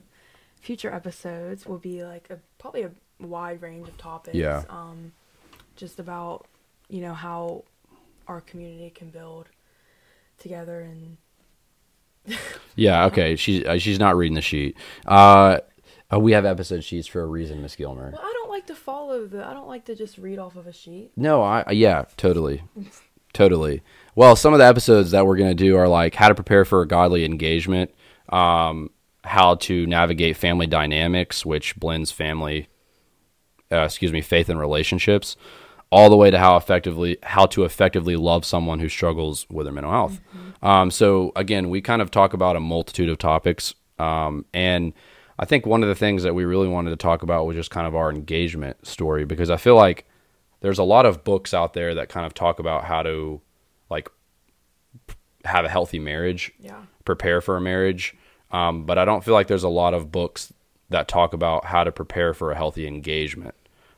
future 0.60 0.92
episodes 0.92 1.66
will 1.66 1.78
be 1.78 2.04
like 2.04 2.28
a 2.30 2.38
probably 2.58 2.82
a 2.82 2.90
wide 3.20 3.62
range 3.62 3.88
of 3.88 3.96
topics. 3.98 4.36
Yeah. 4.36 4.64
Um, 4.68 5.12
just 5.76 5.98
about 5.98 6.46
you 6.88 7.00
know 7.00 7.14
how 7.14 7.64
our 8.28 8.40
community 8.40 8.90
can 8.90 9.10
build 9.10 9.48
together 10.38 10.80
and 10.80 11.16
Yeah, 12.74 13.04
okay. 13.06 13.36
She's 13.36 13.64
uh, 13.64 13.78
she's 13.78 13.98
not 13.98 14.16
reading 14.16 14.34
the 14.34 14.40
sheet. 14.40 14.78
Uh, 15.06 15.58
uh, 16.10 16.18
we 16.18 16.32
have 16.32 16.46
episode 16.46 16.82
sheets 16.82 17.06
for 17.06 17.20
a 17.20 17.26
reason, 17.26 17.60
Miss 17.60 17.76
Gilmer. 17.76 18.12
well, 18.12 18.22
I 18.22 18.32
don't 18.32 18.48
like 18.48 18.66
to 18.68 18.74
follow 18.74 19.26
the. 19.26 19.46
I 19.46 19.52
don't 19.52 19.68
like 19.68 19.84
to 19.86 19.94
just 19.94 20.16
read 20.16 20.38
off 20.38 20.56
of 20.56 20.66
a 20.66 20.72
sheet. 20.72 21.10
No, 21.14 21.42
I 21.42 21.70
yeah, 21.72 22.04
totally, 22.16 22.62
totally. 23.34 23.82
Well, 24.14 24.36
some 24.36 24.54
of 24.54 24.58
the 24.58 24.64
episodes 24.64 25.10
that 25.10 25.26
we're 25.26 25.36
gonna 25.36 25.54
do 25.54 25.76
are 25.76 25.86
like 25.88 26.14
how 26.14 26.28
to 26.28 26.34
prepare 26.34 26.64
for 26.64 26.80
a 26.80 26.88
godly 26.88 27.26
engagement, 27.26 27.90
um, 28.30 28.88
how 29.24 29.56
to 29.56 29.86
navigate 29.86 30.38
family 30.38 30.66
dynamics, 30.66 31.44
which 31.44 31.76
blends 31.76 32.10
family, 32.10 32.68
uh, 33.70 33.82
excuse 33.82 34.12
me, 34.12 34.22
faith 34.22 34.48
and 34.48 34.58
relationships, 34.58 35.36
all 35.90 36.08
the 36.08 36.16
way 36.16 36.30
to 36.30 36.38
how 36.38 36.56
effectively 36.56 37.18
how 37.22 37.44
to 37.46 37.64
effectively 37.64 38.16
love 38.16 38.46
someone 38.46 38.80
who 38.80 38.88
struggles 38.88 39.46
with 39.50 39.66
their 39.66 39.74
mental 39.74 39.92
health. 39.92 40.20
Um, 40.62 40.90
so 40.90 41.32
again, 41.36 41.70
we 41.70 41.80
kind 41.80 42.00
of 42.02 42.10
talk 42.10 42.34
about 42.34 42.56
a 42.56 42.60
multitude 42.60 43.08
of 43.08 43.18
topics, 43.18 43.74
um, 43.98 44.44
and 44.54 44.92
I 45.38 45.44
think 45.44 45.66
one 45.66 45.82
of 45.82 45.88
the 45.88 45.94
things 45.94 46.22
that 46.22 46.34
we 46.34 46.44
really 46.44 46.68
wanted 46.68 46.90
to 46.90 46.96
talk 46.96 47.22
about 47.22 47.46
was 47.46 47.56
just 47.56 47.70
kind 47.70 47.86
of 47.86 47.96
our 47.96 48.10
engagement 48.10 48.86
story 48.86 49.24
because 49.24 49.50
I 49.50 49.56
feel 49.56 49.74
like 49.76 50.06
there's 50.60 50.78
a 50.78 50.84
lot 50.84 51.06
of 51.06 51.24
books 51.24 51.52
out 51.52 51.72
there 51.74 51.94
that 51.96 52.08
kind 52.08 52.24
of 52.26 52.34
talk 52.34 52.58
about 52.60 52.84
how 52.84 53.02
to 53.02 53.40
like 53.90 54.08
have 55.44 55.64
a 55.64 55.68
healthy 55.68 55.98
marriage 55.98 56.52
Yeah. 56.60 56.82
prepare 57.04 57.40
for 57.40 57.56
a 57.56 57.60
marriage. 57.60 58.14
Um, 58.52 58.84
but 58.84 58.98
I 58.98 59.04
don't 59.04 59.24
feel 59.24 59.34
like 59.34 59.48
there's 59.48 59.64
a 59.64 59.68
lot 59.68 59.94
of 59.94 60.12
books 60.12 60.52
that 60.90 61.08
talk 61.08 61.32
about 61.32 61.64
how 61.64 61.82
to 61.84 61.90
prepare 61.90 62.34
for 62.34 62.52
a 62.52 62.56
healthy 62.56 62.86
engagement, 62.86 63.54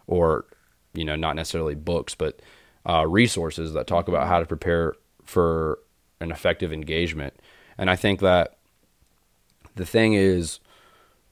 or 0.07 0.46
you 0.94 1.05
know, 1.05 1.16
not 1.16 1.35
necessarily 1.37 1.74
books, 1.74 2.14
but 2.14 2.40
uh, 2.88 3.05
resources 3.07 3.72
that 3.74 3.87
talk 3.88 4.07
about 4.09 4.29
how 4.29 4.38
to 4.38 4.46
prepare 4.46 4.94
for 5.24 5.81
an 6.25 6.33
effective 6.33 6.73
engagement. 6.73 7.35
And 7.79 7.89
I 7.89 7.97
think 7.97 8.21
that 8.21 8.57
the 9.77 9.87
thing 9.87 10.15
is 10.15 10.59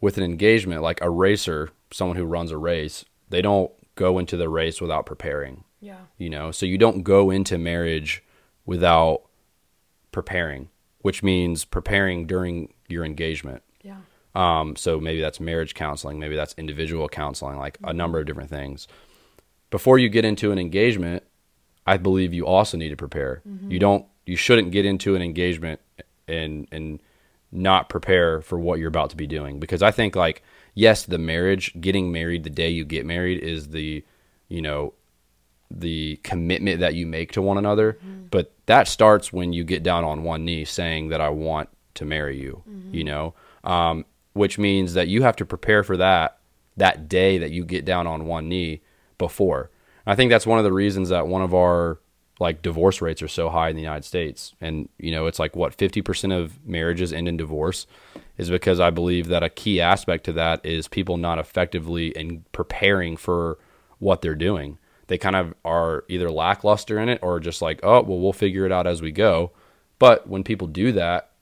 with 0.00 0.18
an 0.18 0.24
engagement, 0.24 0.82
like 0.82 1.00
a 1.00 1.10
racer, 1.10 1.70
someone 1.92 2.16
who 2.16 2.24
runs 2.24 2.50
a 2.50 2.56
race, 2.58 3.04
they 3.28 3.42
don't 3.42 3.70
go 3.94 4.18
into 4.18 4.36
the 4.36 4.48
race 4.48 4.80
without 4.80 5.04
preparing 5.06 5.64
Yeah. 5.80 5.98
you 6.16 6.30
know 6.30 6.50
so 6.50 6.64
you 6.64 6.78
don't 6.78 7.02
go 7.02 7.30
into 7.30 7.58
marriage 7.58 8.22
without 8.64 9.22
preparing 10.12 10.70
which 11.02 11.22
means 11.22 11.64
preparing 11.66 12.26
during 12.26 12.72
your 12.88 13.04
engagement 13.04 13.62
Yeah. 13.82 13.96
um, 14.34 14.76
so 14.76 14.98
maybe 15.00 15.20
that's 15.20 15.40
marriage 15.40 15.74
counseling 15.74 16.18
maybe 16.18 16.36
that's 16.36 16.54
individual 16.56 17.06
counseling 17.08 17.58
like 17.58 17.76
a 17.84 17.92
number 17.92 18.18
of 18.18 18.24
different 18.26 18.48
things 18.48 18.88
before 19.70 19.98
you 19.98 20.08
get 20.08 20.24
into 20.24 20.52
an 20.52 20.58
engagement 20.58 21.22
i 21.86 21.98
believe 21.98 22.32
you 22.32 22.46
also 22.46 22.76
need 22.78 22.88
to 22.90 22.96
prepare 22.96 23.42
you 23.68 23.78
don't 23.78 24.06
you 24.26 24.36
shouldn't 24.36 24.70
get 24.70 24.86
into 24.86 25.14
an 25.14 25.22
engagement 25.22 25.80
and 26.28 26.68
and 26.72 27.00
not 27.50 27.88
prepare 27.88 28.40
for 28.40 28.58
what 28.58 28.78
you're 28.78 28.88
about 28.88 29.10
to 29.10 29.16
be 29.16 29.26
doing. 29.26 29.60
Because 29.60 29.82
i 29.82 29.90
think 29.90 30.16
like 30.16 30.42
yes 30.74 31.04
the 31.04 31.18
marriage 31.18 31.78
getting 31.80 32.10
married 32.10 32.44
the 32.44 32.50
day 32.50 32.70
you 32.70 32.84
get 32.84 33.04
married 33.04 33.42
is 33.42 33.68
the 33.68 34.04
you 34.48 34.62
know 34.62 34.94
the 35.70 36.16
commitment 36.22 36.80
that 36.80 36.94
you 36.94 37.06
make 37.06 37.32
to 37.32 37.42
one 37.42 37.58
another. 37.58 37.98
But 38.30 38.52
that 38.66 38.88
starts 38.88 39.32
when 39.32 39.52
you 39.52 39.64
get 39.64 39.82
down 39.82 40.04
on 40.04 40.22
one 40.22 40.44
knee 40.44 40.64
saying 40.64 41.08
that 41.08 41.20
i 41.20 41.28
want 41.28 41.68
to 41.94 42.04
marry 42.04 42.38
you 42.38 42.62
you 42.90 43.04
know? 43.04 43.34
Um, 43.64 44.04
which 44.34 44.58
means 44.58 44.94
that 44.94 45.08
you 45.08 45.22
have 45.22 45.36
to 45.36 45.44
prepare 45.44 45.82
for 45.82 45.96
that 45.98 46.38
that 46.76 47.08
day 47.08 47.36
that 47.38 47.50
you 47.50 47.64
get 47.64 47.84
down 47.84 48.06
on 48.06 48.26
one 48.26 48.48
knee 48.48 48.80
before. 49.18 49.70
I 50.06 50.14
think 50.14 50.30
that's 50.30 50.46
one 50.46 50.58
of 50.58 50.64
the 50.64 50.72
reasons 50.72 51.10
that 51.10 51.26
one 51.26 51.42
of 51.42 51.54
our 51.54 52.00
like 52.42 52.60
divorce 52.60 53.00
rates 53.00 53.22
are 53.22 53.28
so 53.28 53.48
high 53.48 53.70
in 53.70 53.76
the 53.76 53.82
united 53.82 54.04
states 54.04 54.54
and 54.60 54.88
you 54.98 55.10
know 55.10 55.26
it's 55.26 55.38
like 55.38 55.56
what 55.56 55.76
50% 55.76 56.38
of 56.38 56.64
marriages 56.66 57.12
end 57.12 57.28
in 57.28 57.38
divorce 57.38 57.86
is 58.36 58.50
because 58.50 58.80
i 58.80 58.90
believe 58.90 59.28
that 59.28 59.42
a 59.42 59.48
key 59.48 59.80
aspect 59.80 60.24
to 60.24 60.32
that 60.32 60.64
is 60.64 60.88
people 60.88 61.16
not 61.16 61.38
effectively 61.38 62.08
in 62.08 62.44
preparing 62.52 63.16
for 63.16 63.58
what 63.98 64.20
they're 64.20 64.34
doing 64.34 64.78
they 65.12 65.18
kind 65.18 65.36
of 65.36 65.54
are 65.62 66.04
either 66.08 66.30
lackluster 66.30 66.98
in 66.98 67.10
it 67.10 67.18
or 67.22 67.38
just 67.38 67.60
like, 67.60 67.80
oh, 67.82 68.02
well, 68.02 68.18
we'll 68.18 68.32
figure 68.32 68.64
it 68.64 68.72
out 68.72 68.86
as 68.86 69.02
we 69.02 69.12
go. 69.12 69.52
But 69.98 70.26
when 70.26 70.42
people 70.42 70.66
do 70.66 70.90
that, 70.92 71.32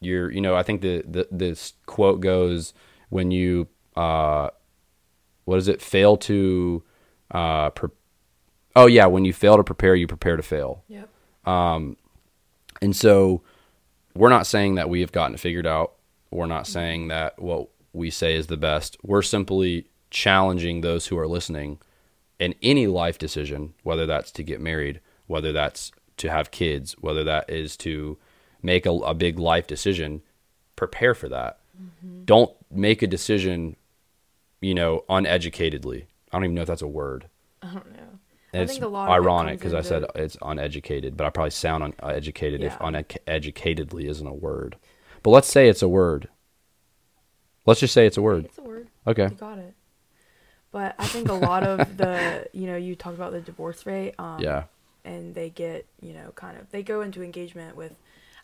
you're, 0.00 0.30
you 0.30 0.42
know, 0.42 0.54
I 0.54 0.62
think 0.62 0.82
the, 0.82 1.02
the 1.08 1.26
this 1.30 1.72
quote 1.86 2.20
goes, 2.20 2.74
when 3.08 3.30
you, 3.30 3.68
uh, 3.96 4.50
what 5.46 5.56
is 5.56 5.68
it, 5.68 5.80
fail 5.80 6.18
to, 6.18 6.82
uh, 7.30 7.70
oh 8.76 8.86
yeah, 8.86 9.06
when 9.06 9.24
you 9.24 9.32
fail 9.32 9.56
to 9.56 9.64
prepare, 9.64 9.94
you 9.94 10.06
prepare 10.06 10.36
to 10.36 10.42
fail. 10.42 10.82
Yep. 10.88 11.08
Um, 11.46 11.96
and 12.82 12.94
so 12.94 13.42
we're 14.14 14.28
not 14.28 14.46
saying 14.46 14.76
that 14.76 14.88
we 14.88 15.00
have 15.00 15.12
gotten 15.12 15.34
it 15.34 15.40
figured 15.40 15.66
out. 15.66 15.92
We're 16.30 16.46
not 16.46 16.64
mm-hmm. 16.64 16.72
saying 16.72 17.08
that 17.08 17.40
what 17.40 17.68
we 17.92 18.10
say 18.10 18.34
is 18.34 18.46
the 18.46 18.56
best. 18.56 18.96
We're 19.02 19.22
simply 19.22 19.86
challenging 20.10 20.80
those 20.80 21.06
who 21.06 21.18
are 21.18 21.28
listening 21.28 21.78
in 22.38 22.54
any 22.62 22.86
life 22.86 23.18
decision, 23.18 23.74
whether 23.82 24.06
that's 24.06 24.30
to 24.32 24.42
get 24.42 24.60
married, 24.60 25.00
whether 25.26 25.52
that's 25.52 25.92
to 26.16 26.30
have 26.30 26.50
kids, 26.50 26.94
whether 27.00 27.24
that 27.24 27.48
is 27.48 27.76
to 27.78 28.18
make 28.62 28.86
a, 28.86 28.90
a 28.90 29.14
big 29.14 29.38
life 29.38 29.66
decision, 29.66 30.22
prepare 30.76 31.14
for 31.14 31.28
that. 31.28 31.58
Mm-hmm. 31.80 32.24
Don't 32.24 32.52
make 32.70 33.02
a 33.02 33.06
decision, 33.06 33.76
you 34.60 34.74
know, 34.74 35.04
uneducatedly. 35.08 36.06
I 36.30 36.36
don't 36.36 36.44
even 36.44 36.54
know 36.54 36.62
if 36.62 36.68
that's 36.68 36.82
a 36.82 36.88
word. 36.88 37.26
I 37.62 37.68
don't 37.68 37.92
know. 37.92 38.09
And 38.52 38.60
I 38.60 38.64
it's 38.64 38.72
think 38.72 38.84
a 38.84 38.88
lot 38.88 39.08
ironic 39.08 39.58
because 39.58 39.74
I 39.74 39.80
said 39.80 40.04
it's 40.16 40.36
uneducated, 40.42 41.16
but 41.16 41.26
I 41.26 41.30
probably 41.30 41.50
sound 41.50 41.94
uneducated 42.02 42.62
if 42.62 42.76
uneducatedly 42.78 44.08
isn't 44.08 44.26
a 44.26 44.34
word. 44.34 44.76
But 45.22 45.30
let's 45.30 45.48
say 45.48 45.68
it's 45.68 45.82
a 45.82 45.88
word. 45.88 46.28
Let's 47.66 47.80
just 47.80 47.94
say 47.94 48.06
it's 48.06 48.16
a 48.16 48.22
word. 48.22 48.46
It's 48.46 48.58
a 48.58 48.62
word. 48.62 48.88
Okay. 49.06 49.24
You 49.24 49.30
got 49.30 49.58
it. 49.58 49.74
But 50.72 50.94
I 50.98 51.06
think 51.06 51.28
a 51.28 51.34
lot 51.34 51.62
of 51.62 51.96
the, 51.96 52.48
you 52.52 52.66
know, 52.66 52.76
you 52.76 52.94
talked 52.96 53.16
about 53.16 53.32
the 53.32 53.40
divorce 53.40 53.86
rate. 53.86 54.14
Um, 54.18 54.40
Yeah. 54.40 54.64
And 55.04 55.34
they 55.34 55.48
get, 55.50 55.86
you 56.00 56.12
know, 56.12 56.32
kind 56.34 56.58
of, 56.58 56.70
they 56.70 56.82
go 56.82 57.00
into 57.00 57.22
engagement 57.22 57.74
with, 57.76 57.92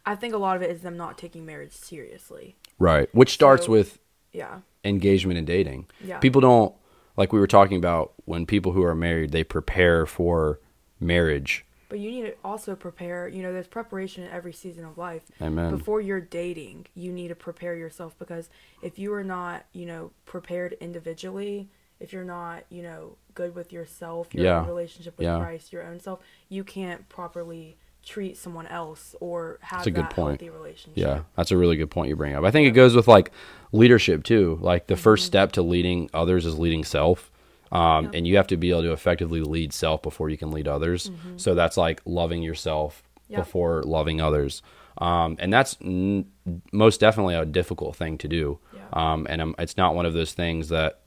I 0.06 0.14
think 0.14 0.32
a 0.34 0.38
lot 0.38 0.56
of 0.56 0.62
it 0.62 0.70
is 0.70 0.80
them 0.82 0.96
not 0.96 1.18
taking 1.18 1.44
marriage 1.44 1.72
seriously. 1.72 2.56
Right. 2.78 3.08
Which 3.14 3.32
starts 3.32 3.66
So- 3.66 3.72
with 3.72 3.98
Yeah. 4.32 4.60
engagement 4.84 5.36
and 5.38 5.46
dating. 5.46 5.86
Yeah. 6.02 6.18
People 6.18 6.40
don't 6.40 6.74
like 7.16 7.32
we 7.32 7.38
were 7.40 7.46
talking 7.46 7.76
about 7.76 8.12
when 8.24 8.46
people 8.46 8.72
who 8.72 8.82
are 8.82 8.94
married, 8.94 9.32
they 9.32 9.44
prepare 9.44 10.06
for 10.06 10.60
marriage. 11.00 11.64
But 11.88 12.00
you 12.00 12.10
need 12.10 12.22
to 12.22 12.34
also 12.44 12.74
prepare, 12.74 13.28
you 13.28 13.42
know, 13.42 13.52
there's 13.52 13.68
preparation 13.68 14.24
in 14.24 14.30
every 14.30 14.52
season 14.52 14.84
of 14.84 14.98
life. 14.98 15.22
Amen. 15.40 15.70
Before 15.70 16.00
you're 16.00 16.20
dating, 16.20 16.86
you 16.94 17.12
need 17.12 17.28
to 17.28 17.36
prepare 17.36 17.76
yourself 17.76 18.18
because 18.18 18.50
if 18.82 18.98
you 18.98 19.12
are 19.14 19.22
not, 19.22 19.66
you 19.72 19.86
know, 19.86 20.10
prepared 20.24 20.72
individually, 20.80 21.68
if 22.00 22.12
you're 22.12 22.24
not, 22.24 22.64
you 22.70 22.82
know, 22.82 23.16
good 23.34 23.54
with 23.54 23.72
yourself, 23.72 24.34
your 24.34 24.44
Yeah. 24.44 24.66
relationship 24.66 25.16
with 25.16 25.26
Yeah. 25.26 25.38
Christ, 25.38 25.72
your 25.72 25.84
own 25.84 26.00
self, 26.00 26.20
you 26.48 26.64
can't 26.64 27.08
properly 27.08 27.76
treat 28.06 28.36
someone 28.36 28.66
else 28.68 29.14
or 29.20 29.58
have 29.62 29.80
That's 29.80 29.88
a 29.88 29.90
good 29.90 30.08
point. 30.10 30.40
healthy 30.40 30.50
relationship. 30.56 30.92
Yeah, 30.96 31.20
that's 31.36 31.50
a 31.50 31.56
really 31.56 31.76
good 31.76 31.90
point 31.90 32.08
you 32.08 32.16
bring 32.16 32.34
up. 32.34 32.44
I 32.44 32.50
think 32.50 32.66
it 32.68 32.70
goes 32.70 32.94
with 32.96 33.08
like 33.08 33.30
leadership 33.72 34.22
too. 34.24 34.58
Like 34.62 34.86
the 34.86 34.96
first 34.96 35.24
Mm-hmm. 35.24 35.26
step 35.26 35.52
to 35.52 35.62
leading 35.62 36.08
others 36.14 36.46
is 36.46 36.58
leading 36.58 36.84
self. 36.84 37.30
Um, 37.72 38.04
Yeah. 38.04 38.10
And 38.14 38.26
you 38.26 38.36
have 38.36 38.46
to 38.46 38.56
be 38.56 38.70
able 38.70 38.82
to 38.82 38.92
effectively 38.92 39.40
lead 39.40 39.72
self 39.72 40.00
before 40.02 40.30
you 40.30 40.38
can 40.38 40.50
lead 40.52 40.68
others. 40.68 41.10
So 41.36 41.54
that's 41.54 41.76
like 41.76 42.00
loving 42.06 42.42
yourself 42.42 43.02
Mm-hmm. 43.02 43.32
Yeah. 43.32 43.38
before 43.40 43.82
loving 43.82 44.20
others. 44.20 44.62
Um, 44.98 45.36
and 45.40 45.52
that's 45.52 45.76
n- 45.82 46.26
most 46.72 47.00
definitely 47.00 47.34
a 47.34 47.44
difficult 47.44 47.96
thing 47.96 48.18
to 48.18 48.28
do. 48.28 48.60
Yeah. 48.72 48.80
Um, 48.92 49.26
and 49.28 49.42
um, 49.42 49.54
it's 49.58 49.76
not 49.76 49.96
one 49.96 50.06
of 50.06 50.12
those 50.14 50.32
things 50.32 50.68
that, 50.68 51.00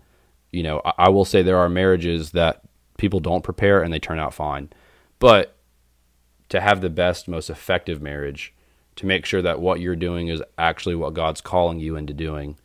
you 0.52 0.62
know, 0.64 0.82
I, 0.84 0.94
I 1.06 1.10
will 1.10 1.24
say 1.24 1.42
there 1.42 1.58
are 1.60 1.70
marriages 1.70 2.32
that 2.32 2.62
people 2.98 3.22
don't 3.22 3.42
prepare 3.44 3.82
and 3.82 3.94
they 3.94 4.00
turn 4.00 4.20
out 4.20 4.34
fine. 4.34 4.70
But 5.20 5.56
to 6.50 6.60
have 6.60 6.82
the 6.82 6.90
best, 6.90 7.28
most 7.28 7.50
effective 7.50 8.02
marriage, 8.02 8.54
to 8.96 9.06
make 9.06 9.26
sure 9.26 9.42
that 9.42 9.60
what 9.60 9.80
you're 9.80 9.96
doing 9.96 10.28
is 10.28 10.42
actually 10.58 10.96
what 10.96 11.14
God's 11.14 11.42
calling 11.42 11.80
you 11.80 11.96
into 11.96 12.14
doing, 12.14 12.58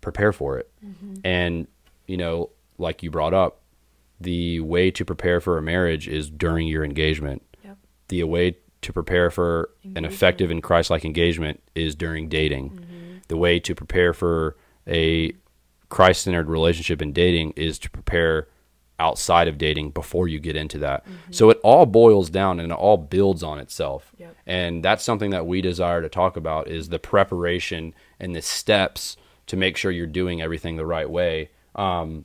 prepare 0.00 0.32
for 0.32 0.58
it. 0.58 0.70
Mm-hmm. 0.84 1.14
And, 1.24 1.66
you 2.06 2.16
know, 2.16 2.50
like 2.78 3.02
you 3.02 3.10
brought 3.10 3.34
up, 3.34 3.60
the 4.20 4.60
way 4.60 4.90
to 4.92 5.04
prepare 5.04 5.40
for 5.40 5.58
a 5.58 5.62
marriage 5.62 6.06
is 6.06 6.30
during 6.30 6.68
your 6.68 6.84
engagement. 6.84 7.42
Yep. 7.64 7.78
The 8.08 8.22
way 8.24 8.56
to 8.82 8.92
prepare 8.92 9.30
for 9.30 9.70
an 9.96 10.04
effective 10.04 10.50
and 10.50 10.62
Christ 10.62 10.90
like 10.90 11.04
engagement 11.04 11.60
is 11.74 11.94
during 11.94 12.28
dating. 12.28 12.70
Mm-hmm. 12.70 13.16
The 13.28 13.36
way 13.36 13.58
to 13.60 13.74
prepare 13.74 14.12
for 14.12 14.56
a 14.86 15.32
Christ 15.88 16.22
centered 16.22 16.48
relationship 16.48 17.02
in 17.02 17.12
dating 17.12 17.52
is 17.56 17.78
to 17.80 17.90
prepare 17.90 18.48
outside 18.98 19.48
of 19.48 19.58
dating 19.58 19.90
before 19.90 20.28
you 20.28 20.38
get 20.38 20.54
into 20.54 20.78
that. 20.78 21.04
So 21.30 21.50
it 21.50 21.58
all 21.64 21.86
boils 21.86 22.30
down 22.30 22.60
and 22.60 22.70
it 22.70 22.74
all 22.74 22.96
builds 22.96 23.42
on 23.42 23.58
itself. 23.58 24.12
Yep. 24.18 24.36
And 24.46 24.84
that's 24.84 25.02
something 25.02 25.30
that 25.30 25.46
we 25.46 25.60
desire 25.60 26.02
to 26.02 26.08
talk 26.08 26.36
about 26.36 26.68
is 26.68 26.88
the 26.88 26.98
preparation 26.98 27.94
and 28.20 28.34
the 28.34 28.42
steps 28.42 29.16
to 29.46 29.56
make 29.56 29.76
sure 29.76 29.90
you're 29.90 30.06
doing 30.06 30.40
everything 30.40 30.76
the 30.76 30.86
right 30.86 31.10
way. 31.10 31.50
Um, 31.74 32.24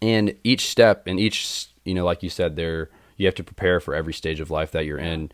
and 0.00 0.34
each 0.42 0.68
step 0.68 1.06
and 1.06 1.20
each, 1.20 1.68
you 1.84 1.94
know, 1.94 2.04
like 2.04 2.22
you 2.22 2.30
said, 2.30 2.56
there 2.56 2.90
you 3.16 3.26
have 3.26 3.34
to 3.36 3.44
prepare 3.44 3.80
for 3.80 3.94
every 3.94 4.12
stage 4.12 4.40
of 4.40 4.50
life 4.50 4.70
that 4.72 4.86
you're 4.86 4.98
in. 4.98 5.32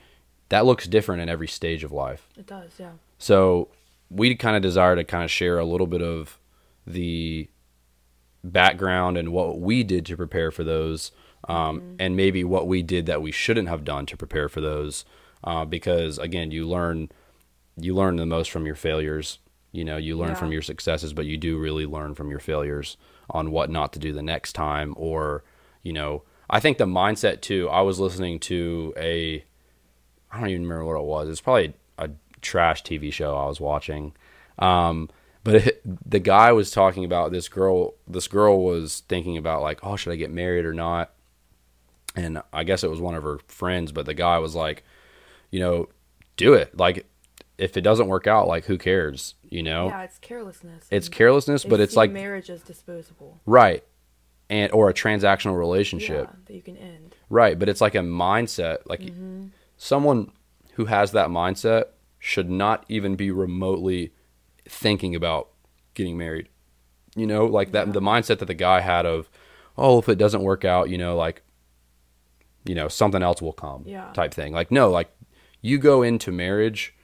That 0.48 0.66
looks 0.66 0.86
different 0.86 1.22
in 1.22 1.28
every 1.28 1.48
stage 1.48 1.84
of 1.84 1.92
life. 1.92 2.28
It 2.36 2.46
does, 2.46 2.72
yeah. 2.78 2.90
So 3.18 3.68
we 4.10 4.34
kind 4.34 4.56
of 4.56 4.62
desire 4.62 4.96
to 4.96 5.04
kind 5.04 5.24
of 5.24 5.30
share 5.30 5.58
a 5.58 5.64
little 5.64 5.86
bit 5.86 6.02
of 6.02 6.38
the 6.86 7.48
background 8.44 9.16
and 9.16 9.32
what 9.32 9.60
we 9.60 9.82
did 9.82 10.06
to 10.06 10.16
prepare 10.16 10.50
for 10.50 10.64
those, 10.64 11.12
um, 11.48 11.96
and 11.98 12.16
maybe 12.16 12.44
what 12.44 12.66
we 12.66 12.82
did 12.82 13.06
that 13.06 13.22
we 13.22 13.32
shouldn't 13.32 13.68
have 13.68 13.84
done 13.84 14.06
to 14.06 14.16
prepare 14.16 14.48
for 14.48 14.60
those. 14.60 15.04
Uh, 15.42 15.64
because 15.64 16.18
again, 16.18 16.50
you 16.50 16.66
learn 16.68 17.10
you 17.76 17.94
learn 17.94 18.16
the 18.16 18.26
most 18.26 18.50
from 18.50 18.66
your 18.66 18.74
failures. 18.74 19.38
You 19.72 19.84
know, 19.84 19.96
you 19.96 20.16
learn 20.18 20.30
Yeah. 20.30 20.34
from 20.34 20.52
your 20.52 20.60
successes, 20.62 21.12
but 21.14 21.24
you 21.26 21.36
do 21.38 21.56
really 21.56 21.86
learn 21.86 22.14
from 22.14 22.28
your 22.30 22.40
failures 22.40 22.96
on 23.30 23.50
what 23.52 23.70
not 23.70 23.92
to 23.94 23.98
do 23.98 24.12
the 24.12 24.22
next 24.22 24.52
time. 24.52 24.92
Or, 24.98 25.44
you 25.82 25.92
know, 25.92 26.24
I 26.50 26.60
think 26.60 26.76
the 26.78 26.84
mindset 26.84 27.40
too. 27.40 27.68
I 27.70 27.80
was 27.82 27.98
listening 28.00 28.38
to 28.40 28.92
a 28.96 29.44
I 30.32 30.40
don't 30.40 30.48
even 30.50 30.62
remember 30.62 30.84
what 30.84 31.00
it 31.00 31.04
was. 31.04 31.28
It's 31.28 31.40
probably 31.40 31.74
a 31.98 32.10
trash 32.42 32.82
TV 32.84 33.12
show 33.12 33.34
I 33.36 33.46
was 33.46 33.60
watching. 33.60 34.12
Um, 34.58 35.08
but 35.44 35.54
it, 35.56 35.82
the 36.10 36.18
guy 36.20 36.52
was 36.52 36.70
talking 36.70 37.04
about 37.04 37.32
this 37.32 37.48
girl. 37.48 37.94
This 38.08 38.28
girl 38.28 38.62
was 38.64 39.02
thinking 39.08 39.36
about 39.36 39.62
like, 39.62 39.80
oh, 39.82 39.96
should 39.96 40.12
I 40.12 40.16
get 40.16 40.30
married 40.30 40.64
or 40.64 40.74
not? 40.74 41.12
And 42.16 42.42
I 42.52 42.64
guess 42.64 42.82
it 42.84 42.90
was 42.90 43.00
one 43.00 43.14
of 43.14 43.22
her 43.22 43.38
friends. 43.46 43.92
But 43.92 44.06
the 44.06 44.14
guy 44.14 44.38
was 44.38 44.54
like, 44.54 44.82
you 45.50 45.60
know, 45.60 45.88
do 46.36 46.54
it. 46.54 46.76
Like, 46.76 47.06
if 47.58 47.76
it 47.76 47.82
doesn't 47.82 48.08
work 48.08 48.26
out, 48.26 48.48
like, 48.48 48.64
who 48.64 48.78
cares? 48.78 49.34
You 49.48 49.62
know, 49.62 49.88
Yeah, 49.88 50.02
it's 50.02 50.18
carelessness. 50.18 50.86
it's 50.90 51.08
carelessness, 51.08 51.64
but 51.64 51.80
it's 51.80 51.96
like 51.96 52.10
marriage 52.12 52.48
is 52.50 52.62
disposable. 52.62 53.40
right, 53.46 53.84
and 54.48 54.70
or 54.72 54.88
a 54.88 54.94
transactional 54.94 55.58
relationship. 55.58 56.28
Yeah, 56.30 56.36
that 56.46 56.54
you 56.54 56.62
can 56.62 56.76
end. 56.76 57.16
Right, 57.28 57.58
but 57.58 57.68
it's 57.68 57.80
like 57.80 57.94
a 57.94 57.98
mindset. 57.98 58.78
Like 58.86 59.00
Mm-hmm. 59.00 59.46
someone 59.76 60.32
who 60.74 60.84
has 60.86 61.12
that 61.12 61.28
mindset 61.28 61.86
should 62.18 62.48
not 62.48 62.84
even 62.88 63.16
be 63.16 63.30
remotely 63.30 64.12
thinking 64.70 65.14
about 65.14 65.48
getting 65.94 66.16
married. 66.16 66.48
You 67.16 67.26
know, 67.26 67.44
like 67.46 67.72
that 67.72 67.88
Yeah. 67.88 67.92
the 67.92 68.00
mindset 68.00 68.38
that 68.38 68.46
the 68.46 68.54
guy 68.54 68.80
had 68.80 69.04
of, 69.04 69.28
oh, 69.76 69.98
if 69.98 70.08
it 70.08 70.16
doesn't 70.18 70.42
work 70.42 70.64
out, 70.64 70.88
you 70.90 70.98
know, 70.98 71.16
like 71.16 71.42
you 72.64 72.74
know, 72.74 72.88
something 72.88 73.22
else 73.22 73.40
will 73.40 73.52
come 73.54 73.84
Yeah. 73.86 74.10
type 74.12 74.32
thing. 74.34 74.52
Like 74.52 74.70
no, 74.70 74.90
like 74.90 75.10
you 75.60 75.78
go 75.78 76.02
into 76.02 76.30
marriage 76.30 76.94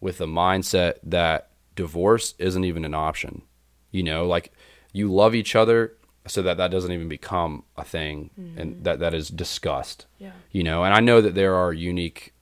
with 0.00 0.18
the 0.18 0.26
mindset 0.26 0.94
that 1.02 1.50
divorce 1.76 2.34
isn't 2.38 2.64
even 2.64 2.84
an 2.84 2.94
option. 2.94 3.42
You 3.90 4.02
know, 4.02 4.26
like 4.26 4.52
you 4.92 5.12
love 5.12 5.34
each 5.34 5.54
other 5.54 5.96
so 6.26 6.40
that 6.42 6.56
that 6.56 6.70
doesn't 6.70 6.92
even 6.92 7.08
become 7.08 7.64
a 7.76 7.84
thing 7.84 8.30
and 8.36 8.74
mm-hmm. 8.74 8.82
that 8.84 8.98
that 9.00 9.12
is 9.14 9.28
discussed 9.28 10.06
Yeah. 10.18 10.30
you 10.52 10.62
know 10.62 10.84
and 10.84 10.94
i 10.94 11.00
know 11.00 11.20
that 11.20 11.34
there 11.34 11.56
are 11.56 11.72
unique 11.72 12.32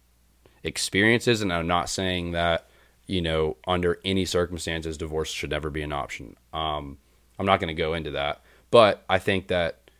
experiences 0.62 1.40
and 1.40 1.50
i'm 1.50 1.66
not 1.66 1.88
saying 1.88 2.32
that 2.32 2.68
you 3.10 3.20
know 3.20 3.56
under 3.66 3.98
any 4.04 4.24
circumstances 4.24 4.96
divorce 4.96 5.30
should 5.30 5.50
never 5.50 5.68
be 5.70 5.82
an 5.82 5.92
option 5.92 6.36
um, 6.52 6.96
i'm 7.38 7.46
not 7.46 7.58
going 7.60 7.68
to 7.68 7.74
go 7.74 7.94
into 7.94 8.10
that 8.12 8.40
but 8.70 9.04
i 9.08 9.18
think 9.18 9.48
that 9.48 9.90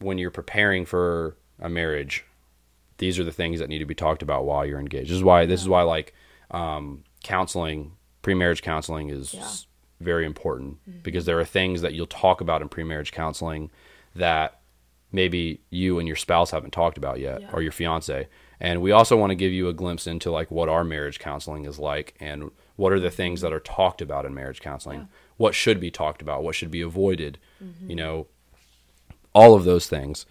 when 0.00 0.18
you're 0.18 0.30
preparing 0.30 0.84
for 0.84 1.36
a 1.60 1.68
marriage 1.68 2.24
these 2.98 3.18
are 3.18 3.24
the 3.24 3.32
things 3.32 3.60
that 3.60 3.68
need 3.68 3.78
to 3.78 3.84
be 3.86 3.94
talked 3.94 4.22
about 4.22 4.44
while 4.44 4.64
you're 4.66 4.80
engaged 4.80 5.10
this 5.10 5.16
is 5.16 5.22
why 5.22 5.46
this 5.46 5.60
is 5.60 5.68
why 5.68 5.82
like 5.82 6.12
um, 6.50 7.02
counseling 7.22 7.92
pre-marriage 8.22 8.62
counseling 8.62 9.08
is 9.10 9.32
Yeah. 9.34 9.48
very 10.00 10.26
important 10.26 10.78
because 11.02 11.26
there 11.26 11.38
are 11.38 11.44
things 11.44 11.80
that 11.82 11.94
you'll 11.94 12.06
talk 12.06 12.40
about 12.40 12.60
in 12.62 12.68
pre-marriage 12.68 13.12
counseling 13.12 13.70
that 14.14 14.60
maybe 15.12 15.60
you 15.70 15.98
and 15.98 16.06
your 16.08 16.16
spouse 16.16 16.50
haven't 16.50 16.72
talked 16.72 16.98
about 16.98 17.20
yet 17.20 17.40
Yeah. 17.42 17.50
or 17.52 17.62
your 17.62 17.72
fiance 17.72 18.28
and 18.60 18.80
we 18.82 18.90
also 18.92 19.16
want 19.16 19.30
to 19.30 19.34
give 19.34 19.52
you 19.52 19.68
a 19.68 19.72
glimpse 19.72 20.06
into 20.06 20.30
like 20.30 20.50
what 20.50 20.68
our 20.68 20.84
marriage 20.84 21.18
counseling 21.18 21.64
is 21.64 21.78
like 21.78 22.14
and 22.20 22.50
what 22.76 22.92
are 22.92 23.00
the 23.00 23.10
things 23.10 23.40
that 23.40 23.52
are 23.52 23.60
talked 23.60 24.00
about 24.02 24.24
in 24.26 24.34
marriage 24.34 24.60
counseling 24.60 25.00
Yeah. 25.00 25.06
what 25.36 25.54
should 25.54 25.80
be 25.80 25.90
talked 25.90 26.22
about 26.22 26.42
what 26.42 26.54
should 26.54 26.70
be 26.70 26.80
avoided 26.80 27.38
you 27.86 27.96
know 27.96 28.26
all 29.34 29.54
of 29.54 29.64
those 29.64 29.86
things 29.88 30.26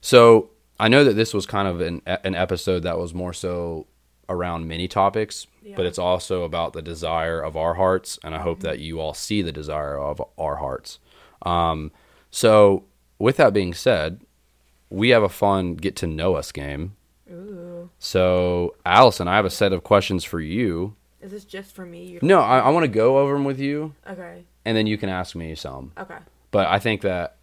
so 0.00 0.50
I 0.78 0.88
know 0.88 1.04
that 1.04 1.14
this 1.14 1.32
was 1.32 1.46
kind 1.46 1.66
of 1.66 1.80
an 1.80 2.02
an 2.06 2.34
episode 2.34 2.82
that 2.82 2.98
was 2.98 3.14
more 3.14 3.32
so 3.32 3.86
around 4.28 4.66
many 4.68 4.88
topics, 4.88 5.46
but 5.76 5.86
it's 5.86 5.98
also 5.98 6.42
about 6.42 6.72
the 6.74 6.82
desire 6.82 7.40
of 7.40 7.56
our 7.56 7.74
hearts, 7.74 8.18
and 8.24 8.34
I 8.34 8.40
hope 8.40 8.60
that 8.60 8.78
you 8.80 9.00
all 9.00 9.14
see 9.14 9.40
the 9.40 9.52
desire 9.52 9.96
of 9.98 10.20
our 10.36 10.56
hearts. 10.56 10.98
Um, 11.42 11.92
so, 12.30 12.84
with 13.18 13.36
that 13.38 13.54
being 13.54 13.72
said, 13.72 14.20
we 14.90 15.10
have 15.10 15.22
a 15.22 15.28
fun 15.30 15.76
get 15.76 15.96
to 15.96 16.06
know 16.06 16.34
us 16.34 16.52
game. 16.52 16.96
Ooh. 17.30 17.90
So, 17.98 18.76
Alyson, 18.84 19.26
I 19.28 19.36
have 19.36 19.44
a 19.44 19.50
set 19.50 19.72
of 19.72 19.82
questions 19.82 20.24
for 20.24 20.40
you. 20.40 20.94
Is 21.20 21.32
this 21.32 21.44
just 21.44 21.74
for 21.74 21.84
me? 21.84 22.04
You're 22.06 22.20
No, 22.22 22.40
I, 22.40 22.58
I 22.60 22.68
want 22.70 22.84
to 22.84 22.88
go 22.88 23.18
over 23.18 23.32
them 23.32 23.44
with 23.44 23.58
you, 23.58 23.94
Okay. 24.08 24.44
and 24.64 24.76
then 24.76 24.86
you 24.86 24.96
can 24.96 25.08
ask 25.08 25.34
me 25.34 25.54
some. 25.54 25.92
Okay. 25.98 26.18
But 26.52 26.68
I 26.68 26.78
think 26.78 27.00
that 27.02 27.36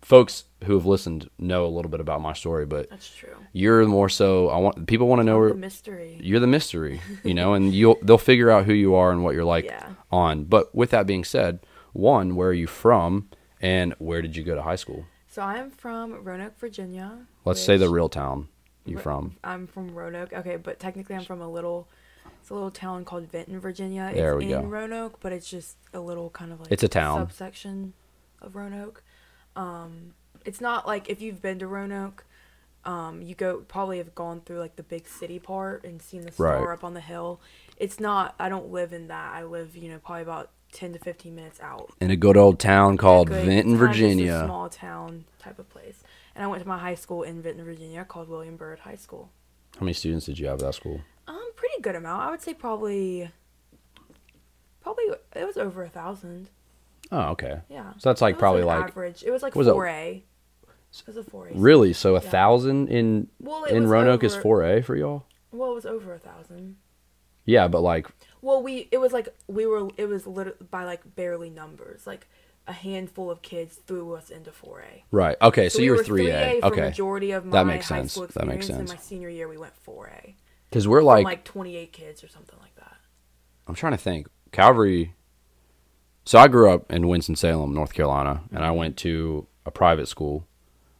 folks 0.00 0.44
who 0.64 0.74
have 0.74 0.86
listened 0.86 1.28
know 1.38 1.66
a 1.66 1.68
little 1.68 1.90
bit 1.90 2.00
about 2.00 2.20
my 2.22 2.32
story, 2.32 2.64
but 2.66 2.88
That's 2.88 3.14
true. 3.14 3.34
you're 3.52 3.84
more 3.86 4.08
so. 4.08 4.48
I 4.48 4.56
want 4.58 4.86
people 4.86 5.06
want 5.08 5.20
to 5.20 5.24
know 5.24 5.48
The 5.48 5.54
mystery. 5.54 6.18
you're 6.22 6.40
the 6.40 6.46
mystery, 6.46 7.00
you 7.24 7.34
know, 7.34 7.54
and 7.54 7.74
you'll 7.74 7.98
they'll 8.02 8.16
figure 8.18 8.50
out 8.50 8.64
who 8.64 8.72
you 8.72 8.94
are 8.94 9.10
and 9.12 9.22
what 9.24 9.34
you're 9.34 9.44
like 9.44 9.64
Yeah. 9.66 9.90
on. 10.10 10.44
But 10.44 10.74
with 10.74 10.90
that 10.90 11.06
being 11.06 11.24
said, 11.24 11.60
one, 11.92 12.36
where 12.36 12.48
are 12.48 12.54
you 12.54 12.66
from, 12.68 13.28
and 13.60 13.94
where 13.98 14.22
did 14.22 14.36
you 14.36 14.44
go 14.44 14.54
to 14.54 14.62
high 14.62 14.76
school? 14.76 15.04
So 15.26 15.42
I'm 15.42 15.70
from 15.70 16.24
Roanoke, 16.24 16.58
Virginia. 16.58 17.18
Let's 17.44 17.62
say 17.62 17.76
the 17.76 17.90
real 17.90 18.08
town 18.08 18.48
you 18.88 18.96
Ro- 18.96 19.02
from. 19.02 19.36
I'm 19.44 19.66
from 19.66 19.94
Roanoke. 19.94 20.32
Okay, 20.32 20.56
but 20.56 20.78
technically 20.78 21.16
I'm 21.16 21.24
from 21.24 21.40
a 21.40 21.48
little 21.48 21.88
it's 22.40 22.50
a 22.50 22.54
little 22.54 22.70
town 22.70 23.04
called 23.04 23.30
Vinton, 23.30 23.58
Virginia. 23.60 24.10
There 24.14 24.34
it's 24.38 24.46
we 24.46 24.52
in 24.52 24.62
go. 24.62 24.66
Roanoke, 24.68 25.18
but 25.20 25.32
it's 25.32 25.48
just 25.50 25.76
a 25.92 26.00
little 26.00 26.30
kind 26.30 26.52
of 26.52 26.60
like 26.60 26.70
It's 26.72 26.82
a 26.82 26.88
town. 26.88 27.20
subsection 27.20 27.92
of 28.40 28.54
Roanoke. 28.56 29.02
Um 29.56 30.14
it's 30.44 30.60
not 30.60 30.86
like 30.86 31.08
if 31.10 31.20
you've 31.20 31.42
been 31.42 31.58
to 31.58 31.66
Roanoke, 31.66 32.24
um, 32.84 33.20
you 33.22 33.34
go 33.34 33.58
probably 33.58 33.98
have 33.98 34.14
gone 34.14 34.40
through 34.40 34.60
like 34.60 34.76
the 34.76 34.82
big 34.84 35.06
city 35.08 35.38
part 35.38 35.84
and 35.84 36.00
seen 36.00 36.22
the 36.22 36.32
star 36.32 36.64
Right. 36.66 36.72
up 36.72 36.84
on 36.84 36.94
the 36.94 37.00
hill. 37.00 37.40
It's 37.76 37.98
not 38.00 38.34
I 38.38 38.48
don't 38.48 38.70
live 38.70 38.92
in 38.92 39.08
that. 39.08 39.34
I 39.34 39.42
live, 39.44 39.76
you 39.76 39.90
know, 39.90 39.98
probably 39.98 40.22
about 40.22 40.50
ten 40.72 40.92
to 40.92 40.98
fifteen 40.98 41.34
minutes 41.34 41.60
out. 41.60 41.90
In 42.00 42.10
a 42.10 42.16
good 42.16 42.36
old 42.36 42.58
town 42.60 42.96
called 42.96 43.28
Vinton, 43.30 43.50
it's 43.50 43.62
kinda 43.64 43.74
a 43.74 43.78
Virginia. 43.78 44.42
small 44.46 44.68
town 44.68 45.24
type 45.38 45.58
of 45.58 45.68
place. 45.68 46.02
And 46.38 46.44
I 46.44 46.46
went 46.46 46.62
to 46.62 46.68
my 46.68 46.78
high 46.78 46.94
school 46.94 47.24
in 47.24 47.42
Vinton, 47.42 47.64
Virginia 47.64 48.04
called 48.04 48.28
William 48.28 48.56
Byrd 48.56 48.78
High 48.78 48.94
School. 48.94 49.32
How 49.76 49.80
many 49.84 49.92
students 49.92 50.24
did 50.26 50.38
you 50.38 50.46
have 50.46 50.60
at 50.60 50.66
that 50.66 50.74
school? 50.76 51.00
Um, 51.26 51.50
pretty 51.56 51.82
good 51.82 51.96
amount. 51.96 52.22
I 52.22 52.30
would 52.30 52.40
say 52.40 52.54
probably, 52.54 53.28
probably 54.80 55.04
it 55.34 55.44
was 55.44 55.56
over 55.56 55.82
a 55.82 55.88
thousand. 55.88 56.48
Oh, 57.10 57.30
okay. 57.30 57.62
Yeah. 57.68 57.92
So 57.98 58.08
that's 58.08 58.20
like 58.22 58.36
was 58.36 58.40
probably 58.40 58.62
like 58.62 58.84
average. 58.90 59.24
It 59.24 59.32
was 59.32 59.42
like 59.42 59.56
was 59.56 59.66
it- 59.66 59.72
four 59.72 59.88
A. 59.88 60.22
It 61.00 61.06
was 61.08 61.16
a 61.16 61.24
four 61.24 61.48
A. 61.48 61.52
really 61.54 61.92
so 61.92 62.14
a 62.16 62.22
Yeah. 62.22 62.30
thousand 62.30 62.88
in 62.88 63.26
Well, 63.40 63.64
in 63.64 63.88
Roanoke 63.88 64.22
is 64.22 64.36
four 64.36 64.62
A 64.62 64.80
for 64.80 64.94
y'all. 64.94 65.24
Well, 65.50 65.72
it 65.72 65.74
was 65.74 65.86
over 65.86 66.14
a 66.14 66.18
thousand. 66.20 66.76
Yeah, 67.44 67.66
but 67.66 67.80
like 67.80 68.06
Well, 68.42 68.62
we 68.62 68.86
it 68.92 68.98
was 68.98 69.12
like 69.12 69.28
we 69.48 69.66
were 69.66 69.88
it 69.96 70.06
was 70.06 70.24
lit 70.26 70.70
by 70.70 70.84
like 70.84 71.16
barely 71.16 71.50
numbers. 71.50 72.06
Like 72.06 72.28
a 72.68 72.72
handful 72.72 73.30
of 73.30 73.42
kids 73.42 73.76
threw 73.86 74.12
us 74.14 74.30
into 74.30 74.52
four 74.52 74.80
A. 74.82 75.04
right. 75.10 75.36
Okay, 75.42 75.68
so, 75.68 75.78
we 75.78 75.86
you 75.86 75.90
were 75.92 75.96
were 75.96 76.04
three 76.04 76.30
A. 76.30 76.60
for 76.60 76.66
Okay, 76.66 76.80
majority 76.82 77.32
of 77.32 77.44
my 77.46 77.50
That 77.52 77.66
makes 77.66 77.88
high 77.88 77.98
sense. 77.98 78.12
school 78.12 78.26
That 78.34 78.46
makes 78.46 78.66
sense. 78.66 78.90
In 78.90 78.96
my 78.96 79.00
senior 79.02 79.28
year, 79.30 79.48
we 79.48 79.56
went 79.56 79.74
four 79.76 80.06
A. 80.08 80.36
because 80.68 80.86
we're 80.86 81.02
Like, 81.02 81.24
like 81.24 81.38
like 81.38 81.44
twenty 81.44 81.76
eight 81.76 81.92
kids 81.92 82.22
or 82.22 82.28
something 82.28 82.58
like 82.60 82.74
that. 82.76 82.96
I'm 83.66 83.74
trying 83.74 83.92
to 83.92 83.98
think. 83.98 84.28
Calvary. 84.52 85.14
So 86.24 86.38
I 86.38 86.48
grew 86.48 86.70
up 86.70 86.92
in 86.92 87.08
Winston 87.08 87.36
Salem, 87.36 87.72
North 87.74 87.94
Carolina, 87.94 88.42
and 88.52 88.62
I 88.64 88.70
went 88.70 88.96
to 88.98 89.46
a 89.64 89.70
private 89.70 90.08
school, 90.08 90.46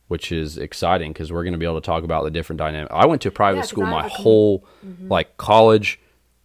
which 0.06 0.32
is 0.32 0.56
exciting 0.56 1.12
because 1.12 1.30
we're 1.30 1.42
going 1.44 1.52
to 1.52 1.58
be 1.58 1.66
able 1.66 1.80
to 1.80 1.84
talk 1.84 2.02
about 2.02 2.24
the 2.24 2.30
different 2.30 2.58
dynamics. 2.58 2.90
I 2.94 3.04
went 3.06 3.20
to 3.22 3.28
a 3.28 3.32
private 3.32 3.58
Yeah, 3.58 3.64
school 3.64 3.84
my 3.86 4.06
a 4.06 4.08
whole 4.08 4.64
like 5.08 5.36
college, 5.36 6.00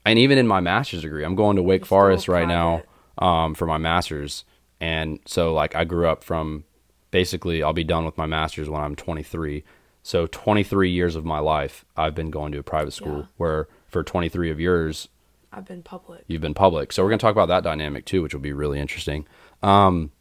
and 0.05 0.19
even 0.19 0.37
in 0.37 0.47
my 0.47 0.59
master's 0.59 1.01
degree. 1.01 1.23
I'm 1.23 1.35
going 1.35 1.55
to 1.55 1.63
Wake 1.63 1.81
You're 1.81 1.87
Forest 1.87 2.27
right 2.27 2.47
now 2.47 2.83
um, 3.19 3.55
for 3.55 3.65
my 3.65 3.77
master's, 3.77 4.43
and 4.83 5.19
so 5.25 5.53
like 5.53 5.75
I 5.75 5.83
grew 5.85 6.07
up 6.07 6.23
from 6.23 6.65
basically 7.11 7.63
I'll 7.63 7.73
be 7.73 7.83
done 7.85 8.03
with 8.05 8.17
my 8.17 8.25
master's 8.25 8.69
when 8.69 8.81
I'm 8.81 8.95
23. 8.95 9.63
So 10.05 10.27
23 10.27 10.89
years 10.91 11.15
of 11.15 11.23
my 11.23 11.39
life 11.39 11.85
I've 11.95 12.15
been 12.15 12.29
going 12.31 12.51
to 12.51 12.59
a 12.59 12.63
private 12.63 12.91
school 12.91 13.19
Yeah. 13.19 13.25
where 13.37 13.67
for 13.87 14.03
23 14.03 14.51
of 14.51 14.59
yours 14.59 15.07
I've 15.55 15.65
been 15.65 15.83
public. 15.83 16.23
you've 16.27 16.41
been 16.41 16.53
public. 16.55 16.91
So 16.91 17.01
we're 17.03 17.09
going 17.09 17.19
to 17.19 17.23
talk 17.23 17.31
about 17.35 17.47
that 17.47 17.63
dynamic 17.63 18.05
too, 18.05 18.21
which 18.23 18.33
will 18.33 18.41
be 18.41 18.53
really 18.53 18.79
interesting. 18.79 19.25
Um, 19.61 20.11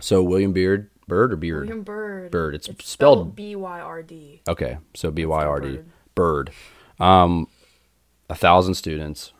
so 0.00 0.22
William 0.22 0.52
Beard, 0.52 0.90
Bird 1.08 1.32
or 1.32 1.36
Beard? 1.36 1.62
William 1.64 1.82
Bird. 1.82 2.30
Bird. 2.30 2.54
It's 2.54 2.68
spelled- 2.86 3.34
B 3.36 3.54
Y 3.56 3.80
R 3.80 4.02
D. 4.02 4.40
Okay, 4.48 4.78
so 4.94 5.10
B 5.10 5.26
Y 5.26 5.44
R 5.44 5.60
D, 5.60 5.80
Bird. 6.14 6.52
Um, 7.00 7.48
a 8.30 8.34
thousand 8.34 8.74
students. 8.74 9.32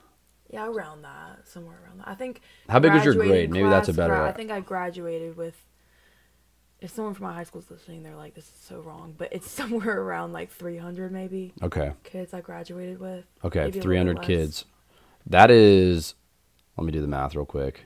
Yeah, 0.50 0.66
around 0.66 1.02
that, 1.02 1.46
somewhere. 1.48 1.83
I 2.06 2.14
think. 2.14 2.40
How 2.68 2.78
big 2.78 2.92
was 2.92 3.04
your 3.04 3.14
grade? 3.14 3.50
Maybe 3.50 3.68
that's 3.68 3.88
a 3.88 3.92
better- 3.94 4.14
I 4.22 4.32
think 4.32 4.50
I 4.50 4.60
graduated 4.60 5.36
with. 5.36 5.54
If 6.80 6.90
someone 6.90 7.14
from 7.14 7.24
my 7.26 7.32
high 7.32 7.44
school's 7.44 7.70
listening, 7.70 8.02
they're 8.02 8.16
like, 8.16 8.34
"This 8.34 8.44
is 8.44 8.60
so 8.60 8.80
wrong," 8.80 9.14
but 9.16 9.32
it's 9.32 9.50
somewhere 9.60 10.00
around 10.00 10.32
like 10.32 10.50
300 10.50 11.10
maybe 11.12 11.54
Okay, 11.62 11.92
kids 12.02 12.34
I 12.34 12.40
graduated 12.42 13.00
with. 13.00 13.24
okay, 13.42 13.60
Maybe 13.60 13.62
a 13.62 13.66
little 13.66 13.82
three 13.82 13.96
hundred 13.96 14.22
kids. 14.22 14.64
That 15.26 15.50
is. 15.50 16.14
Let 16.76 16.84
me 16.84 16.92
do 16.92 17.00
the 17.00 17.06
math 17.06 17.34
real 17.34 17.46
quick. 17.46 17.84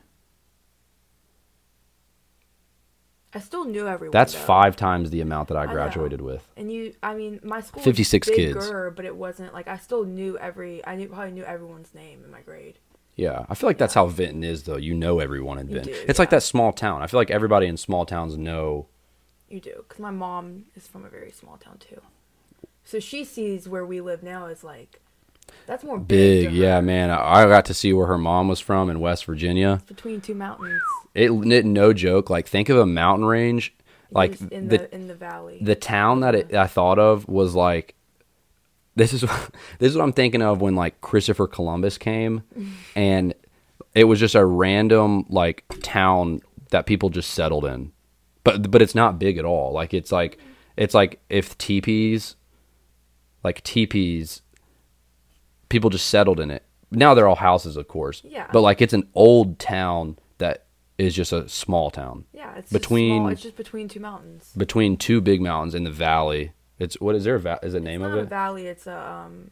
I 3.35 3.41
still 3.41 3.65
knew 3.67 3.87
everyone. 3.87 4.13
That's 4.13 4.33
though. 4.33 4.41
five 4.41 4.75
times 4.75 5.11
the 5.11 5.21
amount 5.21 5.49
that 5.49 5.57
I 5.59 5.67
graduated 5.67 6.23
with. 6.23 6.49
And 6.57 6.73
you, 6.73 6.95
I 7.03 7.15
mean, 7.15 7.41
my 7.43 7.61
school 7.61 7.83
56 7.83 8.27
was 8.29 8.35
kids. 8.37 8.71
but 8.97 9.05
it 9.05 9.15
wasn't 9.15 9.53
like 9.53 9.69
I 9.69 9.77
still 9.77 10.05
knew 10.05 10.39
every. 10.39 10.85
I 10.87 10.97
knew 10.97 11.09
probably 11.09 11.33
knew 11.33 11.45
everyone's 11.45 11.95
name 11.95 12.25
in 12.25 12.31
my 12.31 12.41
grade. 12.41 12.79
Yeah, 13.19 13.45
I 13.49 13.57
feel 13.57 13.69
like 13.69 13.79
that's 13.79 13.95
how 13.95 14.07
Vinton 14.07 14.45
is, 14.45 14.63
though. 14.63 14.77
You 14.77 14.95
know 14.95 15.19
everyone 15.19 15.59
in 15.59 15.67
Vinton. 15.67 15.93
do, 15.93 16.05
it's 16.07 16.21
like 16.21 16.31
that 16.31 16.45
small 16.45 16.73
town. 16.73 17.03
I 17.03 17.09
feel 17.09 17.19
like 17.19 17.33
everybody 17.33 17.67
in 17.67 17.77
small 17.77 18.07
towns 18.07 18.39
know. 18.39 18.87
You 19.49 19.59
do, 19.61 19.75
because 19.79 19.99
my 19.99 20.13
mom 20.13 20.67
is 20.77 20.87
from 20.87 21.05
a 21.05 21.09
very 21.09 21.33
small 21.33 21.57
town 21.57 21.79
too. 21.79 22.01
So 22.85 23.01
she 23.01 23.25
sees 23.25 23.69
where 23.69 23.85
we 23.85 24.01
live 24.01 24.23
now 24.23 24.47
as 24.47 24.63
like, 24.63 25.01
that's 25.67 25.83
more 25.83 25.99
big. 25.99 26.47
Big, 26.51 26.55
yeah, 26.55 26.81
man. 26.81 27.11
I 27.11 27.45
got 27.47 27.65
to 27.65 27.75
see 27.75 27.93
where 27.93 28.07
her 28.07 28.19
mom 28.19 28.47
was 28.47 28.61
from 28.61 28.89
in 28.89 29.01
West 29.01 29.25
Virginia. 29.25 29.83
Between 29.89 30.21
two 30.21 30.37
mountains, 30.37 30.81
It, 31.13 31.33
it 31.33 31.65
no 31.67 31.93
joke. 31.93 32.31
Like 32.31 32.47
think 32.47 32.69
of 32.69 32.79
a 32.79 32.87
mountain 32.87 33.27
range. 33.27 33.75
Like 34.13 34.41
in 34.53 34.69
the 34.69 34.79
the, 34.79 34.95
in 34.95 35.09
the 35.09 35.15
valley. 35.15 35.59
the 35.61 35.75
town 35.75 36.21
that 36.21 36.35
it, 36.37 36.55
I 36.55 36.69
thought 36.69 37.01
of 37.01 37.29
was 37.29 37.57
like. 37.57 37.97
This 38.99 39.13
is 39.13 39.21
this 39.79 39.91
is 39.91 39.97
what 39.97 40.05
I'm 40.05 40.13
thinking 40.13 40.43
of 40.43 40.61
when 40.61 40.75
like 40.77 41.01
Christopher 41.01 41.47
Columbus 41.47 41.97
came, 41.99 42.43
and 42.95 43.33
it 43.95 44.05
was 44.05 44.21
just 44.21 44.35
a 44.35 44.45
random 44.45 45.25
like 45.29 45.65
town 45.83 46.41
that 46.71 46.85
people 46.87 47.09
just 47.09 47.31
settled 47.31 47.65
in, 47.65 47.93
but 48.45 48.71
but 48.71 48.83
it's 48.83 48.95
not 48.95 49.19
big 49.19 49.39
at 49.39 49.45
all. 49.45 49.73
Like 49.73 49.95
it's 49.95 50.13
like 50.13 50.39
it's 50.77 50.95
like 50.95 51.21
if 51.31 51.57
teepees, 51.59 52.37
like 53.43 53.63
teepees, 53.65 54.43
people 55.69 55.91
just 55.91 56.09
settled 56.09 56.41
in 56.41 56.51
it. 56.51 56.65
Now 56.91 57.15
they're 57.15 57.29
all 57.29 57.35
houses, 57.37 57.77
of 57.77 57.89
course. 57.89 58.23
Yeah. 58.25 58.49
But 58.53 58.61
like 58.63 58.81
it's 58.81 58.95
an 58.95 59.09
old 59.15 59.59
town 59.59 60.19
that 60.39 60.65
is 60.97 61.15
just 61.15 61.33
a 61.33 61.49
small 61.49 61.91
town 61.93 62.25
yeah, 62.33 62.57
it's 62.57 62.73
between- 62.73 63.11
Just 63.11 63.19
small. 63.21 63.29
It's 63.29 63.43
just 63.43 63.57
between 63.57 63.89
two 63.89 64.01
mountains. 64.01 64.53
between 64.57 64.97
two 64.97 65.21
big 65.21 65.41
mountains 65.41 65.75
in 65.75 65.85
the 65.85 65.91
valley. 65.93 66.53
It's 66.79 67.01
what 67.01 67.15
is 67.15 67.25
there? 67.25 67.35
A 67.37 67.41
va- 67.41 67.59
is 67.63 67.73
the 67.73 67.81
name 67.81 68.03
of 68.03 68.15
it? 68.15 68.29
valley. 68.29 68.67
It's 68.67 68.87
a 68.87 68.97
um, 68.99 69.51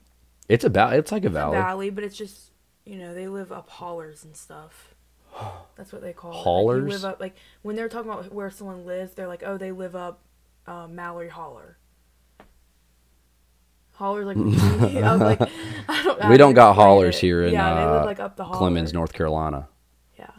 It's 0.48 0.64
a 0.64 0.68
valley. 0.68 0.96
It's 0.98 1.10
like 1.12 1.24
a 1.24 1.28
valley. 1.30 1.56
valley, 1.58 1.90
but 1.90 2.04
it's 2.04 2.16
just 2.16 2.50
you 2.84 2.96
know 2.96 3.14
they 3.14 3.26
live 3.28 3.50
up 3.52 3.68
hollers 3.68 4.24
and 4.24 4.36
stuff. 4.36 4.94
That's 5.76 5.92
what 5.92 6.02
they 6.02 6.12
call 6.12 6.32
it. 6.32 6.80
Like, 6.82 6.92
live 6.92 7.04
up 7.04 7.20
like 7.20 7.36
when 7.62 7.74
they're 7.76 7.88
talking 7.88 8.10
about 8.10 8.32
where 8.32 8.50
someone 8.50 8.86
lives, 8.86 9.14
they're 9.14 9.26
like, 9.26 9.42
oh, 9.44 9.58
they 9.58 9.72
live 9.72 9.96
up 9.96 10.20
uh, 10.66 10.86
Mallory 10.88 11.28
Holler. 11.28 11.78
Hollers 13.94 14.26
like, 14.26 14.36
I'm 15.04 15.18
like 15.20 15.40
I 15.88 16.02
don't, 16.04 16.22
I 16.22 16.30
We 16.30 16.36
don't 16.36 16.52
got 16.54 16.74
hollers 16.74 17.16
it. 17.16 17.20
here 17.22 17.42
in 17.44 17.52
yeah, 17.54 17.74
they 17.74 17.80
uh, 17.82 17.92
live 17.92 18.04
like 18.04 18.20
up 18.20 18.36
the 18.36 18.44
holler. 18.44 18.70
Clemmons, 18.70 18.92
North 18.92 19.12
Carolina. 19.14 19.68
Yeah. 20.18 20.30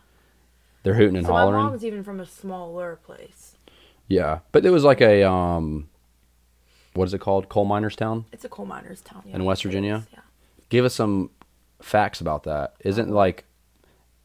They're 0.84 0.94
hooting 0.94 1.18
and 1.18 1.26
so 1.26 1.34
my 1.34 1.50
mom's 1.50 1.84
even 1.84 2.04
from 2.04 2.20
a 2.20 2.26
smaller 2.26 2.98
place. 3.04 3.58
Yeah, 4.08 4.40
but 4.52 4.64
it 4.66 4.70
was 4.70 4.84
like 4.84 5.02
a 5.02 5.24
um, 5.24 5.90
what 6.98 7.08
is 7.08 7.14
it 7.14 7.20
called? 7.20 7.50
Coal 7.50 7.66
miners 7.66 7.96
town. 7.96 8.26
It's 8.32 8.44
a 8.46 8.50
coal 8.50 8.66
miners 8.66 9.02
town. 9.02 9.24
Yeah, 9.26 9.36
In 9.36 9.46
West 9.46 9.64
Virginia? 9.64 10.08
Yeah. 10.12 10.20
Give 10.70 10.84
us 10.86 10.94
some 10.94 11.30
facts 11.82 12.20
about 12.22 12.44
that. 12.44 12.76
Isn't 12.82 13.10
like 13.10 13.46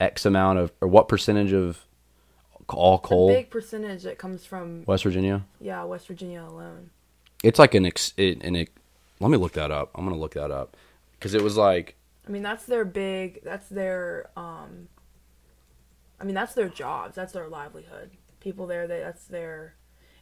X 0.01 0.27
amount 0.27 0.59
of 0.59 0.73
or 0.81 0.89
what 0.89 1.09
percentage 1.09 1.53
of 1.53 1.85
all 2.68 2.95
It's 2.97 3.05
a 3.05 3.09
coal 3.09 3.29
big 3.29 3.51
percentage 3.51 4.03
that 4.05 4.18
comes 4.18 4.47
from 4.47 4.85
West 4.87 5.05
Virginia? 5.05 5.45
yeah 5.61 5.85
West 5.85 6.07
Virginia 6.09 6.43
alone. 6.43 6.91
It's 7.45 7.59
like 7.59 7.75
an 7.75 7.85
ex. 7.85 8.14
It, 8.16 8.43
an 8.43 8.57
ex, 8.57 8.70
let 9.20 9.31
me 9.31 9.37
look 9.37 9.53
that 9.53 9.70
up. 9.70 9.91
I'm 9.95 10.05
gonna 10.05 10.16
look 10.18 10.35
that 10.35 10.51
up 10.51 10.77
because 11.12 11.35
it 11.35 11.43
was 11.43 11.57
like 11.57 11.97
I 12.27 12.31
mean, 12.31 12.43
that's 12.43 12.64
their 12.66 12.85
big. 12.85 13.43
That's 13.45 13.68
their. 13.68 14.31
um 14.37 14.89
I 16.20 16.25
mean, 16.25 16.35
that's 16.37 16.55
their 16.55 16.68
jobs. 16.68 17.16
That's 17.16 17.33
their 17.33 17.49
livelihood. 17.49 18.11
People 18.41 18.66
there, 18.68 18.87
they, 18.87 19.01
that's 19.01 19.25
their. 19.27 19.75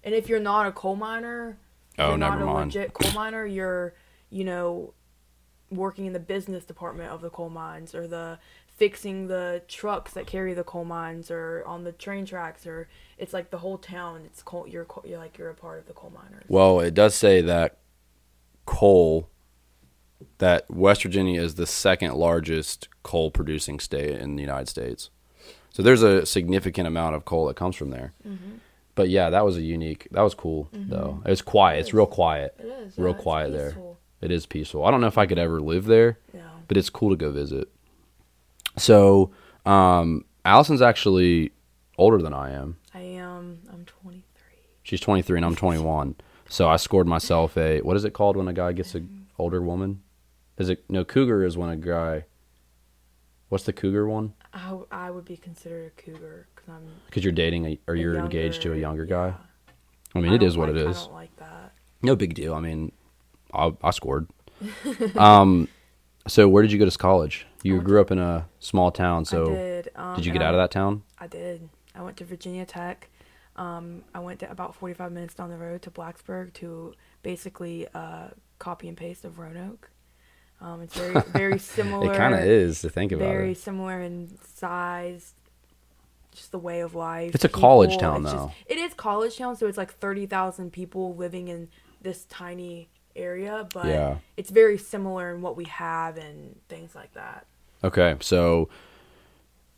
And 0.02 0.14
if 0.14 0.28
you're 0.30 0.40
not 0.40 0.66
a 0.66 0.72
coal 0.72 0.96
miner, 0.96 1.58
Oh, 2.00 2.08
you're 2.10 2.18
never 2.18 2.36
not 2.38 2.42
a 2.42 2.46
mind. 2.46 2.74
legit 2.74 2.92
coal 2.94 3.12
miner, 3.12 3.46
you're, 3.46 3.94
you 4.30 4.44
know, 4.44 4.94
working 5.70 6.06
in 6.06 6.12
the 6.12 6.20
business 6.20 6.64
department 6.64 7.10
of 7.10 7.20
the 7.20 7.30
coal 7.30 7.50
mines 7.50 7.94
or 7.94 8.06
the 8.06 8.38
fixing 8.76 9.26
the 9.26 9.62
trucks 9.68 10.14
that 10.14 10.26
carry 10.26 10.54
the 10.54 10.64
coal 10.64 10.84
mines 10.84 11.30
or 11.30 11.62
on 11.66 11.84
the 11.84 11.92
train 11.92 12.24
tracks 12.24 12.66
or 12.66 12.88
it's 13.18 13.32
like 13.34 13.50
the 13.50 13.58
whole 13.58 13.78
town. 13.78 14.22
It's 14.24 14.42
coal. 14.42 14.66
You're 14.66 14.86
you're 15.04 15.18
like 15.18 15.36
you're 15.38 15.50
a 15.50 15.54
part 15.54 15.78
of 15.78 15.86
the 15.86 15.92
coal 15.92 16.10
miners. 16.10 16.44
Well, 16.48 16.80
it 16.80 16.94
does 16.94 17.14
say 17.14 17.42
that 17.42 17.76
coal 18.64 19.28
that 20.38 20.70
West 20.70 21.02
Virginia 21.02 21.40
is 21.40 21.54
the 21.54 21.66
second 21.66 22.14
largest 22.14 22.88
coal 23.02 23.30
producing 23.30 23.80
state 23.80 24.18
in 24.18 24.36
the 24.36 24.42
United 24.42 24.68
States. 24.68 25.10
So 25.70 25.82
there's 25.82 26.02
a 26.02 26.26
significant 26.26 26.86
amount 26.86 27.14
of 27.14 27.24
coal 27.24 27.46
that 27.46 27.56
comes 27.56 27.76
from 27.76 27.90
there. 27.90 28.12
Mm-hmm. 28.26 28.56
But 29.00 29.08
yeah, 29.08 29.30
that 29.30 29.46
was 29.46 29.56
a 29.56 29.62
unique. 29.62 30.08
That 30.10 30.20
was 30.20 30.34
cool 30.34 30.68
though. 30.74 31.22
It's 31.24 31.40
quiet. 31.40 31.80
It's 31.80 31.94
real 31.94 32.04
quiet. 32.04 32.54
It 32.58 32.66
is 32.66 32.98
Real 32.98 33.14
yeah, 33.14 33.22
quiet 33.22 33.50
there. 33.50 33.74
It 34.20 34.30
is 34.30 34.44
peaceful. 34.44 34.84
I 34.84 34.90
don't 34.90 35.00
know 35.00 35.06
if 35.06 35.16
I 35.16 35.24
could 35.24 35.38
ever 35.38 35.58
live 35.58 35.86
there, 35.86 36.18
Yeah. 36.34 36.42
but 36.68 36.76
it's 36.76 36.90
cool 36.90 37.08
to 37.08 37.16
go 37.16 37.32
visit. 37.32 37.70
So, 38.76 39.30
um, 39.64 40.26
Allison's 40.44 40.82
actually 40.82 41.52
older 41.96 42.18
than 42.18 42.34
I 42.34 42.50
am. 42.50 42.76
I 42.92 43.00
am. 43.00 43.60
I'm 43.72 43.86
23. 43.86 44.22
She's 44.82 45.00
23 45.00 45.38
and 45.38 45.46
I'm 45.46 45.56
21. 45.56 46.16
So 46.50 46.68
I 46.68 46.76
scored 46.76 47.06
myself 47.06 47.56
a 47.56 47.80
what 47.80 47.96
is 47.96 48.04
it 48.04 48.12
called 48.12 48.36
when 48.36 48.48
a 48.48 48.52
guy 48.52 48.72
gets 48.72 48.94
an 48.94 49.28
older 49.38 49.62
woman? 49.62 50.02
Is 50.58 50.68
it 50.68 50.84
no 50.90 51.06
cougar 51.06 51.42
is 51.42 51.56
when 51.56 51.70
a 51.70 51.76
guy 51.78 52.24
What's 53.48 53.64
the 53.64 53.72
cougar 53.72 54.06
one? 54.06 54.34
I, 54.52 54.78
I 54.90 55.10
would 55.10 55.24
be 55.24 55.36
considered 55.36 55.92
a 55.96 56.02
cougar 56.02 56.48
because 56.54 56.68
I'm. 56.68 56.82
Cuz 57.10 57.22
you're 57.22 57.32
dating 57.32 57.66
a, 57.66 57.78
or 57.86 57.94
you're 57.94 58.16
engaged 58.16 58.62
to 58.62 58.72
a 58.72 58.76
younger 58.76 59.04
guy. 59.04 59.28
yeah. 59.28 59.34
I 60.14 60.20
mean, 60.20 60.32
I 60.32 60.34
it 60.34 60.56
what 60.56 60.68
it 60.68 60.74
like- 60.74 60.96
I 60.96 61.00
don't 61.00 61.12
like 61.12 61.36
that. 61.36 61.72
No 62.02 62.16
big 62.16 62.34
deal. 62.34 62.54
I 62.54 62.60
mean, 62.60 62.92
I, 63.52 63.72
I 63.82 63.90
scored. 63.90 64.26
um, 65.16 65.68
so 66.26 66.48
where 66.48 66.62
did 66.62 66.72
you 66.72 66.78
go 66.78 66.88
to 66.88 66.98
college? 66.98 67.46
You 67.62 67.80
grew 67.80 68.00
up 68.00 68.10
in 68.10 68.18
a 68.18 68.48
small 68.58 68.90
town. 68.90 69.24
So 69.24 69.42
I 69.42 69.48
did, 69.48 69.84
did. 69.84 69.92
Um, 69.96 70.10
you 70.18 70.30
and 70.30 70.38
get 70.38 70.42
out 70.42 70.54
of 70.54 70.58
that 70.58 70.70
town? 70.70 71.02
I 71.18 71.26
did. 71.26 71.68
I 71.94 72.02
went 72.02 72.16
to 72.18 72.24
Virginia 72.24 72.64
Tech. 72.64 73.08
Um, 73.56 74.04
I 74.14 74.20
went 74.20 74.40
to 74.40 74.50
about 74.50 74.74
45 74.74 75.12
minutes 75.12 75.34
down 75.34 75.50
the 75.50 75.56
road 75.58 75.82
to 75.82 75.90
Blacksburg 75.90 76.52
to 76.54 76.94
basically 77.22 77.86
uh, 77.94 78.28
copy 78.58 78.88
and 78.88 78.96
paste 78.96 79.24
of 79.24 79.38
Roanoke. 79.38 79.90
Um, 80.60 80.82
it's 80.82 80.96
very 80.96 81.20
very 81.32 81.58
similar. 81.76 82.12
It 82.12 82.16
kind 82.16 82.34
of 82.34 82.40
is 82.40 82.80
to 82.82 82.90
think 82.90 83.12
about 83.12 83.24
it. 83.24 83.28
very 83.28 83.52
it. 83.52 83.58
similar 83.58 84.00
in 84.00 84.36
size, 84.54 85.34
just 86.32 86.52
the 86.52 86.58
way 86.58 86.80
of 86.80 86.94
life. 86.94 87.34
It's 87.34 87.44
a 87.44 87.48
college 87.48 87.96
town, 87.98 88.22
though. 88.24 88.52
it 88.66 88.76
is 88.78 88.92
college 88.94 89.36
town, 89.38 89.56
so 89.56 89.66
it's 89.66 89.78
like 89.78 89.92
thirty 89.94 90.26
thousand 90.26 90.72
people 90.72 91.14
living 91.14 91.48
in 91.48 91.68
this 92.02 92.24
tiny 92.26 92.88
area, 93.16 93.66
but 93.74 93.86
Yeah. 93.86 94.16
it's 94.36 94.50
very 94.50 94.78
similar 94.78 95.34
in 95.34 95.42
what 95.42 95.56
we 95.56 95.64
have 95.64 96.16
and 96.16 96.58
things 96.68 96.94
like 96.94 97.12
that. 97.14 97.46
Okay, 97.82 98.16
so 98.20 98.68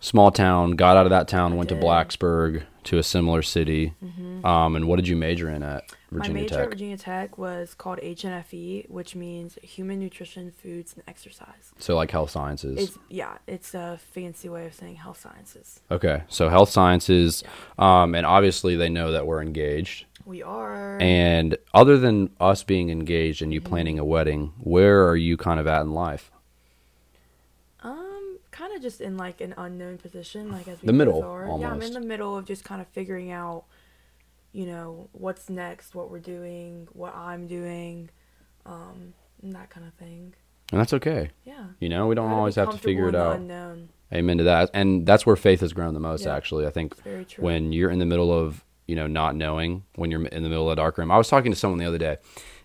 small 0.03 0.31
town. 0.31 0.73
Got 0.73 0.99
out 0.99 1.07
of 1.07 1.11
that 1.11 1.29
town. 1.29 1.55
I 1.55 1.57
went 1.57 1.71
to 1.71 1.75
did. 1.77 1.81
Mm-hmm. 1.81 1.87
Blacksburg 1.89 2.65
to 2.85 2.99
a 2.99 3.03
similar 3.03 3.41
city. 3.43 3.95
Um, 4.45 4.75
and 4.75 4.89
what 4.89 4.97
did 4.97 5.07
you 5.07 5.15
major 5.15 5.49
in 5.49 5.63
at 5.63 5.85
Virginia 6.11 6.35
My 6.35 6.41
major 6.43 6.55
Tech? 6.57 6.65
at 6.65 6.69
Virginia 6.71 6.97
Tech 6.97 7.39
was 7.39 7.75
called 7.75 8.01
HNFE, 8.01 8.91
which 8.91 9.15
means 9.15 9.57
Human 9.63 10.01
Nutrition, 10.01 10.51
Foods, 10.51 10.93
and 10.95 11.05
Exercise. 11.07 11.73
so 11.79 11.95
like 11.95 12.11
health 12.11 12.31
sciences. 12.31 12.77
It's 12.77 12.99
yeah, 13.09 13.39
it's 13.47 13.73
a 13.75 14.01
fancy 14.13 14.49
way 14.49 14.67
of 14.67 14.75
saying 14.75 14.97
health 14.97 15.21
sciences. 15.21 15.79
okay, 15.93 16.25
so 16.29 16.49
health 16.49 16.71
sciences. 16.71 17.45
Um, 17.79 18.17
and 18.17 18.27
obviously 18.27 18.75
they 18.75 18.89
know 18.89 19.13
that 19.13 19.29
we're 19.29 19.41
engaged. 19.43 20.07
We 20.25 20.43
are. 20.43 20.99
And 21.01 21.57
other 21.73 21.99
than 21.99 22.31
us 22.41 22.65
being 22.65 22.91
engaged 22.91 23.43
and 23.43 23.53
you 23.55 23.61
Mm-hmm. 23.61 23.69
planning 23.69 23.99
a 24.01 24.05
wedding, 24.05 24.53
where 24.59 25.07
are 25.09 25.17
you 25.17 25.37
kind 25.37 25.61
of 25.61 25.69
at 25.69 25.83
in 25.83 25.93
life? 25.93 26.32
Kind 28.73 28.83
of 28.87 28.91
just 28.91 29.03
in 29.03 29.19
like 29.19 29.43
an 29.43 29.53
unknown 29.59 29.99
position, 29.99 30.51
like 30.51 30.67
as 30.67 30.81
we 30.81 30.87
The 30.87 30.95
middle. 30.95 31.21
Yeah, 31.61 31.71
I'm 31.71 31.83
in 31.83 31.93
the 31.93 32.01
middle 32.01 32.39
of 32.39 32.47
just 32.47 32.65
kind 32.65 32.81
of 32.81 32.89
figuring 32.89 33.31
out, 33.31 33.65
you 34.53 34.65
know, 34.65 35.11
what's 35.13 35.51
next, 35.51 35.95
what 35.95 36.11
we're 36.11 36.21
doing, 36.21 36.89
what 36.95 37.15
I'm 37.15 37.47
doing, 37.47 38.09
um, 38.65 39.13
and 39.43 39.53
that 39.53 39.69
kind 39.69 39.87
of 39.87 39.93
thing. 39.95 40.33
And 40.71 40.81
that's 40.81 40.95
okay. 40.95 41.33
Yeah. 41.45 41.67
You 41.81 41.91
know, 41.91 42.07
we 42.07 42.15
don't 42.15 42.31
always 42.31 42.55
have 42.55 42.71
to 42.71 42.79
figure 42.79 43.11
it 43.11 43.15
out. 43.15 43.37
Unknown. 43.37 43.91
Amen 44.11 44.39
to 44.39 44.45
that. 44.45 44.71
And 44.73 45.05
that's 45.07 45.27
where 45.27 45.37
faith 45.37 45.61
has 45.61 45.75
grown 45.75 45.93
the 45.93 46.01
most, 46.01 46.25
Yeah. 46.25 46.35
actually. 46.35 46.67
I 46.67 46.71
think 46.71 46.97
very 47.03 47.27
true. 47.27 47.45
when 47.45 47.73
you're 47.75 47.91
in 47.91 47.99
the 47.99 48.07
middle 48.07 48.33
of, 48.33 48.65
you 48.87 48.97
know, 48.97 49.07
not 49.07 49.37
knowing, 49.37 49.85
when 49.97 50.11
you're 50.11 50.25
in 50.25 50.43
the 50.43 50.49
middle 50.49 50.69
of 50.69 50.73
a 50.73 50.77
dark 50.77 50.97
room. 50.97 51.11
I 51.11 51.19
was 51.19 51.29
talking 51.29 51.53
to 51.53 51.59
someone 51.59 51.79
the 51.79 51.85
other 51.85 51.99
day, 51.99 52.17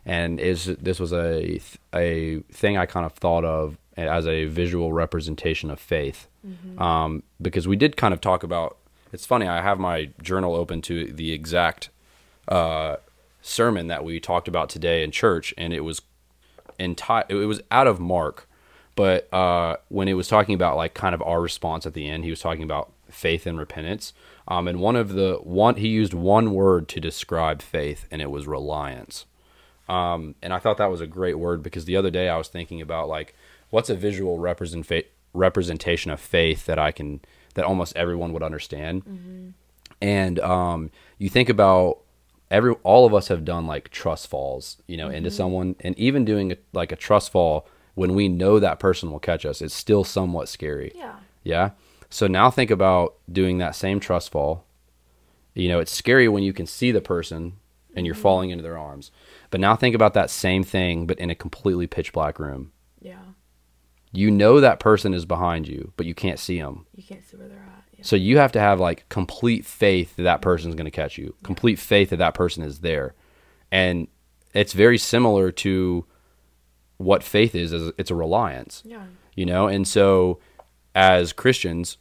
and 0.06 0.40
is 0.40 0.66
this 0.66 1.02
was 1.02 1.12
a 1.12 1.60
a 1.94 2.40
thing 2.54 2.78
I 2.78 2.86
kind 2.86 3.06
of 3.06 3.12
thought 3.12 3.44
of 3.44 3.78
as 3.98 4.28
a 4.28 4.46
visual 4.46 4.94
representation 4.94 5.70
of 5.70 5.80
faith, 5.80 6.28
Mm-hmm. 6.48 6.82
um, 6.82 7.24
because 7.42 7.68
we 7.68 7.76
did 7.76 7.98
kind 7.98 8.14
of 8.14 8.22
talk 8.22 8.42
about. 8.44 8.78
It's 9.12 9.26
funny. 9.26 9.48
I 9.48 9.62
have 9.62 9.80
my 9.80 10.12
journal 10.22 10.56
open 10.56 10.82
to 10.84 11.12
the 11.12 11.34
exact 11.34 11.90
uh, 12.48 12.98
sermon 13.42 13.88
that 13.88 14.06
we 14.06 14.20
talked 14.22 14.48
about 14.48 14.70
today 14.70 15.04
in 15.04 15.12
church, 15.12 15.54
and 15.58 15.74
it 15.74 15.82
was 15.82 16.02
entire. 16.80 17.26
It 17.28 17.36
was 17.36 17.60
out 17.70 17.88
of 17.88 18.00
Mark, 18.00 18.48
but 18.96 19.28
uh, 19.34 19.78
when 19.90 20.08
it 20.08 20.14
was 20.14 20.28
talking 20.30 20.56
about 20.56 20.78
like 20.78 20.94
kind 20.94 21.14
of 21.16 21.22
our 21.22 21.42
response 21.42 21.86
at 21.86 21.94
the 21.94 22.08
end, 22.08 22.24
he 22.24 22.30
was 22.30 22.40
talking 22.40 22.64
about 22.64 22.92
faith 23.10 23.46
and 23.46 23.58
repentance. 23.58 24.14
Um, 24.48 24.68
and 24.70 24.80
one 24.80 24.96
of 24.96 25.14
the 25.14 25.40
one 25.44 25.76
he 25.76 25.90
used 25.90 26.14
one 26.14 26.54
word 26.54 26.88
to 26.90 27.00
describe 27.02 27.62
faith, 27.62 28.06
and 28.12 28.22
it 28.22 28.32
was 28.32 28.48
reliance. 28.48 29.26
Um, 29.90 30.36
and 30.42 30.54
I 30.54 30.60
thought 30.60 30.78
that 30.78 30.92
was 30.92 31.02
a 31.02 31.08
great 31.08 31.40
word 31.40 31.64
because 31.64 31.86
the 31.86 31.96
other 31.98 32.10
day 32.12 32.30
I 32.30 32.38
was 32.38 32.48
thinking 32.50 32.82
about 32.82 33.08
like 33.10 33.36
what's 33.78 33.92
a 33.92 33.96
visual 33.96 34.40
represent 34.40 34.88
fa- 34.88 35.04
representation 35.34 36.10
of 36.10 36.20
faith 36.20 36.66
that 36.66 36.80
I 36.80 36.92
can 36.92 37.22
that 37.54 37.64
almost 37.64 37.96
everyone 37.96 38.34
would 38.34 38.42
understand. 38.42 39.06
Mm-hmm. 39.06 39.50
And 40.02 40.40
um, 40.40 40.90
you 41.20 41.30
think 41.30 41.48
about 41.48 42.00
every 42.50 42.74
all 42.82 43.06
of 43.06 43.14
us 43.14 43.28
have 43.28 43.46
done 43.46 43.68
like 43.68 43.90
trust 43.90 44.30
falls, 44.30 44.78
you 44.88 44.98
know, 44.98 45.10
into 45.10 45.30
mm-hmm. 45.30 45.38
someone, 45.38 45.76
and 45.82 45.96
even 46.00 46.26
doing 46.26 46.54
a, 46.54 46.58
like 46.74 46.92
a 46.92 46.96
trust 46.96 47.32
fall 47.32 47.68
when 47.94 48.16
we 48.16 48.28
know 48.28 48.58
that 48.60 48.80
person 48.80 49.12
will 49.12 49.20
catch 49.20 49.46
us, 49.46 49.62
it's 49.62 49.76
still 49.76 50.04
somewhat 50.04 50.50
scary. 50.50 50.92
Yeah. 50.96 51.18
Yeah. 51.44 51.70
So 52.10 52.26
now 52.26 52.50
think 52.50 52.72
about 52.72 53.14
doing 53.32 53.60
that 53.60 53.76
same 53.76 54.00
trust 54.00 54.32
fall. 54.32 54.66
You 55.54 55.68
know, 55.68 55.80
it's 55.80 55.92
scary 55.92 56.28
when 56.28 56.42
you 56.42 56.52
can 56.52 56.66
see 56.66 56.92
the 56.92 57.02
person 57.02 57.58
and 57.96 58.08
you're 58.08 58.16
mm-hmm. 58.16 58.24
falling 58.24 58.50
into 58.50 58.64
their 58.64 58.78
arms. 58.78 59.12
But 59.52 59.60
now 59.60 59.76
think 59.76 59.94
about 59.94 60.16
that 60.16 60.32
same 60.32 60.64
thing, 60.64 61.06
but 61.06 61.20
in 61.20 61.30
a 61.30 61.36
completely 61.36 61.86
pitch 61.86 62.12
black 62.12 62.40
room. 62.40 62.72
You 64.12 64.32
know 64.32 64.60
that 64.60 64.80
person 64.80 65.14
is 65.14 65.26
behind 65.26 65.68
you, 65.68 65.94
but 65.98 66.06
you 66.06 66.16
can't 66.16 66.40
see 66.40 66.60
them. 66.60 66.86
You 66.96 67.04
can't 67.04 67.28
see 67.28 67.38
where 67.38 67.48
they're 67.48 67.58
at. 67.58 67.84
Yeah. 67.94 68.04
So 68.04 68.16
you 68.16 68.38
have 68.38 68.52
to 68.54 68.60
have 68.60 68.80
like 68.80 69.08
complete 69.10 69.66
faith 69.66 70.16
that 70.16 70.24
that 70.24 70.42
person's 70.42 70.76
going 70.76 70.86
to 70.86 70.92
catch 70.92 71.18
you. 71.18 71.36
Complete 71.44 71.78
faith 71.78 72.10
that 72.12 72.18
that 72.18 72.34
person 72.34 72.64
is 72.64 72.80
there. 72.80 73.16
And 73.72 74.08
it's 74.54 74.74
very 74.74 74.98
similar 74.98 75.52
to 75.52 76.06
what 76.98 77.24
faith 77.24 77.54
is 77.56 77.74
as 77.74 77.92
it's 77.98 78.12
a 78.12 78.16
reliance 78.16 78.82
yeah. 78.86 79.04
you 79.36 79.46
know 79.46 79.68
and 79.68 79.88
so 79.88 80.40
as 80.96 81.32
christians 81.32 81.98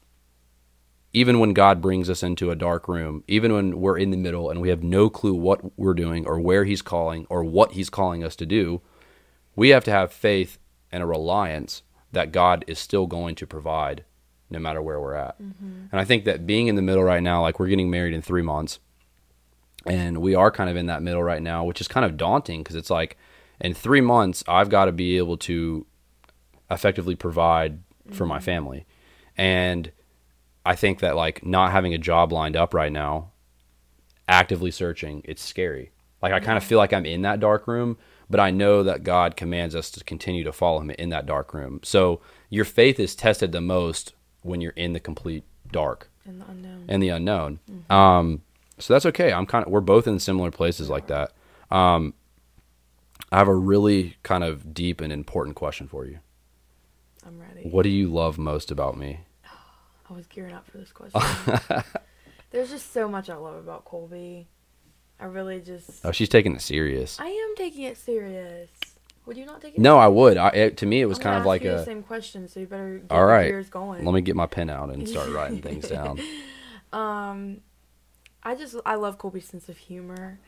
even 1.13 1.39
when 1.39 1.53
god 1.53 1.81
brings 1.81 2.09
us 2.09 2.23
into 2.23 2.51
a 2.51 2.57
dark 2.57 2.89
room 2.89 3.23
even 3.29 3.53
when 3.53 3.79
we're 3.79 3.99
in 3.99 4.11
the 4.11 4.17
middle 4.17 4.51
and 4.51 4.61
we 4.61 4.71
have 4.71 4.83
no 4.83 5.09
clue 5.11 5.35
what 5.35 5.79
we're 5.79 5.95
doing 5.95 6.27
or 6.27 6.41
where 6.41 6.65
he's 6.65 6.83
calling 6.83 7.27
or 7.29 7.45
what 7.45 7.73
he's 7.73 7.91
calling 7.91 8.25
us 8.25 8.35
to 8.35 8.47
do 8.47 8.81
we 9.55 9.69
have 9.69 9.85
to 9.85 9.91
have 9.91 10.13
faith 10.13 10.59
and 10.91 11.03
a 11.03 11.07
reliance 11.07 11.83
that 12.17 12.33
god 12.33 12.65
is 12.67 12.79
still 12.79 13.07
going 13.07 13.35
to 13.35 13.47
provide 13.47 14.05
no 14.49 14.59
matter 14.59 14.81
where 14.81 15.01
we're 15.01 15.15
at. 15.15 15.41
Mm-hmm. 15.41 15.87
And 15.93 16.01
i 16.01 16.05
think 16.05 16.25
that 16.25 16.47
being 16.47 16.69
in 16.69 16.77
the 16.77 16.83
middle 16.83 17.05
right 17.05 17.23
now 17.23 17.43
like 17.43 17.61
we're 17.61 17.69
getting 17.69 17.91
married 17.91 18.15
in 18.15 18.23
three 18.23 18.43
months 18.43 18.79
and 19.85 20.19
we 20.19 20.35
are 20.35 20.51
kind 20.51 20.71
of 20.71 20.77
in 20.77 20.87
that 20.87 21.03
middle 21.03 21.23
right 21.23 21.43
now 21.43 21.63
which 21.65 21.81
is 21.81 21.89
kind 21.89 22.07
of 22.07 22.17
daunting 22.17 22.63
because 22.63 22.75
it's 22.75 22.91
like 22.91 23.17
in 23.61 23.75
three 23.75 24.01
months 24.01 24.43
i've 24.49 24.71
got 24.71 24.87
to 24.87 24.93
be 24.93 25.19
able 25.19 25.37
to 25.37 25.87
effectively 26.71 27.15
provide 27.15 27.81
for 28.13 28.27
my 28.27 28.37
mm-hmm. 28.37 28.45
family. 28.45 28.87
And 29.37 29.93
i 30.65 30.75
think 30.75 31.01
that 31.01 31.17
like 31.17 31.45
not 31.45 31.71
having 31.73 31.93
a 31.95 31.99
job 31.99 32.33
lined 32.33 32.57
up 32.57 32.73
right 32.73 32.93
now 32.93 33.31
actively 34.29 34.71
searching 34.71 35.23
it's 35.25 35.43
scary. 35.43 35.91
Like 36.23 36.33
i 36.33 36.41
kind 36.41 36.57
of 36.57 36.65
feel 36.65 36.79
like 36.79 36.93
i'm 36.93 37.07
in 37.07 37.23
that 37.23 37.41
dark 37.41 37.69
room 37.69 37.99
but 38.31 38.41
i 38.41 38.51
know 38.51 38.83
that 38.83 39.03
god 39.05 39.37
commands 39.37 39.75
us 39.75 39.91
to 39.91 40.03
continue 40.05 40.43
to 40.45 40.53
follow 40.53 40.81
him 40.81 40.91
in 40.91 41.09
that 41.11 41.27
dark 41.27 41.53
room 41.55 41.81
so 41.83 42.21
your 42.51 42.65
faith 42.65 42.99
is 43.01 43.15
tested 43.15 43.53
the 43.53 43.61
most 43.61 44.15
when 44.43 44.61
you're 44.61 44.73
in 44.73 44.93
the 44.93 45.01
complete 45.01 45.45
dark 45.73 46.09
In 46.25 46.39
the 46.39 46.45
unknown. 46.49 46.85
and 46.89 47.03
the 47.03 47.09
unknown. 47.09 47.59
Um, 47.91 48.43
so 48.79 48.93
that's 48.95 49.07
okay. 49.07 49.33
I'm 49.33 49.47
kind 49.47 49.67
of 49.67 49.73
we're 49.73 49.81
both 49.81 50.07
in 50.07 50.21
similar 50.21 50.53
places 50.53 50.89
like 50.89 51.09
that. 51.09 51.33
Um, 51.71 52.15
I 53.33 53.39
have 53.39 53.49
a 53.49 53.55
really 53.55 54.17
kind 54.23 54.45
of 54.45 54.73
deep 54.73 55.01
and 55.01 55.13
important 55.13 55.57
question 55.57 55.89
for 55.89 56.05
you. 56.07 56.21
I'm 57.27 57.41
ready. 57.41 57.69
What 57.69 57.83
do 57.83 57.89
you 57.89 58.09
love 58.09 58.39
most 58.39 58.71
about 58.71 58.97
me? 58.97 59.21
I 60.09 60.13
was 60.13 60.27
gearing 60.29 60.55
up 60.55 60.71
for 60.71 60.79
this 60.79 60.93
question. 60.93 61.21
There's 62.53 62.71
just 62.71 62.93
so 62.93 63.09
much 63.09 63.29
I 63.29 63.35
love 63.35 63.57
about 63.57 63.85
Colby. 63.85 64.47
I 65.19 65.25
really 65.27 65.61
just. 65.61 66.05
Oh, 66.05 66.13
she's 66.13 66.29
taking 66.29 66.55
it 66.55 66.61
serious. 66.61 67.19
I 67.21 67.27
am 67.27 67.57
taking 67.57 67.85
it 67.85 67.97
serious. 67.97 68.69
Would 69.27 69.37
you 69.37 69.45
not 69.45 69.61
take 69.61 69.75
it? 69.75 69.81
No, 69.81 69.99
I 69.99 70.07
would. 70.07 70.37
I, 70.37 70.49
it, 70.51 70.77
to 70.79 70.87
me, 70.87 71.01
it 71.01 71.07
was 71.07 71.19
I'm 71.19 71.25
kind 71.25 71.39
of 71.39 71.47
like 71.47 71.65
a. 71.65 71.79
the 71.79 71.85
same 71.85 72.03
question, 72.03 72.49
so 72.49 72.61
you 72.61 72.67
better 72.67 72.99
get 72.99 73.11
All 73.11 73.27
going. 73.71 74.05
Let 74.05 74.15
me 74.15 74.21
get 74.21 74.37
my 74.37 74.47
pen 74.47 74.71
out 74.71 74.91
and 74.91 75.09
start 75.09 75.31
writing 75.33 75.61
things 75.61 75.89
down. 75.89 76.21
Um, 76.93 77.61
I 78.43 78.55
just 78.55 78.77
I 78.87 78.95
love 78.95 79.19
Colby's 79.19 79.45
sense 79.45 79.69
of 79.69 79.77
humor. 79.77 80.39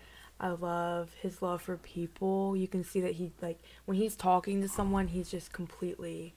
I 0.41 0.51
love 0.51 1.11
his 1.21 1.43
love 1.43 1.61
for 1.63 1.77
people. 1.77 2.57
You 2.57 2.69
can 2.69 2.85
see 2.85 3.01
that 3.01 3.15
he 3.15 3.33
like 3.43 3.59
when 3.85 3.97
he's 3.97 4.15
talking 4.15 4.63
to 4.63 4.69
someone, 4.69 5.09
he's 5.09 5.31
just 5.31 5.53
completely 5.53 6.35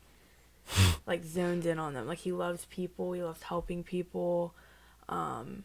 like 1.06 1.24
zoned 1.24 1.66
in 1.66 1.80
on 1.80 1.94
them. 1.94 2.08
Like 2.08 2.18
he 2.18 2.32
loves 2.32 2.66
people. 2.66 3.12
He 3.14 3.24
loves 3.24 3.44
helping 3.44 3.84
people. 3.84 4.54
Um, 5.08 5.64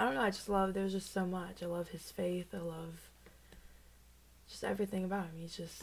I 0.00 0.04
don't 0.04 0.14
know. 0.14 0.22
I 0.22 0.30
just 0.30 0.48
love. 0.48 0.72
There's 0.72 0.92
just 0.92 1.12
so 1.12 1.26
much. 1.26 1.62
I 1.62 1.66
love 1.66 1.88
his 1.88 2.10
faith. 2.10 2.54
I 2.54 2.58
love 2.58 3.10
just 4.48 4.64
everything 4.64 5.04
about 5.04 5.24
him. 5.26 5.32
He's 5.38 5.54
just. 5.54 5.82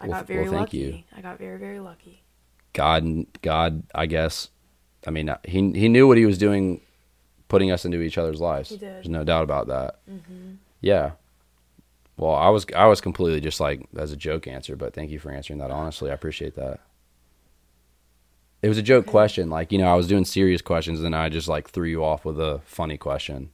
I 0.00 0.08
Well, 0.08 0.18
got 0.18 0.26
very 0.26 0.48
well, 0.50 0.60
lucky. 0.62 0.78
you. 0.78 0.98
I 1.16 1.20
got 1.20 1.38
very 1.38 1.56
very 1.56 1.78
lucky. 1.78 2.22
God, 2.72 3.26
God, 3.40 3.84
I 3.94 4.06
guess. 4.06 4.48
I 5.06 5.10
mean, 5.10 5.32
he 5.44 5.70
he 5.70 5.88
knew 5.88 6.08
what 6.08 6.18
he 6.18 6.26
was 6.26 6.38
doing, 6.38 6.80
putting 7.46 7.70
us 7.70 7.84
into 7.84 8.00
each 8.00 8.18
other's 8.18 8.40
lives. 8.40 8.70
He 8.70 8.76
did. 8.78 8.96
There's 8.96 9.08
no 9.08 9.22
doubt 9.22 9.44
about 9.44 9.68
that. 9.68 10.00
hmm 10.08 10.54
Yeah. 10.80 11.12
Well, 12.16 12.34
I 12.34 12.48
was 12.48 12.66
I 12.74 12.86
was 12.86 13.00
completely 13.00 13.40
just 13.40 13.60
like 13.60 13.86
as 13.96 14.10
a 14.10 14.16
joke 14.16 14.48
answer, 14.48 14.74
but 14.74 14.92
thank 14.92 15.12
you 15.12 15.20
for 15.20 15.30
answering 15.30 15.60
that 15.60 15.70
honestly. 15.70 16.10
I 16.10 16.14
appreciate 16.14 16.56
that. 16.56 16.80
It 18.62 18.68
was 18.68 18.76
a 18.78 18.82
joke 18.82 19.04
Okay. 19.04 19.10
question, 19.10 19.48
like 19.50 19.72
you 19.72 19.78
know, 19.78 19.86
I 19.90 19.94
was 19.94 20.06
doing 20.06 20.24
serious 20.24 20.60
questions, 20.62 21.02
and 21.02 21.14
I 21.16 21.28
just 21.28 21.48
like 21.48 21.70
threw 21.70 21.88
you 21.88 22.04
off 22.04 22.24
with 22.24 22.38
a 22.38 22.60
funny 22.64 22.96
question. 22.98 23.50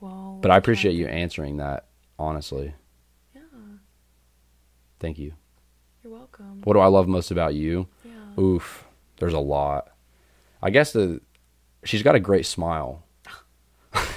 Well. 0.00 0.38
But 0.40 0.50
I 0.50 0.56
appreciate 0.56 0.92
you 0.94 1.06
answering 1.06 1.56
that 1.58 1.86
honestly. 2.18 2.74
Yeah. 3.34 3.42
Thank 5.00 5.18
you. 5.18 5.32
You're 6.02 6.12
welcome. 6.12 6.62
What 6.64 6.74
do 6.74 6.80
I 6.80 6.86
love 6.86 7.06
most 7.08 7.30
about 7.30 7.54
you? 7.54 7.86
Yeah. 8.04 8.40
Oof, 8.42 8.84
there's 9.18 9.34
a 9.34 9.38
lot. 9.40 9.88
I 10.62 10.70
guess 10.70 10.92
the 10.92 11.20
she's 11.84 12.02
got 12.02 12.14
a 12.16 12.20
great 12.20 12.46
smile. 12.46 13.04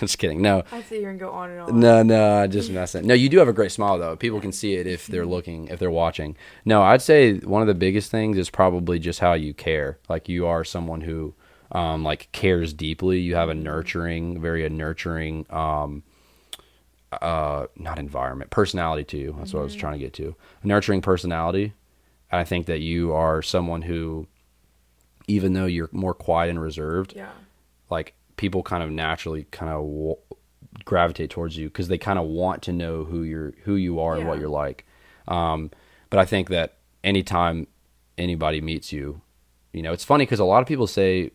just 0.07 0.17
kidding. 0.17 0.41
No, 0.41 0.63
I 0.71 0.81
see 0.81 1.01
you're 1.01 1.13
gonna 1.13 1.31
go 1.31 1.31
on 1.31 1.49
and 1.51 1.59
on. 1.61 1.79
No, 1.79 2.03
no, 2.03 2.37
I 2.39 2.47
just 2.47 2.69
messing. 2.69 3.07
No, 3.07 3.13
you 3.13 3.29
do 3.29 3.39
have 3.39 3.47
a 3.47 3.53
great 3.53 3.71
smile 3.71 3.97
though. 3.97 4.15
People 4.15 4.41
can 4.41 4.51
see 4.51 4.75
it 4.75 4.85
if 4.87 5.07
they're 5.07 5.25
looking, 5.25 5.67
if 5.69 5.79
they're 5.79 5.89
watching. 5.91 6.35
No, 6.65 6.81
I'd 6.83 7.01
say 7.01 7.37
one 7.39 7.61
of 7.61 7.67
the 7.67 7.73
biggest 7.73 8.11
things 8.11 8.37
is 8.37 8.49
probably 8.49 8.99
just 8.99 9.19
how 9.19 9.33
you 9.33 9.53
care. 9.53 9.97
Like 10.09 10.27
you 10.27 10.45
are 10.47 10.63
someone 10.63 11.01
who, 11.01 11.33
um, 11.71 12.03
like 12.03 12.29
cares 12.31 12.73
deeply. 12.73 13.19
You 13.19 13.35
have 13.35 13.49
a 13.49 13.53
nurturing, 13.55 14.41
very 14.41 14.65
a 14.65 14.69
nurturing, 14.69 15.45
um, 15.49 16.03
uh, 17.11 17.67
not 17.77 17.99
environment, 17.99 18.49
personality 18.51 19.03
to 19.03 19.17
you. 19.17 19.35
That's 19.37 19.53
what 19.53 19.61
I 19.61 19.63
was 19.63 19.75
trying 19.75 19.93
to 19.93 19.99
get 19.99 20.13
to. 20.13 20.35
A 20.63 20.67
nurturing 20.67 21.01
personality. 21.01 21.73
And 22.31 22.39
I 22.39 22.43
think 22.45 22.65
that 22.67 22.79
you 22.79 23.11
are 23.13 23.41
someone 23.41 23.81
who, 23.81 24.27
even 25.27 25.53
though 25.53 25.65
you're 25.65 25.89
more 25.91 26.13
quiet 26.13 26.49
and 26.49 26.61
reserved, 26.61 27.13
Yeah. 27.15 27.29
like 27.89 28.13
people 28.41 28.63
kind 28.63 28.81
of 28.83 28.89
naturally 28.89 29.43
kind 29.51 29.71
of 29.71 29.81
w- 29.81 30.15
gravitate 30.83 31.29
towards 31.29 31.55
you 31.55 31.67
because 31.67 31.87
they 31.87 31.97
kind 31.97 32.17
of 32.17 32.25
want 32.25 32.63
to 32.63 32.71
know 32.73 33.03
who 33.03 33.21
you're 33.23 33.53
who 33.65 33.75
you 33.75 33.99
are 33.99 34.15
and 34.17 34.27
what 34.27 34.39
you're 34.39 34.49
like 34.49 34.85
um, 35.27 35.69
but 36.09 36.19
i 36.19 36.25
think 36.25 36.49
that 36.49 36.77
anytime 37.03 37.67
anybody 38.17 38.59
meets 38.61 38.91
you 38.91 39.21
you 39.73 39.81
know 39.83 39.93
it's 39.93 40.03
funny 40.03 40.23
because 40.25 40.39
a 40.39 40.43
lot 40.53 40.61
of 40.61 40.67
people 40.67 40.87
say 40.87 41.29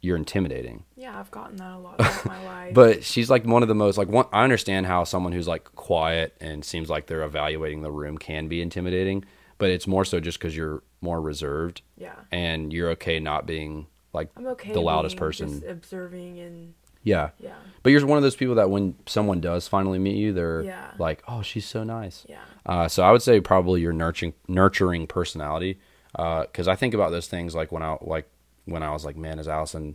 you're 0.00 0.16
intimidating 0.16 0.84
Yeah, 0.94 1.18
I've 1.18 1.30
gotten 1.30 1.56
that 1.56 1.72
a 1.74 1.78
lot 1.78 1.96
throughout 1.98 2.26
my 2.26 2.44
life. 2.54 2.74
but 2.74 3.02
she's 3.04 3.28
like 3.28 3.44
one 3.44 3.62
of 3.62 3.68
the 3.68 3.74
most 3.74 3.98
like 3.98 4.08
one 4.08 4.26
i 4.32 4.42
understand 4.44 4.86
how 4.86 5.04
someone 5.04 5.32
who's 5.32 5.48
like 5.48 5.64
quiet 5.74 6.34
and 6.40 6.64
seems 6.64 6.88
like 6.88 7.06
they're 7.06 7.24
evaluating 7.24 7.82
the 7.82 7.90
room 7.90 8.16
can 8.16 8.46
be 8.48 8.62
intimidating 8.62 9.24
but 9.58 9.68
it's 9.70 9.86
more 9.86 10.04
so 10.04 10.20
just 10.20 10.38
because 10.38 10.56
you're 10.56 10.82
more 11.00 11.20
reserved 11.20 11.82
yeah. 11.96 12.14
and 12.32 12.72
you're 12.72 12.90
okay 12.90 13.18
not 13.20 13.46
being 13.46 13.86
like 14.16 14.28
I'm 14.36 14.46
okay. 14.48 14.72
the 14.72 14.80
loudest 14.80 15.16
person 15.16 15.48
Just 15.48 15.64
observing 15.66 16.40
and 16.40 16.74
yeah 17.04 17.30
yeah, 17.38 17.54
But 17.84 17.90
you're 17.92 18.04
one 18.04 18.18
of 18.18 18.22
those 18.24 18.34
people 18.34 18.56
that 18.56 18.68
when 18.70 18.96
someone 19.06 19.40
does 19.40 19.68
finally 19.68 20.00
meet 20.00 20.16
you, 20.16 20.32
they're 20.32 20.62
Yeah. 20.62 20.90
like, 20.98 21.22
"Oh, 21.28 21.40
she's 21.42 21.64
so 21.66 21.84
nice." 21.84 22.26
yeah, 22.28 22.40
Uh, 22.64 22.88
so 22.88 23.04
I 23.04 23.12
would 23.12 23.22
say 23.22 23.40
probably 23.40 23.80
your 23.80 23.92
nurturing 23.92 24.34
nurturing 24.48 25.06
personality, 25.06 25.78
because 26.12 26.66
I 26.66 26.74
think 26.74 26.94
about 26.94 27.10
those 27.12 27.28
things 27.28 27.54
like 27.54 27.70
when 27.70 27.84
I 27.84 27.96
like 28.00 28.28
when 28.64 28.82
I 28.82 28.90
was 28.90 29.04
like, 29.04 29.16
"Man, 29.16 29.38
is 29.38 29.46
Alyson 29.46 29.94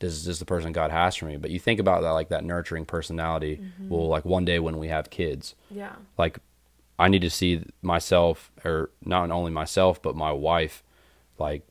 this 0.00 0.12
is 0.12 0.24
this 0.26 0.38
the 0.40 0.44
person 0.44 0.72
God 0.72 0.90
has 0.90 1.16
for 1.16 1.24
me?" 1.26 1.38
But 1.38 1.50
you 1.50 1.58
think 1.58 1.80
about 1.80 2.02
that 2.02 2.10
like 2.10 2.28
that 2.28 2.44
nurturing 2.44 2.84
personality. 2.84 3.56
Mm-hmm. 3.56 3.88
Well, 3.88 4.08
like 4.08 4.26
one 4.26 4.44
day 4.44 4.58
when 4.58 4.76
we 4.78 4.88
have 4.88 5.08
kids, 5.08 5.54
yeah, 5.70 5.94
like 6.18 6.38
I 6.98 7.08
need 7.08 7.22
to 7.22 7.30
see 7.30 7.64
myself, 7.80 8.52
or 8.62 8.90
not 9.04 9.30
only 9.30 9.50
myself, 9.52 10.02
but 10.02 10.14
my 10.16 10.32
wife, 10.32 10.82
like 11.38 11.62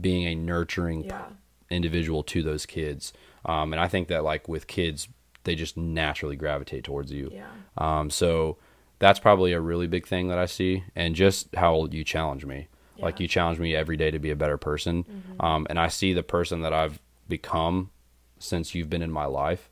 being 0.00 0.24
a 0.26 0.34
nurturing 0.34 1.04
yeah, 1.04 1.26
individual 1.70 2.22
to 2.24 2.42
those 2.42 2.66
kids. 2.66 3.12
Um, 3.44 3.72
and 3.72 3.80
I 3.80 3.88
think 3.88 4.08
that 4.08 4.24
like 4.24 4.48
with 4.48 4.66
kids, 4.66 5.08
they 5.44 5.54
just 5.54 5.76
naturally 5.76 6.36
gravitate 6.36 6.84
towards 6.84 7.12
you. 7.12 7.30
yeah, 7.32 7.46
Um, 7.78 8.10
so 8.10 8.58
that's 8.98 9.18
probably 9.18 9.52
a 9.52 9.60
really 9.60 9.86
big 9.86 10.06
thing 10.06 10.28
that 10.28 10.38
I 10.38 10.44
see, 10.46 10.84
and 10.94 11.14
just 11.14 11.54
how 11.54 11.86
you 11.90 12.04
challenge 12.04 12.44
me. 12.44 12.68
Like 12.98 13.18
you 13.18 13.26
challenge 13.28 13.58
me 13.58 13.74
every 13.74 13.96
day 13.96 14.10
to 14.10 14.18
be 14.18 14.30
a 14.30 14.36
better 14.36 14.58
person, 14.58 15.06
um, 15.40 15.66
and 15.70 15.78
I 15.78 15.88
see 15.88 16.12
the 16.12 16.22
person 16.22 16.60
that 16.60 16.74
I've 16.74 17.00
become 17.30 17.90
since 18.38 18.74
you've 18.74 18.90
been 18.90 19.00
in 19.00 19.10
my 19.10 19.24
life, 19.24 19.70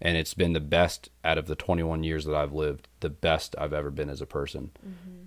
and 0.00 0.16
it's 0.16 0.32
been 0.32 0.54
the 0.54 0.60
best 0.60 1.10
out 1.22 1.36
of 1.36 1.46
the 1.46 1.54
21 1.54 2.04
years 2.04 2.24
that 2.24 2.34
I've 2.34 2.54
lived, 2.54 2.88
the 3.00 3.10
best 3.10 3.54
I've 3.58 3.74
ever 3.74 3.90
been 3.90 4.08
as 4.08 4.22
a 4.22 4.26
person 4.26 4.70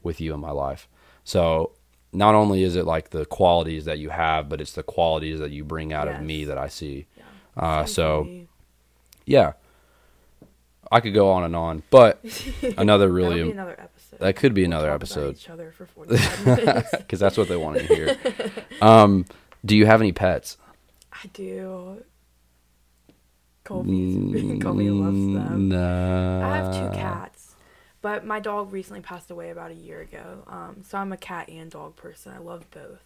with 0.01 0.19
you 0.19 0.33
in 0.33 0.39
my 0.39 0.49
life. 0.49 0.87
So 1.23 1.73
not 2.13 2.35
only 2.35 2.63
is 2.63 2.75
it 2.75 2.85
like 2.85 3.09
the 3.09 3.25
qualities 3.25 3.85
that 3.85 3.97
you 3.99 4.09
have, 4.09 4.47
but 4.49 4.61
it's 4.61 4.73
the 4.73 4.83
qualities 4.83 5.39
that 5.39 5.51
you 5.51 5.63
bring 5.63 5.91
out 5.93 6.07
of 6.07 6.21
me 6.21 6.45
that 6.45 6.57
I 6.57 6.67
see. 6.67 7.07
yeah. 7.17 7.23
Uh, 7.55 7.85
so 7.85 8.27
yeah, 9.25 9.53
I 10.91 10.99
could 10.99 11.13
go 11.13 11.31
on 11.31 11.43
and 11.43 11.55
on, 11.55 11.83
but 11.89 12.19
another 12.77 13.09
really 13.11 13.41
another 13.51 13.75
episode. 13.79 14.19
that 14.19 14.35
could 14.35 14.53
be 14.53 14.61
We'll 14.61 14.71
another 14.71 14.91
episode 14.91 15.35
Each 15.35 15.49
other 15.49 15.71
for 15.71 15.85
45 15.85 16.45
minutes. 16.65 16.89
because 16.97 17.19
that's 17.19 17.37
what 17.37 17.47
they 17.47 17.55
want 17.57 17.77
to 17.79 17.83
hear. 17.95 18.17
um, 18.81 19.25
do 19.65 19.75
you 19.75 19.85
have 19.85 20.01
any 20.01 20.11
pets? 20.11 20.57
I 21.11 21.27
do. 21.33 22.03
Colby's, 23.63 24.61
Colby 24.61 24.89
loves 24.89 25.15
them. 25.49 25.69
No. 25.69 26.41
I 26.43 26.57
have 26.57 26.73
two 26.73 26.97
cats, 26.99 27.52
but 28.03 28.23
my 28.25 28.39
dog 28.39 28.71
recently 28.71 29.01
passed 29.01 29.31
away 29.31 29.49
about 29.49 29.71
a 29.71 29.75
year 29.75 30.01
ago. 30.01 30.43
Um, 30.45 30.83
so 30.85 30.99
I'm 30.99 31.11
a 31.11 31.17
cat 31.17 31.49
and 31.49 31.71
dog 31.71 31.95
person. 31.95 32.33
I 32.33 32.37
love 32.39 32.69
both. 32.69 33.01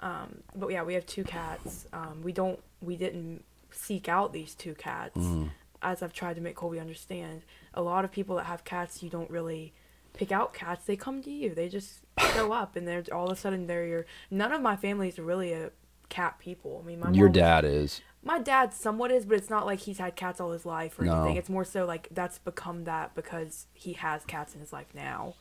Um, 0.00 0.42
but 0.54 0.68
yeah, 0.70 0.82
we 0.82 0.92
have 0.94 1.06
two 1.06 1.24
cats. 1.24 1.86
Um, 1.94 2.20
we 2.22 2.32
don't, 2.32 2.60
we 2.82 2.96
didn't 2.96 3.44
seek 3.70 4.08
out 4.08 4.32
these 4.32 4.54
two 4.54 4.74
cats. 4.74 5.16
Mm. 5.16 5.50
As 5.80 6.02
I've 6.02 6.12
tried 6.12 6.34
to 6.36 6.42
make 6.42 6.56
Colby 6.56 6.80
understand, 6.80 7.42
a 7.72 7.80
lot 7.82 8.04
of 8.04 8.10
people 8.12 8.36
that 8.36 8.44
have 8.46 8.64
cats, 8.64 9.02
you 9.02 9.08
don't 9.08 9.30
really 9.30 9.72
pick 10.12 10.32
out 10.32 10.52
cats. 10.52 10.84
They 10.86 10.96
come 10.96 11.22
to 11.22 11.30
you. 11.30 11.54
They 11.54 11.68
just 11.68 12.00
show 12.34 12.52
up, 12.52 12.74
and 12.76 12.86
they're 12.86 13.04
all 13.12 13.26
of 13.26 13.32
a 13.32 13.40
sudden 13.40 13.66
they're 13.68 13.86
your. 13.86 14.06
None 14.30 14.52
of 14.52 14.60
my 14.60 14.74
family 14.76 15.08
is 15.08 15.18
really 15.18 15.52
a 15.52 15.70
cat 16.08 16.38
people. 16.40 16.80
I 16.82 16.86
mean, 16.86 16.98
my 17.00 17.10
Your 17.10 17.26
mom 17.26 17.32
was- 17.32 17.38
dad 17.40 17.64
is. 17.64 18.00
My 18.26 18.38
dad 18.40 18.74
somewhat 18.74 19.10
is, 19.12 19.24
but 19.24 19.36
it's 19.38 19.48
not 19.50 19.64
like 19.66 19.78
he's 19.80 19.98
had 19.98 20.16
cats 20.16 20.40
all 20.40 20.50
his 20.52 20.66
life 20.66 20.98
or 20.98 21.04
No. 21.04 21.14
anything. 21.20 21.36
It's 21.36 21.48
more 21.48 21.64
so 21.64 21.84
like 21.86 22.08
that's 22.10 22.38
become 22.38 22.84
that 22.84 23.14
because 23.14 23.66
he 23.72 23.94
has 23.94 24.24
cats 24.24 24.54
in 24.54 24.60
his 24.60 24.72
life 24.72 24.88
now. 24.94 25.34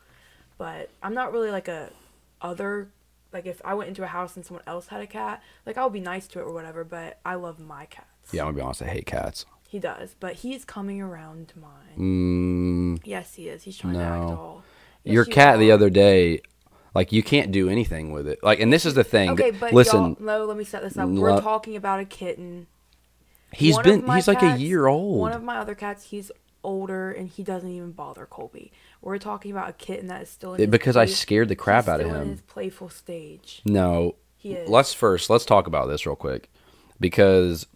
But 0.57 0.89
I'm 1.03 1.13
not 1.13 1.33
really 1.33 1.51
like 1.51 1.67
a 1.67 1.89
other 2.41 2.89
like 3.33 3.45
if 3.45 3.61
I 3.65 3.73
went 3.73 3.89
into 3.89 4.03
a 4.03 4.07
house 4.07 4.35
and 4.37 4.45
someone 4.45 4.63
else 4.65 4.87
had 4.87 5.01
a 5.01 5.07
cat, 5.07 5.41
like 5.65 5.77
I'll 5.77 5.89
be 5.89 5.99
nice 5.99 6.27
to 6.29 6.39
it 6.39 6.43
or 6.43 6.53
whatever, 6.53 6.83
but 6.85 7.19
I 7.25 7.35
love 7.35 7.59
my 7.59 7.85
cats. 7.85 8.07
Yeah, 8.31 8.41
I'm 8.43 8.47
gonna 8.47 8.57
be 8.57 8.61
honest. 8.61 8.81
I 8.83 8.87
hate 8.87 9.05
cats. 9.05 9.45
He 9.67 9.79
does, 9.79 10.15
but 10.19 10.35
he's 10.35 10.63
coming 10.63 11.01
around 11.01 11.49
to 11.49 11.59
mine. 11.59 11.97
Mm, 12.99 13.01
Yes, 13.03 13.33
he 13.33 13.49
is. 13.49 13.63
He's 13.63 13.77
trying 13.77 13.95
to 13.95 13.99
act 13.99 14.23
No. 14.29 14.37
all. 14.37 14.63
Yes, 15.03 15.13
your 15.13 15.25
you 15.25 15.31
cat 15.33 15.59
the 15.59 15.71
other 15.71 15.89
day, 15.89 16.39
like 16.93 17.11
you 17.11 17.21
can't 17.23 17.51
do 17.51 17.67
anything 17.67 18.11
with 18.13 18.27
it. 18.27 18.39
Like, 18.41 18.59
and 18.61 18.71
this 18.71 18.85
is 18.85 18.93
the 18.93 19.03
thing. 19.03 19.31
Okay, 19.31 19.51
but 19.51 19.73
listen, 19.73 20.15
no, 20.19 20.45
let 20.45 20.55
me 20.55 20.63
set 20.63 20.81
this 20.81 20.97
up. 20.97 21.09
We're 21.09 21.41
talking 21.41 21.75
about 21.75 21.99
a 21.99 22.05
kitten. 22.05 22.67
He's 23.55 23.75
One 23.75 23.83
been 23.83 24.11
he's 24.11 24.27
like 24.27 24.41
a 24.43 24.57
year 24.57 24.87
old. 24.87 25.19
One 25.19 25.33
of 25.33 25.43
my 25.43 25.57
other 25.57 25.75
cats, 25.75 26.05
he's 26.05 26.31
older 26.63 27.11
and 27.11 27.29
he 27.29 27.43
doesn't 27.43 27.69
even 27.69 27.91
bother 27.91 28.25
Colby. 28.25 28.71
We're 29.01 29.17
talking 29.19 29.51
about 29.51 29.69
a 29.69 29.73
kitten 29.73 30.07
that 30.07 30.23
is 30.23 30.29
still 30.29 30.55
in 30.55 30.69
because 30.69 30.97
I 30.97 31.05
scared 31.05 31.49
the 31.49 31.55
crap 31.55 31.87
out 31.87 31.99
of 32.01 32.07
him. 32.07 32.29
his 32.29 32.41
playful 32.41 32.89
stage, 32.89 33.61
No, 33.65 34.15
he 34.37 34.53
is. 34.53 34.69
let's 34.69 34.93
first 34.93 35.29
let's 35.29 35.45
talk 35.45 35.67
about 35.67 35.87
this 35.87 36.05
real 36.05 36.15
quick 36.15 36.49
because 36.99 37.67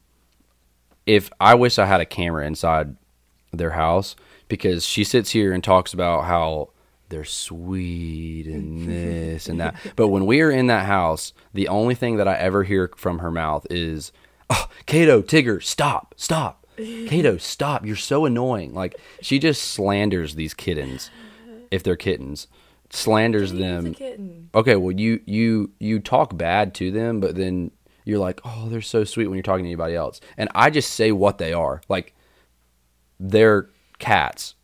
if 1.05 1.29
I 1.39 1.55
wish 1.55 1.77
I 1.79 1.85
had 1.85 2.01
a 2.01 2.05
camera 2.05 2.45
inside 2.45 2.95
their 3.51 3.71
house 3.71 4.15
because 4.47 4.85
she 4.85 5.03
sits 5.03 5.31
here 5.31 5.53
and 5.53 5.63
talks 5.63 5.93
about 5.93 6.25
how 6.25 6.69
they're 7.09 7.25
sweet 7.25 8.45
and 8.47 8.87
this 8.89 9.47
and 9.49 9.59
that. 9.59 9.75
But 9.95 10.09
when 10.09 10.25
we 10.25 10.41
are 10.41 10.51
in 10.51 10.67
that 10.67 10.85
house, 10.85 11.33
the 11.53 11.67
only 11.67 11.95
thing 11.95 12.17
that 12.17 12.27
I 12.27 12.35
ever 12.37 12.63
hear 12.63 12.91
from 12.95 13.19
her 13.19 13.31
mouth 13.31 13.65
is, 13.69 14.11
oh, 14.49 14.67
Kato, 14.85 15.21
Tigger, 15.21 15.61
stop, 15.61 16.13
stop. 16.17 16.65
Kato, 16.77 17.37
stop. 17.37 17.85
You're 17.85 17.95
so 17.95 18.25
annoying. 18.25 18.73
Like, 18.73 18.95
she 19.21 19.39
just 19.39 19.61
slanders 19.61 20.35
these 20.35 20.53
kittens, 20.53 21.09
if 21.71 21.83
they're 21.83 21.95
kittens, 21.95 22.47
slanders 22.91 23.53
them 23.53 23.85
a 23.85 23.91
kitten. 23.91 24.49
okay 24.55 24.75
well 24.75 24.91
you 24.91 25.21
you 25.27 25.69
you 25.79 25.99
talk 25.99 26.35
bad 26.35 26.73
to 26.73 26.89
them 26.89 27.19
but 27.19 27.35
then 27.35 27.69
you're 28.03 28.17
like 28.17 28.41
oh 28.43 28.67
they're 28.67 28.81
so 28.81 29.03
sweet 29.03 29.27
when 29.27 29.35
you're 29.35 29.43
talking 29.43 29.63
to 29.63 29.69
anybody 29.69 29.93
else 29.93 30.19
and 30.39 30.49
i 30.55 30.71
just 30.71 30.91
say 30.91 31.11
what 31.11 31.37
they 31.37 31.53
are 31.53 31.81
like 31.87 32.15
they're 33.19 33.69
cats 33.99 34.55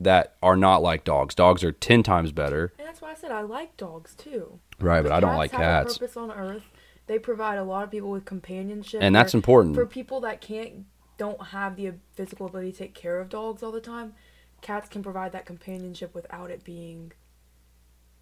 that 0.00 0.36
are 0.42 0.56
not 0.56 0.82
like 0.82 1.04
dogs. 1.04 1.34
Dogs 1.34 1.64
are 1.64 1.72
10 1.72 2.02
times 2.02 2.32
better. 2.32 2.72
And 2.78 2.86
that's 2.86 3.00
why 3.00 3.10
I 3.10 3.14
said 3.14 3.30
I 3.30 3.42
like 3.42 3.76
dogs 3.76 4.14
too. 4.14 4.60
Right, 4.80 5.02
but 5.02 5.12
I 5.12 5.20
don't 5.20 5.36
like 5.36 5.50
have 5.52 5.60
cats. 5.60 5.96
A 5.96 6.00
purpose 6.00 6.16
on 6.16 6.30
Earth. 6.30 6.62
They 7.08 7.18
provide 7.18 7.56
a 7.58 7.64
lot 7.64 7.82
of 7.84 7.90
people 7.90 8.10
with 8.10 8.24
companionship. 8.24 9.02
And 9.02 9.14
that's 9.16 9.34
important. 9.34 9.74
for 9.74 9.86
people 9.86 10.20
that 10.20 10.40
can't, 10.40 10.84
don't 11.16 11.48
have 11.48 11.74
the 11.74 11.94
physical 12.12 12.46
ability 12.46 12.72
to 12.72 12.78
take 12.78 12.94
care 12.94 13.18
of 13.18 13.28
dogs 13.28 13.62
all 13.62 13.72
the 13.72 13.80
time. 13.80 14.14
Cats 14.60 14.88
can 14.88 15.02
provide 15.02 15.32
that 15.32 15.46
companionship 15.46 16.14
without 16.14 16.50
it 16.50 16.62
being 16.64 17.12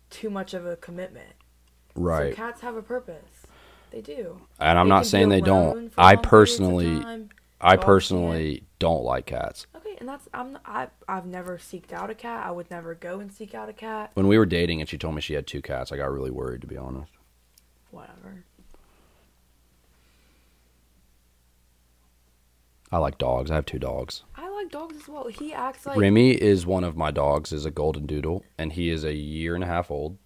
too 0.09 0.30
much 0.30 0.55
of 0.55 0.64
a 0.64 0.76
commitment. 0.76 1.32
Right. 1.95 2.32
So 2.32 2.37
cats 2.37 2.61
have 2.61 2.76
a 2.76 2.82
purpose. 2.82 3.47
They 3.91 4.01
do. 4.01 4.41
and 4.61 4.78
I'm 4.78 4.87
They 4.87 4.95
not 4.95 5.07
saying 5.07 5.28
they 5.30 5.41
don't. 5.41 5.93
I 5.99 6.16
personally. 6.16 7.03
I 7.61 7.76
personally 7.76 8.64
don't 8.78 9.03
like 9.03 9.26
cats. 9.26 9.66
Okay, 9.74 9.97
and 9.99 10.09
that's 10.09 10.28
I'm 10.34 10.59
I 10.66 10.89
I've 11.09 11.24
never 11.24 11.57
seeked 11.57 11.93
out 11.93 12.11
a 12.11 12.14
cat. 12.14 12.45
I 12.47 12.51
would 12.51 12.70
never 12.70 12.95
go 12.95 13.18
and 13.20 13.32
seek 13.32 13.55
out 13.55 13.68
a 13.70 13.72
cat. 13.72 14.11
When 14.14 14.26
we 14.28 14.37
were 14.37 14.45
dating 14.45 14.80
and 14.80 14.89
she 14.89 14.99
told 14.99 15.14
me 15.14 15.22
she 15.22 15.34
had 15.34 15.47
two 15.47 15.62
cats, 15.62 15.91
I 15.91 15.97
got 15.97 16.11
really 16.12 16.30
worried 16.30 16.61
to 16.61 16.66
be 16.66 16.76
honest. 16.76 17.11
Whatever. 17.91 18.45
I 22.97 22.99
like 22.99 23.18
dogs. 23.18 23.51
I 23.51 23.57
have 23.57 23.66
two 23.66 23.78
dogs. 23.78 24.22
I 24.36 24.49
like 24.49 24.70
dogs 24.70 24.97
as 24.97 25.07
well. 25.07 25.26
He 25.26 25.53
acts 25.53 25.84
like 25.84 25.99
Remy 25.99 26.30
is 26.30 26.64
one 26.64 26.82
of 26.82 26.97
my 26.97 27.11
dogs, 27.11 27.53
is 27.53 27.66
a 27.66 27.70
golden 27.70 28.07
doodle, 28.07 28.42
and 28.57 28.72
he 28.72 28.88
is 28.88 29.05
a 29.05 29.12
year 29.12 29.55
and 29.55 29.62
a 29.62 29.66
half 29.66 29.90
old. 29.90 30.16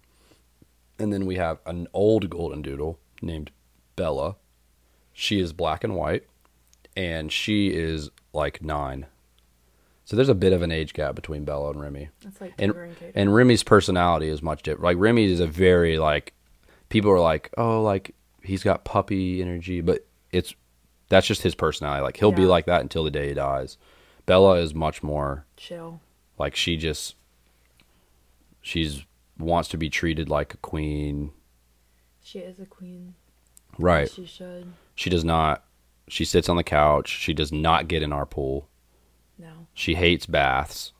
And 0.97 1.11
then 1.11 1.25
we 1.25 1.35
have 1.35 1.59
an 1.65 1.89
old 1.93 2.29
golden 2.29 2.61
doodle 2.61 2.97
named 3.21 3.51
Bella. 3.97 4.37
She 5.11 5.41
is 5.41 5.51
black 5.51 5.83
and 5.83 5.97
white, 5.97 6.23
and 6.95 7.29
she 7.29 7.73
is 7.73 8.09
like 8.31 8.63
nine. 8.63 9.05
So 10.05 10.15
there's 10.15 10.29
a 10.29 10.33
bit 10.33 10.53
of 10.53 10.61
an 10.61 10.71
age 10.71 10.93
gap 10.93 11.13
between 11.13 11.43
Bella 11.43 11.71
and 11.71 11.81
Remy. 11.81 12.07
That's 12.23 12.39
like 12.39 12.53
And 12.57 12.73
and 12.73 12.95
and 13.13 13.35
Remy's 13.35 13.63
personality 13.63 14.29
is 14.29 14.41
much 14.41 14.63
different. 14.63 14.85
Like 14.85 14.97
Remy 14.97 15.29
is 15.29 15.41
a 15.41 15.47
very 15.47 15.99
like 15.99 16.33
people 16.87 17.11
are 17.11 17.19
like, 17.19 17.53
"Oh, 17.57 17.81
like 17.81 18.15
he's 18.41 18.63
got 18.63 18.85
puppy 18.85 19.41
energy," 19.41 19.81
but 19.81 20.05
it's 20.31 20.55
that's 21.11 21.27
just 21.27 21.41
his 21.41 21.55
personality. 21.55 22.01
Like 22.01 22.17
he'll 22.17 22.31
be 22.31 22.45
like 22.45 22.65
that 22.65 22.81
until 22.81 23.03
the 23.03 23.11
day 23.11 23.27
he 23.27 23.33
dies. 23.33 23.77
Bella 24.25 24.53
is 24.53 24.73
much 24.73 25.03
more 25.03 25.45
Chill. 25.57 25.99
like 26.39 26.55
she 26.55 26.77
just 26.77 27.15
she's 28.61 29.03
wants 29.37 29.67
to 29.69 29.77
be 29.77 29.89
treated 29.89 30.29
like 30.29 30.53
a 30.53 30.57
queen. 30.57 31.31
She 32.23 32.39
is 32.39 32.59
a 32.59 32.65
queen. 32.65 33.15
Right. 33.77 34.09
She 34.09 34.25
should. 34.25 34.71
She 34.95 35.09
does 35.09 35.25
not 35.25 35.65
she 36.07 36.23
sits 36.23 36.47
on 36.47 36.55
the 36.55 36.63
couch. 36.63 37.09
She 37.09 37.33
does 37.33 37.51
not 37.51 37.89
get 37.89 38.03
in 38.03 38.13
our 38.13 38.25
pool. 38.25 38.69
No. 39.37 39.67
She 39.73 39.95
hates 39.95 40.25
baths. 40.25 40.93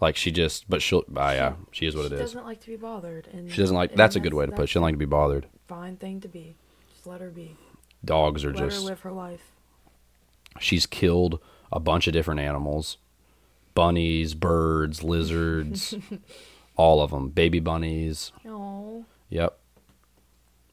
Like 0.00 0.16
she 0.16 0.32
just 0.32 0.68
but 0.68 0.82
she'll 0.82 1.04
ah, 1.16 1.32
yeah, 1.32 1.52
she 1.70 1.86
is 1.86 1.94
what 1.94 2.06
it 2.06 2.12
is. 2.12 2.18
she 2.18 2.24
doesn't 2.24 2.44
like 2.44 2.60
to 2.62 2.66
be 2.66 2.76
bothered. 2.76 3.28
And 3.32 3.52
She 3.52 3.60
doesn't 3.60 3.76
like 3.76 3.94
that's 3.94 4.16
a 4.16 4.20
good 4.20 4.34
way 4.34 4.46
to 4.46 4.52
put 4.52 4.62
it. 4.62 4.66
She 4.66 4.74
doesn't 4.74 4.82
like 4.82 4.94
to 4.94 4.98
be 4.98 5.04
bothered. 5.04 5.46
Fine 5.68 5.96
thing 5.96 6.20
to 6.22 6.28
be. 6.28 6.56
Just 6.92 7.06
let 7.06 7.20
her 7.20 7.30
be. 7.30 7.56
Dogs 8.04 8.44
are 8.44 8.52
let 8.52 8.70
just 8.70 8.84
live 8.84 9.00
her 9.00 9.12
life. 9.12 9.52
she's 10.60 10.86
killed 10.86 11.40
a 11.72 11.80
bunch 11.80 12.06
of 12.06 12.12
different 12.12 12.40
animals 12.40 12.96
bunnies 13.74 14.34
birds 14.34 15.02
lizards 15.04 15.94
all 16.76 17.00
of 17.00 17.10
them 17.10 17.28
baby 17.28 17.60
bunnies 17.60 18.32
No. 18.44 19.04
yep 19.28 19.58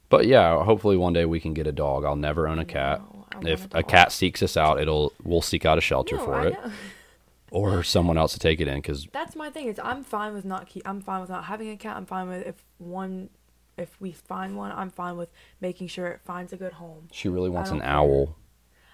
but 0.09 0.26
yeah 0.26 0.63
hopefully 0.63 0.97
one 0.97 1.13
day 1.13 1.26
we 1.26 1.39
can 1.39 1.53
get 1.53 1.67
a 1.67 1.71
dog 1.71 2.03
i'll 2.05 2.15
never 2.15 2.47
own 2.47 2.57
a 2.59 2.65
cat 2.65 3.01
No, 3.41 3.47
if 3.49 3.65
a 3.73 3.80
a 3.80 3.84
cat 3.84 4.11
seeks 4.11 4.41
us 4.41 4.55
out 4.57 4.80
it'll 4.80 5.13
we'll 5.23 5.41
seek 5.41 5.65
out 5.65 5.78
a 5.78 5.82
shelter 5.82 6.15
No, 6.17 6.26
for 6.26 6.36
I 6.36 6.45
it 6.47 6.53
know. 6.53 6.71
or 7.51 7.84
someone 7.84 8.17
else 8.17 8.34
to 8.34 8.39
take 8.39 8.59
it 8.59 8.67
in 8.67 8.76
because 8.78 9.07
That's 9.13 9.36
my 9.36 9.49
thing. 9.49 9.67
Is 9.67 9.80
I'm 9.82 10.03
fine 10.03 10.34
with 10.34 10.43
not 10.45 10.67
keep. 10.67 10.82
I'm 10.86 10.99
fine 10.99 11.21
with 11.21 11.30
not 11.30 11.45
having 11.45 11.69
a 11.69 11.78
cat. 11.78 11.95
I'm 11.95 12.05
fine 12.05 12.28
with 12.28 12.45
if 12.45 12.55
one, 12.80 13.30
if 13.78 13.99
we 13.99 14.11
find 14.11 14.55
one. 14.55 14.71
I'm 14.71 14.89
fine 14.89 15.17
with 15.17 15.30
making 15.59 15.88
sure 15.88 16.07
it 16.07 16.21
finds 16.23 16.53
a 16.53 16.57
good 16.57 16.73
home. 16.73 17.07
she 17.11 17.28
really 17.30 17.49
wants 17.49 17.71
an 17.71 17.82
owl 17.84 18.36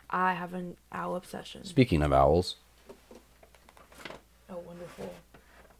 I 0.10 0.34
have 0.34 0.54
an 0.54 0.76
owl 0.92 1.16
obsession. 1.16 1.64
speaking 1.66 2.02
of 2.02 2.12
owls 2.12 2.56
Oh, 4.50 4.58
wonderful. 4.66 5.14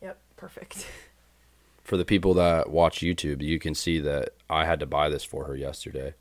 Yep, 0.02 0.18
perfect. 0.38 0.88
for 1.84 1.98
the 1.98 2.06
people 2.06 2.34
that 2.36 2.70
watch 2.70 3.00
youtube 3.00 3.42
you 3.42 3.60
can 3.60 3.76
see 3.76 4.00
that 4.00 4.30
i 4.50 4.64
had 4.66 4.80
to 4.80 4.86
buy 4.86 5.10
this 5.10 5.26
for 5.26 5.44
her 5.46 5.56
yesterday 5.58 6.14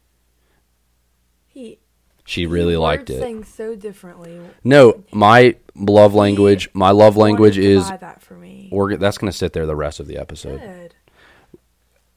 He 1.46 1.78
she 2.24 2.44
really 2.46 2.76
liked 2.76 3.08
it 3.10 3.20
Things 3.20 3.46
so 3.48 3.74
differently. 3.76 4.40
No, 4.64 5.02
my 5.12 5.56
love 5.74 6.14
language, 6.14 6.68
my 6.74 6.90
love 6.90 7.16
language 7.16 7.56
is 7.58 7.88
buy 7.88 7.96
that 7.98 8.20
for 8.22 8.34
me. 8.34 8.68
we're 8.72 8.96
that's 8.96 9.18
going 9.18 9.30
to 9.30 9.36
sit 9.36 9.52
there 9.52 9.66
the 9.66 9.74
rest 9.76 9.98
of 10.00 10.06
the 10.06 10.16
episode. 10.16 10.60
Good. 10.60 10.94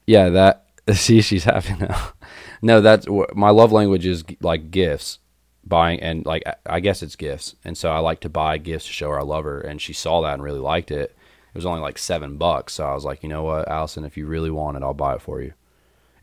Yeah, 0.06 0.28
that 0.30 0.66
see 0.92 1.20
she's 1.22 1.44
happy 1.44 1.74
now. 1.76 2.12
no, 2.62 2.80
that's 2.80 3.06
my 3.34 3.50
love 3.50 3.72
language 3.72 4.06
is 4.06 4.24
like 4.40 4.70
gifts, 4.70 5.18
buying 5.64 6.00
and 6.00 6.24
like 6.26 6.42
I- 6.66 6.80
guess 6.80 7.02
it's 7.02 7.16
gifts. 7.16 7.54
And 7.64 7.76
so 7.76 7.90
I 7.90 7.98
like 7.98 8.20
to 8.20 8.28
buy 8.28 8.58
gifts 8.58 8.86
to 8.86 8.92
show 8.92 9.10
her 9.10 9.20
I 9.20 9.22
love 9.22 9.44
her 9.44 9.60
and 9.60 9.80
she 9.80 9.92
saw 9.92 10.20
that 10.22 10.34
and 10.34 10.42
really 10.42 10.60
liked 10.60 10.90
it. 10.90 11.16
It 11.54 11.58
was 11.58 11.66
only 11.66 11.80
like 11.80 11.98
7 11.98 12.36
bucks. 12.36 12.74
So 12.74 12.84
I 12.84 12.94
was 12.94 13.04
like, 13.04 13.22
"You 13.22 13.28
know 13.28 13.44
what, 13.44 13.68
Alyson, 13.68 14.04
if 14.04 14.16
you 14.16 14.26
really 14.26 14.50
want 14.50 14.76
it, 14.76 14.82
I'll 14.82 14.92
buy 14.92 15.14
it 15.14 15.22
for 15.22 15.40
you." 15.40 15.52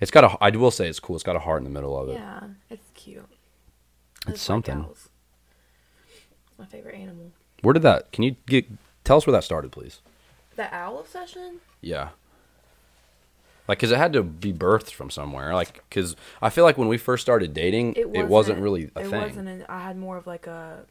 It's 0.02 0.12
got 0.12 0.24
a 0.26 0.38
I 0.42 0.50
will 0.50 0.72
say 0.72 0.88
it's 0.90 1.00
cool. 1.00 1.16
It's 1.16 1.24
got 1.24 1.36
a 1.36 1.40
heart 1.40 1.60
in 1.60 1.64
the 1.64 1.70
middle 1.70 1.98
of 1.98 2.10
it. 2.10 2.14
Yeah, 2.14 2.42
it's 2.70 2.90
cute. 2.96 3.26
It's 4.22 4.28
like 4.30 4.38
something. 4.38 4.86
my 6.60 6.66
favorite 6.66 6.96
animal. 6.96 7.32
Where 7.62 7.74
did 7.74 7.84
that? 7.84 8.12
Can 8.12 8.24
you 8.24 8.36
get 8.46 8.66
tell 9.04 9.18
us 9.18 9.26
where 9.26 9.32
that 9.32 9.44
started, 9.44 9.72
please? 9.72 10.02
The 10.56 10.74
owl 10.74 11.00
obsession? 11.00 11.60
Yeah. 11.80 12.10
Like, 13.68 13.80
cause 13.80 13.92
it 13.92 13.98
had 13.98 14.14
to 14.14 14.24
be 14.24 14.52
birthed 14.52 14.92
from 14.92 15.10
somewhere. 15.10 15.54
Like, 15.54 15.88
cause 15.90 16.16
I 16.42 16.50
feel 16.50 16.64
like 16.64 16.78
when 16.78 16.88
we 16.88 16.98
first 16.98 17.22
started 17.22 17.54
dating, 17.54 17.94
it 17.96 18.28
wasn't, 18.28 18.60
really 18.60 18.90
a 18.96 19.00
it 19.00 19.08
thing. 19.08 19.22
wasn't. 19.22 19.48
An, 19.48 19.66
I 19.70 19.80
had 19.82 19.98
more 19.98 20.18
of 20.18 20.28
like 20.28 20.48
a 20.48 20.86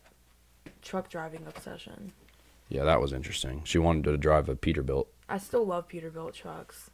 truck 0.82 1.08
driving 1.08 1.44
obsession. 1.46 2.12
Yeah, 2.68 2.84
that 2.84 3.00
was 3.00 3.12
interesting. 3.12 3.62
She 3.64 3.78
wanted 3.78 4.04
to 4.04 4.16
drive 4.16 4.48
a 4.48 4.54
Peterbilt. 4.54 5.06
I 5.28 5.38
still 5.38 5.66
love 5.66 5.88
Peterbilt 5.88 6.34
trucks. 6.34 6.90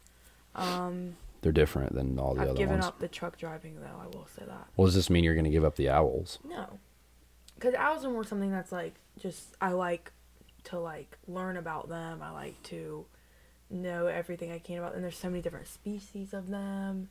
Um, 0.55 1.17
They're 1.43 1.53
different 1.53 1.95
than 1.95 2.19
all 2.19 2.35
the 2.35 2.43
I've 2.43 2.49
other 2.49 2.57
given 2.57 2.77
ones. 2.77 2.87
up 2.87 2.99
the 2.99 3.09
truck 3.09 3.37
driving 3.37 3.77
though. 3.81 4.01
I 4.03 4.07
will 4.07 4.27
say 4.35 4.45
that. 4.47 4.67
Well, 4.77 4.87
does 4.87 4.95
this 4.95 5.11
mean 5.11 5.23
you're 5.23 5.35
going 5.35 5.45
to 5.45 5.51
give 5.51 5.65
up 5.65 5.77
the 5.77 5.91
owls? 5.91 6.39
No, 6.49 6.79
because 7.55 7.75
owls 7.75 8.05
are 8.05 8.11
more 8.11 8.25
something 8.25 8.51
that's 8.51 8.73
like 8.73 8.95
just 9.19 9.55
I 9.61 9.73
like 9.73 10.13
to 10.65 10.79
like 10.79 11.17
learn 11.29 11.59
about 11.59 11.89
them. 11.89 12.23
I 12.23 12.31
like 12.31 12.61
to 12.65 13.05
know 13.71 14.07
everything 14.07 14.53
I 14.53 14.59
can 14.59 14.79
about 14.79 14.93
them. 14.93 15.03
There's 15.03 15.19
so 15.19 15.29
many 15.29 15.43
different 15.43 15.69
species 15.69 16.33
of 16.33 16.49
them. 16.49 17.09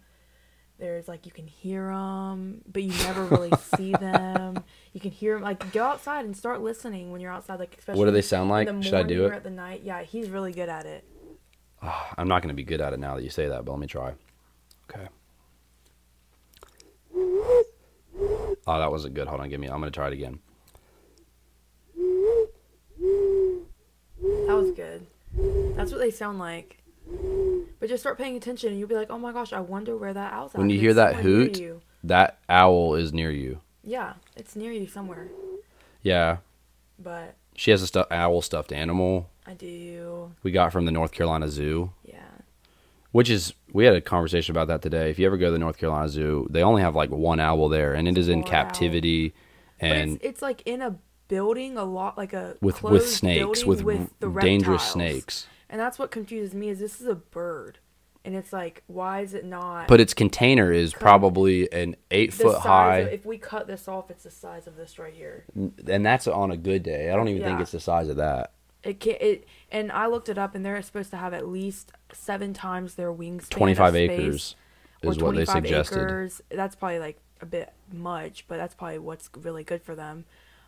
There's 0.77 1.07
like 1.07 1.25
you 1.25 1.31
can 1.31 1.47
hear 1.47 1.87
them, 1.87 2.61
but 2.71 2.83
you 2.83 2.91
never 3.03 3.23
really 3.25 3.51
see 3.77 3.91
them. 3.99 4.63
You 4.93 4.99
can 4.99 5.11
hear 5.11 5.35
them. 5.35 5.43
Like 5.43 5.71
go 5.71 5.83
outside 5.83 6.25
and 6.25 6.35
start 6.35 6.61
listening 6.61 7.11
when 7.11 7.21
you're 7.21 7.31
outside. 7.31 7.59
Like 7.59 7.75
especially 7.77 7.99
What 7.99 8.05
do 8.05 8.11
they 8.11 8.21
sound 8.21 8.49
like? 8.49 8.67
The 8.67 8.81
Should 8.81 8.93
I 8.93 9.03
do 9.03 9.25
it? 9.25 9.33
at 9.33 9.43
the 9.43 9.49
night? 9.49 9.81
Yeah, 9.83 10.01
he's 10.03 10.29
really 10.29 10.51
good 10.51 10.69
at 10.69 10.85
it. 10.85 11.03
Ah, 11.81 12.13
I'm 12.17 12.27
not 12.27 12.41
going 12.41 12.49
to 12.49 12.55
be 12.55 12.63
good 12.63 12.81
at 12.81 12.93
it 12.93 12.99
now 12.99 13.15
that 13.15 13.23
you 13.23 13.29
say 13.29 13.47
that, 13.47 13.63
but 13.63 13.71
let 13.71 13.79
me 13.79 13.87
try. 13.87 14.13
Okay. 14.89 15.07
Oh, 18.67 18.79
that 18.79 18.89
wasn't 18.91 19.13
good. 19.13 19.27
Hold 19.27 19.41
on, 19.41 19.49
give 19.49 19.59
me. 19.59 19.67
I'm 19.67 19.79
going 19.79 19.91
to 19.91 19.95
try 19.95 20.07
it 20.07 20.13
again. 20.13 20.39
That 24.47 24.55
was 24.55 24.71
good. 24.71 25.05
That's 25.75 25.91
what 25.91 25.99
they 25.99 26.11
sound 26.11 26.39
like. 26.39 26.81
But 27.79 27.89
just 27.89 28.01
start 28.01 28.17
paying 28.17 28.35
attention, 28.35 28.69
and 28.69 28.79
you'll 28.79 28.87
be 28.87 28.95
like, 28.95 29.09
"Oh 29.11 29.19
my 29.19 29.31
gosh, 29.31 29.53
I 29.53 29.59
wonder 29.59 29.95
where 29.95 30.13
that 30.13 30.33
owl's 30.33 30.55
at." 30.55 30.59
When 30.59 30.69
you 30.69 30.79
hear 30.79 30.93
that 30.95 31.15
hoot. 31.17 31.61
That 32.03 32.37
owl 32.47 32.95
is 32.95 33.13
near 33.13 33.31
you. 33.31 33.59
yeah, 33.83 34.13
it's 34.35 34.55
near 34.55 34.71
you 34.71 34.87
somewhere. 34.87 35.27
Yeah, 36.03 36.37
But 36.99 37.35
she 37.55 37.71
has 37.71 37.81
a 37.81 37.87
stu- 37.87 38.05
owl 38.11 38.41
stuffed 38.43 38.71
animal 38.71 39.29
I 39.47 39.55
do, 39.55 40.31
we 40.43 40.51
got 40.51 40.71
from 40.71 40.85
the 40.85 40.91
North 40.91 41.11
Carolina 41.11 41.49
Zoo. 41.49 41.91
yeah. 42.03 42.19
Which 43.11 43.29
is, 43.29 43.53
we 43.71 43.85
had 43.85 43.95
a 43.95 44.01
conversation 44.01 44.51
about 44.51 44.67
that 44.67 44.81
today. 44.83 45.09
If 45.09 45.17
you 45.17 45.25
ever 45.25 45.37
go 45.37 45.45
to 45.47 45.51
the 45.51 45.57
North 45.57 45.77
Carolina 45.77 46.09
Zoo, 46.09 46.47
they 46.49 46.61
only 46.61 46.81
have 46.83 46.95
like 46.95 47.09
one 47.09 47.39
owl 47.39 47.69
there, 47.69 47.93
and 47.95 48.07
it 48.07 48.17
is 48.19 48.27
in 48.29 48.39
owl. 48.39 48.45
captivity, 48.49 49.33
but 49.79 49.87
and 49.89 50.11
it's, 50.17 50.23
it's 50.25 50.41
like 50.43 50.61
in 50.65 50.81
a 50.83 50.95
building, 51.27 51.77
a 51.77 51.83
lot 51.83 52.17
like 52.17 52.33
a 52.33 52.55
with 52.61 52.83
with 52.83 53.09
snakes, 53.09 53.65
with, 53.65 53.83
the 54.19 54.29
dangerous 54.29 54.83
snakes. 54.83 55.47
And 55.69 55.79
that's 55.79 55.97
what 55.97 56.11
confuses 56.11 56.53
me 56.53 56.69
is 56.69 56.79
this 56.79 57.01
is 57.01 57.07
a 57.07 57.15
bird, 57.15 57.79
and 58.23 58.35
it's 58.35 58.53
like, 58.53 58.83
why 58.87 59.21
is 59.21 59.33
it 59.33 59.45
not? 59.45 59.87
But 59.87 59.99
its 59.99 60.13
container 60.13 60.71
is 60.71 60.93
probably 60.93 61.71
an 61.71 61.95
eight 62.11 62.33
foot 62.33 62.59
high, 62.59 62.99
Of, 62.99 63.13
if 63.13 63.25
we 63.25 63.37
cut 63.37 63.67
this 63.67 63.87
off, 63.87 64.11
it's 64.11 64.23
the 64.23 64.31
size 64.31 64.67
of 64.67 64.75
this 64.77 64.99
right 64.99 65.13
here. 65.13 65.45
and 65.55 66.05
that's 66.05 66.27
on 66.27 66.51
a 66.51 66.57
good 66.57 66.83
day. 66.83 67.11
I 67.11 67.15
don't 67.15 67.27
even 67.27 67.43
think 67.43 67.59
it's 67.59 67.71
the 67.71 67.79
size 67.79 68.09
of 68.09 68.17
that. 68.17 68.51
It 68.83 68.99
can 68.99 69.15
it, 69.19 69.47
and 69.71 69.91
I 69.91 70.05
looked 70.05 70.29
it 70.29 70.37
up, 70.37 70.53
and 70.53 70.63
they're 70.63 70.79
supposed 70.83 71.09
to 71.11 71.17
have 71.17 71.33
at 71.33 71.47
least 71.47 71.91
seven 72.13 72.53
times 72.53 72.93
their 72.93 73.11
wingspan. 73.11 73.49
Twenty 73.49 73.71
of 73.71 73.79
five 73.79 73.93
space, 73.93 74.11
acres 74.11 74.55
or 75.03 75.11
is 75.11 75.17
what 75.17 75.35
they 75.35 75.45
25 75.45 75.63
suggested. 75.63 76.01
Acres. 76.03 76.41
That's 76.49 76.75
probably 76.75 76.99
like 76.99 77.19
a 77.41 77.45
bit 77.45 77.73
much, 77.91 78.45
but 78.47 78.57
that's 78.57 78.75
probably 78.75 78.99
what's 78.99 79.29
really 79.37 79.63
good 79.63 79.81
for 79.81 79.95
them. 79.95 80.25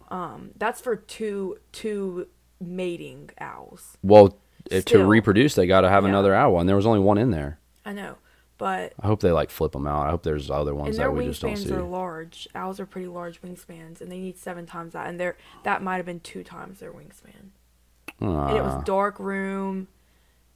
Um, 0.09 0.51
that's 0.57 0.79
for 0.81 0.95
two 0.95 1.57
two 1.71 2.27
mating 2.59 3.29
owls. 3.39 3.97
Well, 4.01 4.37
if 4.71 4.85
to 4.85 5.05
reproduce, 5.05 5.55
they 5.55 5.67
got 5.67 5.81
to 5.81 5.89
have 5.89 6.03
Yeah. 6.03 6.09
another 6.09 6.33
owl, 6.33 6.59
and 6.59 6.67
there 6.67 6.75
was 6.75 6.85
only 6.85 6.99
one 6.99 7.17
in 7.17 7.31
there. 7.31 7.59
I 7.85 7.93
know, 7.93 8.15
but 8.57 8.93
I 8.99 9.07
hope 9.07 9.19
they 9.21 9.31
like 9.31 9.49
flip 9.49 9.71
them 9.73 9.87
out. 9.87 10.07
I 10.07 10.09
hope 10.09 10.23
there's 10.23 10.49
other 10.49 10.71
and 10.71 10.79
ones 10.79 10.97
their 10.97 11.07
that 11.07 11.13
we 11.13 11.25
just 11.25 11.41
don't 11.41 11.53
wingspans 11.53 11.67
see. 11.67 11.73
are 11.73 11.81
large. 11.83 12.47
Owls 12.55 12.79
are 12.79 12.85
pretty 12.85 13.07
large 13.07 13.41
wingspans, 13.41 14.01
and 14.01 14.11
they 14.11 14.19
need 14.19 14.37
seven 14.37 14.65
times 14.65 14.93
that. 14.93 15.07
And 15.07 15.19
they're 15.19 15.37
that 15.63 15.81
might 15.83 15.97
have 15.97 16.05
been 16.05 16.19
two 16.21 16.43
times 16.43 16.79
their 16.79 16.91
wingspan. 16.91 17.51
And 18.19 18.57
it 18.57 18.61
was 18.63 18.73
Ah. 18.73 18.81
dark 18.81 19.19
room, 19.19 19.87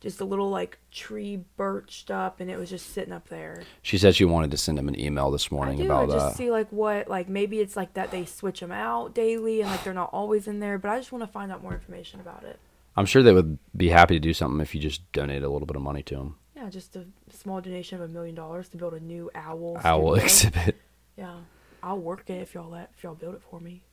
just 0.02 0.20
a 0.20 0.26
little 0.26 0.50
like 0.50 0.78
tree 0.92 1.44
birched 1.58 2.12
up, 2.12 2.40
and 2.42 2.52
it 2.52 2.58
was 2.58 2.70
just 2.70 2.92
sitting 2.94 3.14
up 3.14 3.30
there. 3.30 3.64
she 3.82 3.98
said 3.98 4.16
she 4.16 4.26
wanted 4.26 4.52
to 4.52 4.58
send 4.58 4.78
him 4.78 4.88
an 4.90 5.00
email 5.00 5.32
this 5.32 5.48
I 5.52 5.56
morning 5.56 5.78
do 5.78 5.86
about 5.86 6.10
just 6.10 6.30
that. 6.30 6.36
see 6.36 6.52
like 6.52 6.68
what 6.72 7.08
like 7.08 7.30
maybe 7.30 7.60
it's 7.60 7.78
like 7.78 7.94
that 7.94 8.12
they 8.12 8.26
switch 8.26 8.60
them 8.60 8.72
out 8.72 9.14
daily 9.14 9.62
and 9.62 9.70
like 9.70 9.84
they're 9.84 9.94
not 9.94 10.10
always 10.12 10.48
in 10.48 10.60
there. 10.60 10.78
But 10.78 10.92
I 10.92 10.98
just 10.98 11.12
want 11.12 11.24
to 11.24 11.32
find 11.32 11.52
out 11.52 11.62
more 11.64 11.74
information 11.74 12.20
about 12.20 12.44
it. 12.44 12.60
I'm 12.98 13.06
sure 13.06 13.24
they 13.24 13.32
would 13.32 13.58
be 13.78 13.88
happy 13.90 14.16
to 14.16 14.20
do 14.20 14.34
something 14.34 14.60
if 14.60 14.76
you 14.76 14.82
just 14.82 15.10
donate 15.14 15.44
a 15.44 15.50
little 15.50 15.66
bit 15.66 15.78
of 15.78 15.82
money 15.82 16.04
to 16.04 16.16
them. 16.16 16.36
Yeah, 16.56 16.70
just 16.70 16.96
a 16.96 17.06
small 17.32 17.62
donation 17.62 18.02
of 18.02 18.10
a 18.10 18.12
million 18.12 18.36
dollars 18.36 18.68
to 18.70 18.78
build 18.78 18.94
a 18.94 19.00
new 19.00 19.32
owl. 19.34 19.80
Owl 19.84 20.10
studio. 20.18 20.24
exhibit. 20.24 20.76
Yeah, 21.18 21.36
I'll 21.82 22.00
work 22.00 22.30
it 22.30 22.42
if 22.42 22.54
y'all 22.54 22.70
let 22.70 22.92
if 22.98 23.04
y'all 23.04 23.16
build 23.16 23.36
it 23.36 23.42
for 23.50 23.60
me. 23.60 23.84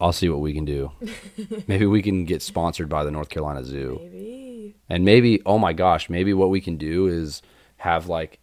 I'll 0.00 0.12
see 0.12 0.28
what 0.28 0.40
we 0.40 0.52
can 0.52 0.64
do. 0.64 0.92
maybe 1.66 1.86
we 1.86 2.02
can 2.02 2.24
get 2.24 2.42
sponsored 2.42 2.88
by 2.88 3.04
the 3.04 3.10
North 3.10 3.28
Carolina 3.28 3.64
Zoo. 3.64 3.98
Maybe. 4.02 4.76
And 4.88 5.04
maybe, 5.04 5.40
oh 5.46 5.58
my 5.58 5.72
gosh, 5.72 6.10
maybe 6.10 6.34
what 6.34 6.50
we 6.50 6.60
can 6.60 6.76
do 6.76 7.06
is 7.06 7.40
have 7.78 8.08
like 8.08 8.38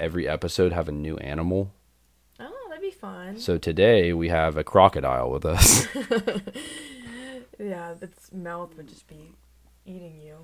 every 0.00 0.28
episode 0.28 0.72
have 0.72 0.88
a 0.88 0.92
new 0.92 1.16
animal. 1.18 1.72
Oh, 2.40 2.66
that'd 2.68 2.82
be 2.82 2.90
fun. 2.90 3.38
So 3.38 3.58
today 3.58 4.12
we 4.12 4.28
have 4.28 4.56
a 4.56 4.64
crocodile 4.64 5.30
with 5.30 5.44
us. 5.44 5.86
Yeah, 7.58 7.94
its 8.00 8.32
mouth 8.32 8.76
would 8.76 8.88
just 8.88 9.06
be 9.06 9.30
eating 9.86 10.20
you. 10.20 10.34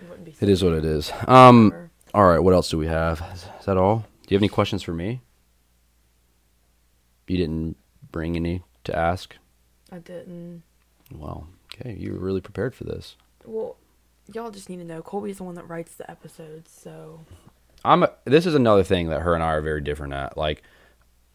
It 0.00 0.08
wouldn't 0.08 0.24
be. 0.24 0.34
it 0.40 0.48
is 0.48 0.62
what 0.62 0.74
it 0.74 0.84
is. 0.84 1.10
Um, 1.26 1.90
all 2.14 2.24
right, 2.24 2.38
what 2.38 2.54
else 2.54 2.70
do 2.70 2.78
we 2.78 2.86
have? 2.86 3.20
Is, 3.34 3.46
is 3.58 3.66
that 3.66 3.76
all? 3.76 4.04
Do 4.26 4.34
you 4.34 4.36
have 4.36 4.42
any 4.42 4.48
questions 4.48 4.82
for 4.82 4.92
me? 4.92 5.22
You 7.26 7.38
didn't 7.38 7.76
bring 8.10 8.36
any 8.36 8.62
to 8.84 8.94
ask? 8.94 9.34
I 9.92 9.98
didn't. 9.98 10.62
Well, 11.14 11.46
okay, 11.74 11.94
you 11.94 12.12
were 12.14 12.18
really 12.18 12.40
prepared 12.40 12.74
for 12.74 12.84
this. 12.84 13.16
Well, 13.44 13.76
y'all 14.32 14.50
just 14.50 14.70
need 14.70 14.78
to 14.78 14.84
know 14.84 15.02
Colby's 15.02 15.36
the 15.36 15.44
one 15.44 15.54
that 15.56 15.68
writes 15.68 15.94
the 15.94 16.10
episodes, 16.10 16.70
so 16.72 17.20
I'm. 17.84 18.06
This 18.24 18.46
is 18.46 18.54
another 18.54 18.82
thing 18.82 19.08
that 19.10 19.20
her 19.22 19.34
and 19.34 19.42
I 19.42 19.52
are 19.52 19.60
very 19.60 19.82
different 19.82 20.14
at. 20.14 20.36
Like, 20.38 20.62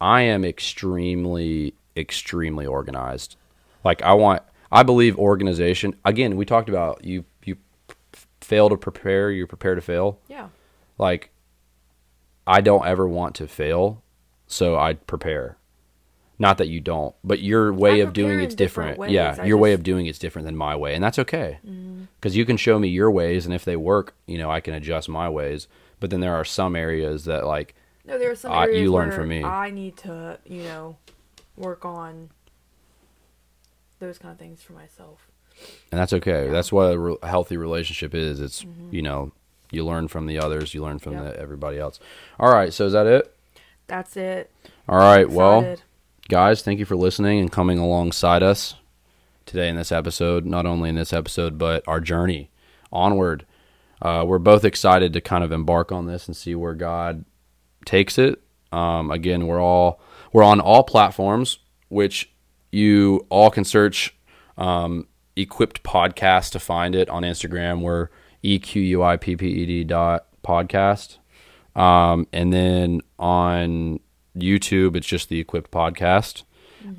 I 0.02 0.22
am 0.22 0.44
extremely, 0.44 1.76
extremely 1.96 2.66
organized. 2.66 3.36
Like, 3.84 4.02
I 4.02 4.14
want. 4.14 4.42
I 4.72 4.84
believe 4.84 5.18
organization. 5.18 5.96
Again, 6.04 6.36
we 6.36 6.44
talked 6.46 6.68
about 6.70 7.06
you. 7.06 7.24
You 7.46 7.58
f- 8.14 8.28
fail 8.42 8.70
to 8.70 8.78
prepare. 8.78 9.30
You 9.32 9.46
prepare 9.48 9.76
to 9.76 9.82
fail. 9.82 10.20
yeah. 10.28 10.48
Like, 10.98 11.30
I 12.48 12.62
don't 12.62 12.88
ever 12.88 13.08
want 13.08 13.36
to 13.36 13.48
fail, 13.48 14.02
so 14.48 14.78
I 14.80 14.94
prepare. 14.96 15.57
Not 16.40 16.60
that 16.60 16.68
you 16.68 16.80
don't, 16.80 17.16
but 17.24 17.40
your 17.42 17.74
way 17.74 17.94
I 17.94 18.06
of 18.06 18.14
doing 18.14 18.40
it's 18.40 18.54
different 18.54 18.92
different. 18.92 19.12
Yeah, 19.12 19.36
I 19.40 19.46
your 19.46 19.58
way 19.58 19.74
of 19.74 19.82
doing 19.82 20.06
it's 20.06 20.20
different 20.20 20.46
than 20.46 20.56
my 20.56 20.76
way, 20.76 20.94
and 20.94 21.04
that's 21.04 21.18
okay. 21.20 21.58
Mm-hmm. 21.68 22.04
Because 22.20 22.36
you 22.38 22.46
can 22.46 22.58
show 22.58 22.78
me 22.78 22.90
your 22.90 23.10
ways, 23.10 23.46
and 23.46 23.56
if 23.56 23.66
they 23.66 23.76
work, 23.76 24.14
you 24.28 24.38
know, 24.38 24.52
I 24.52 24.60
can 24.60 24.74
adjust 24.76 25.10
my 25.10 25.30
ways. 25.30 25.68
But 26.00 26.12
then 26.12 26.20
there 26.20 26.36
are 26.36 26.46
some 26.46 26.76
areas 26.76 27.26
that, 27.26 27.46
like, 27.48 27.74
No, 28.06 28.20
there 28.20 28.30
are 28.32 28.36
some 28.36 28.52
I- 28.52 28.66
areas 28.66 28.82
you 28.82 28.92
learn 28.92 29.10
where 29.10 29.18
from 29.18 29.30
me. 29.30 29.44
I 29.44 29.72
need 29.72 29.98
to, 29.98 30.38
you 30.46 30.62
know, 30.64 30.98
work 31.56 31.84
on 31.86 32.30
those 34.00 34.18
kind 34.20 34.32
of 34.32 34.38
things 34.40 34.62
for 34.62 34.74
myself. 34.74 35.28
and 35.92 36.00
that's 36.00 36.14
okay. 36.14 36.46
Yeah. 36.46 36.52
That's 36.52 36.72
what 36.72 36.94
a, 36.94 37.00
re- 37.00 37.18
a 37.24 37.28
healthy 37.28 37.58
relationship 37.58 38.14
is. 38.14 38.40
It's 38.40 38.62
Mhm. 38.64 38.94
you 38.94 39.02
know, 39.02 39.32
you 39.72 39.84
learn 39.84 40.08
from 40.08 40.28
the 40.28 40.38
others, 40.38 40.76
you 40.76 40.84
learn 40.84 41.00
from 41.00 41.14
Yep. 41.14 41.24
the, 41.34 41.40
everybody 41.40 41.80
else. 41.80 42.00
All 42.40 42.52
right, 42.54 42.72
so 42.72 42.86
is 42.86 42.94
that 42.94 43.08
it? 43.08 43.34
That's 43.88 44.16
it. 44.16 44.52
All 44.88 45.00
right, 45.00 45.28
well. 45.28 45.78
Guys 46.30 46.62
thank 46.62 46.78
you 46.78 46.84
for 46.84 46.98
listening 46.98 47.40
and 47.40 47.50
coming 47.50 47.80
alongside 47.80 48.44
us 48.44 48.76
today 49.46 49.70
in 49.70 49.78
this 49.78 49.94
episode 49.94 50.46
not 50.46 50.66
only 50.66 50.90
in 50.90 50.96
this 50.96 51.14
episode 51.14 51.58
but 51.58 51.88
our 51.88 52.02
journey 52.02 52.52
onward. 52.92 53.46
Uh, 54.02 54.26
we're 54.28 54.38
both 54.38 54.66
excited 54.66 55.14
to 55.14 55.22
kind 55.22 55.42
of 55.42 55.54
embark 55.54 55.90
on 55.90 56.06
this 56.06 56.28
and 56.28 56.36
see 56.36 56.54
where 56.54 56.74
god 56.74 57.24
takes 57.86 58.18
it. 58.18 58.42
Um, 58.74 59.10
again 59.10 59.48
we're 59.48 59.62
all 59.62 60.02
we're 60.34 60.44
on 60.44 60.60
all 60.60 60.84
platforms 60.84 61.60
which 61.88 62.30
you 62.74 63.26
all 63.30 63.50
can 63.50 63.64
search 63.64 64.14
um, 64.58 65.08
equipped 65.38 65.82
podcast 65.82 66.52
to 66.52 66.60
find 66.60 66.94
it 66.94 67.08
on 67.08 67.24
instagram. 67.24 67.80
We're 67.80 68.10
E 68.44 68.56
e-q-u-i-p-p-e-d 68.56 69.86
dot 69.86 70.28
podcast. 70.44 71.20
Um, 71.74 72.28
and 72.34 72.52
then 72.52 73.02
on 73.18 74.02
YouTube, 74.42 74.96
it's 74.96 75.08
just 75.08 75.30
the 75.30 75.40
Equipped 75.40 75.72
Podcast. 75.72 76.44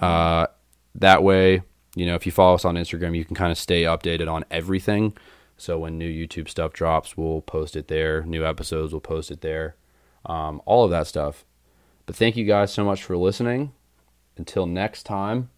Uh, 0.01 0.47
that 0.95 1.23
way, 1.23 1.63
you 1.95 2.07
know, 2.07 2.15
if 2.15 2.27
you 2.27 2.33
follow 2.33 2.55
us 2.55 2.65
on 2.65 2.75
Instagram, 2.75 3.17
you 3.17 3.25
can 3.25 3.37
kind 3.37 3.53
of 3.53 3.59
stay 3.59 3.83
updated 3.83 4.31
on 4.31 4.45
everything. 4.51 5.17
So 5.57 5.79
when 5.79 5.99
new 5.99 6.09
YouTube 6.09 6.49
stuff 6.49 6.73
drops, 6.73 7.17
we'll 7.17 7.41
post 7.43 7.75
it 7.75 7.89
there. 7.89 8.23
New 8.23 8.45
episodes, 8.45 8.93
we'll 8.93 9.01
post 9.01 9.31
it 9.31 9.41
there. 9.41 9.75
Um, 10.27 10.63
all 10.67 10.85
of 10.85 10.91
that 10.91 11.07
stuff. 11.07 11.45
But 12.07 12.17
thank 12.17 12.37
you 12.37 12.45
guys 12.45 12.73
so 12.73 12.85
much 12.85 13.03
for 13.03 13.17
listening. 13.17 13.73
Until 14.37 14.67
next 14.67 15.03
time, 15.03 15.51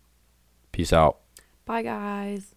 peace 0.73 0.93
out. 0.93 1.19
Bye, 1.67 1.83
guys. 1.83 2.55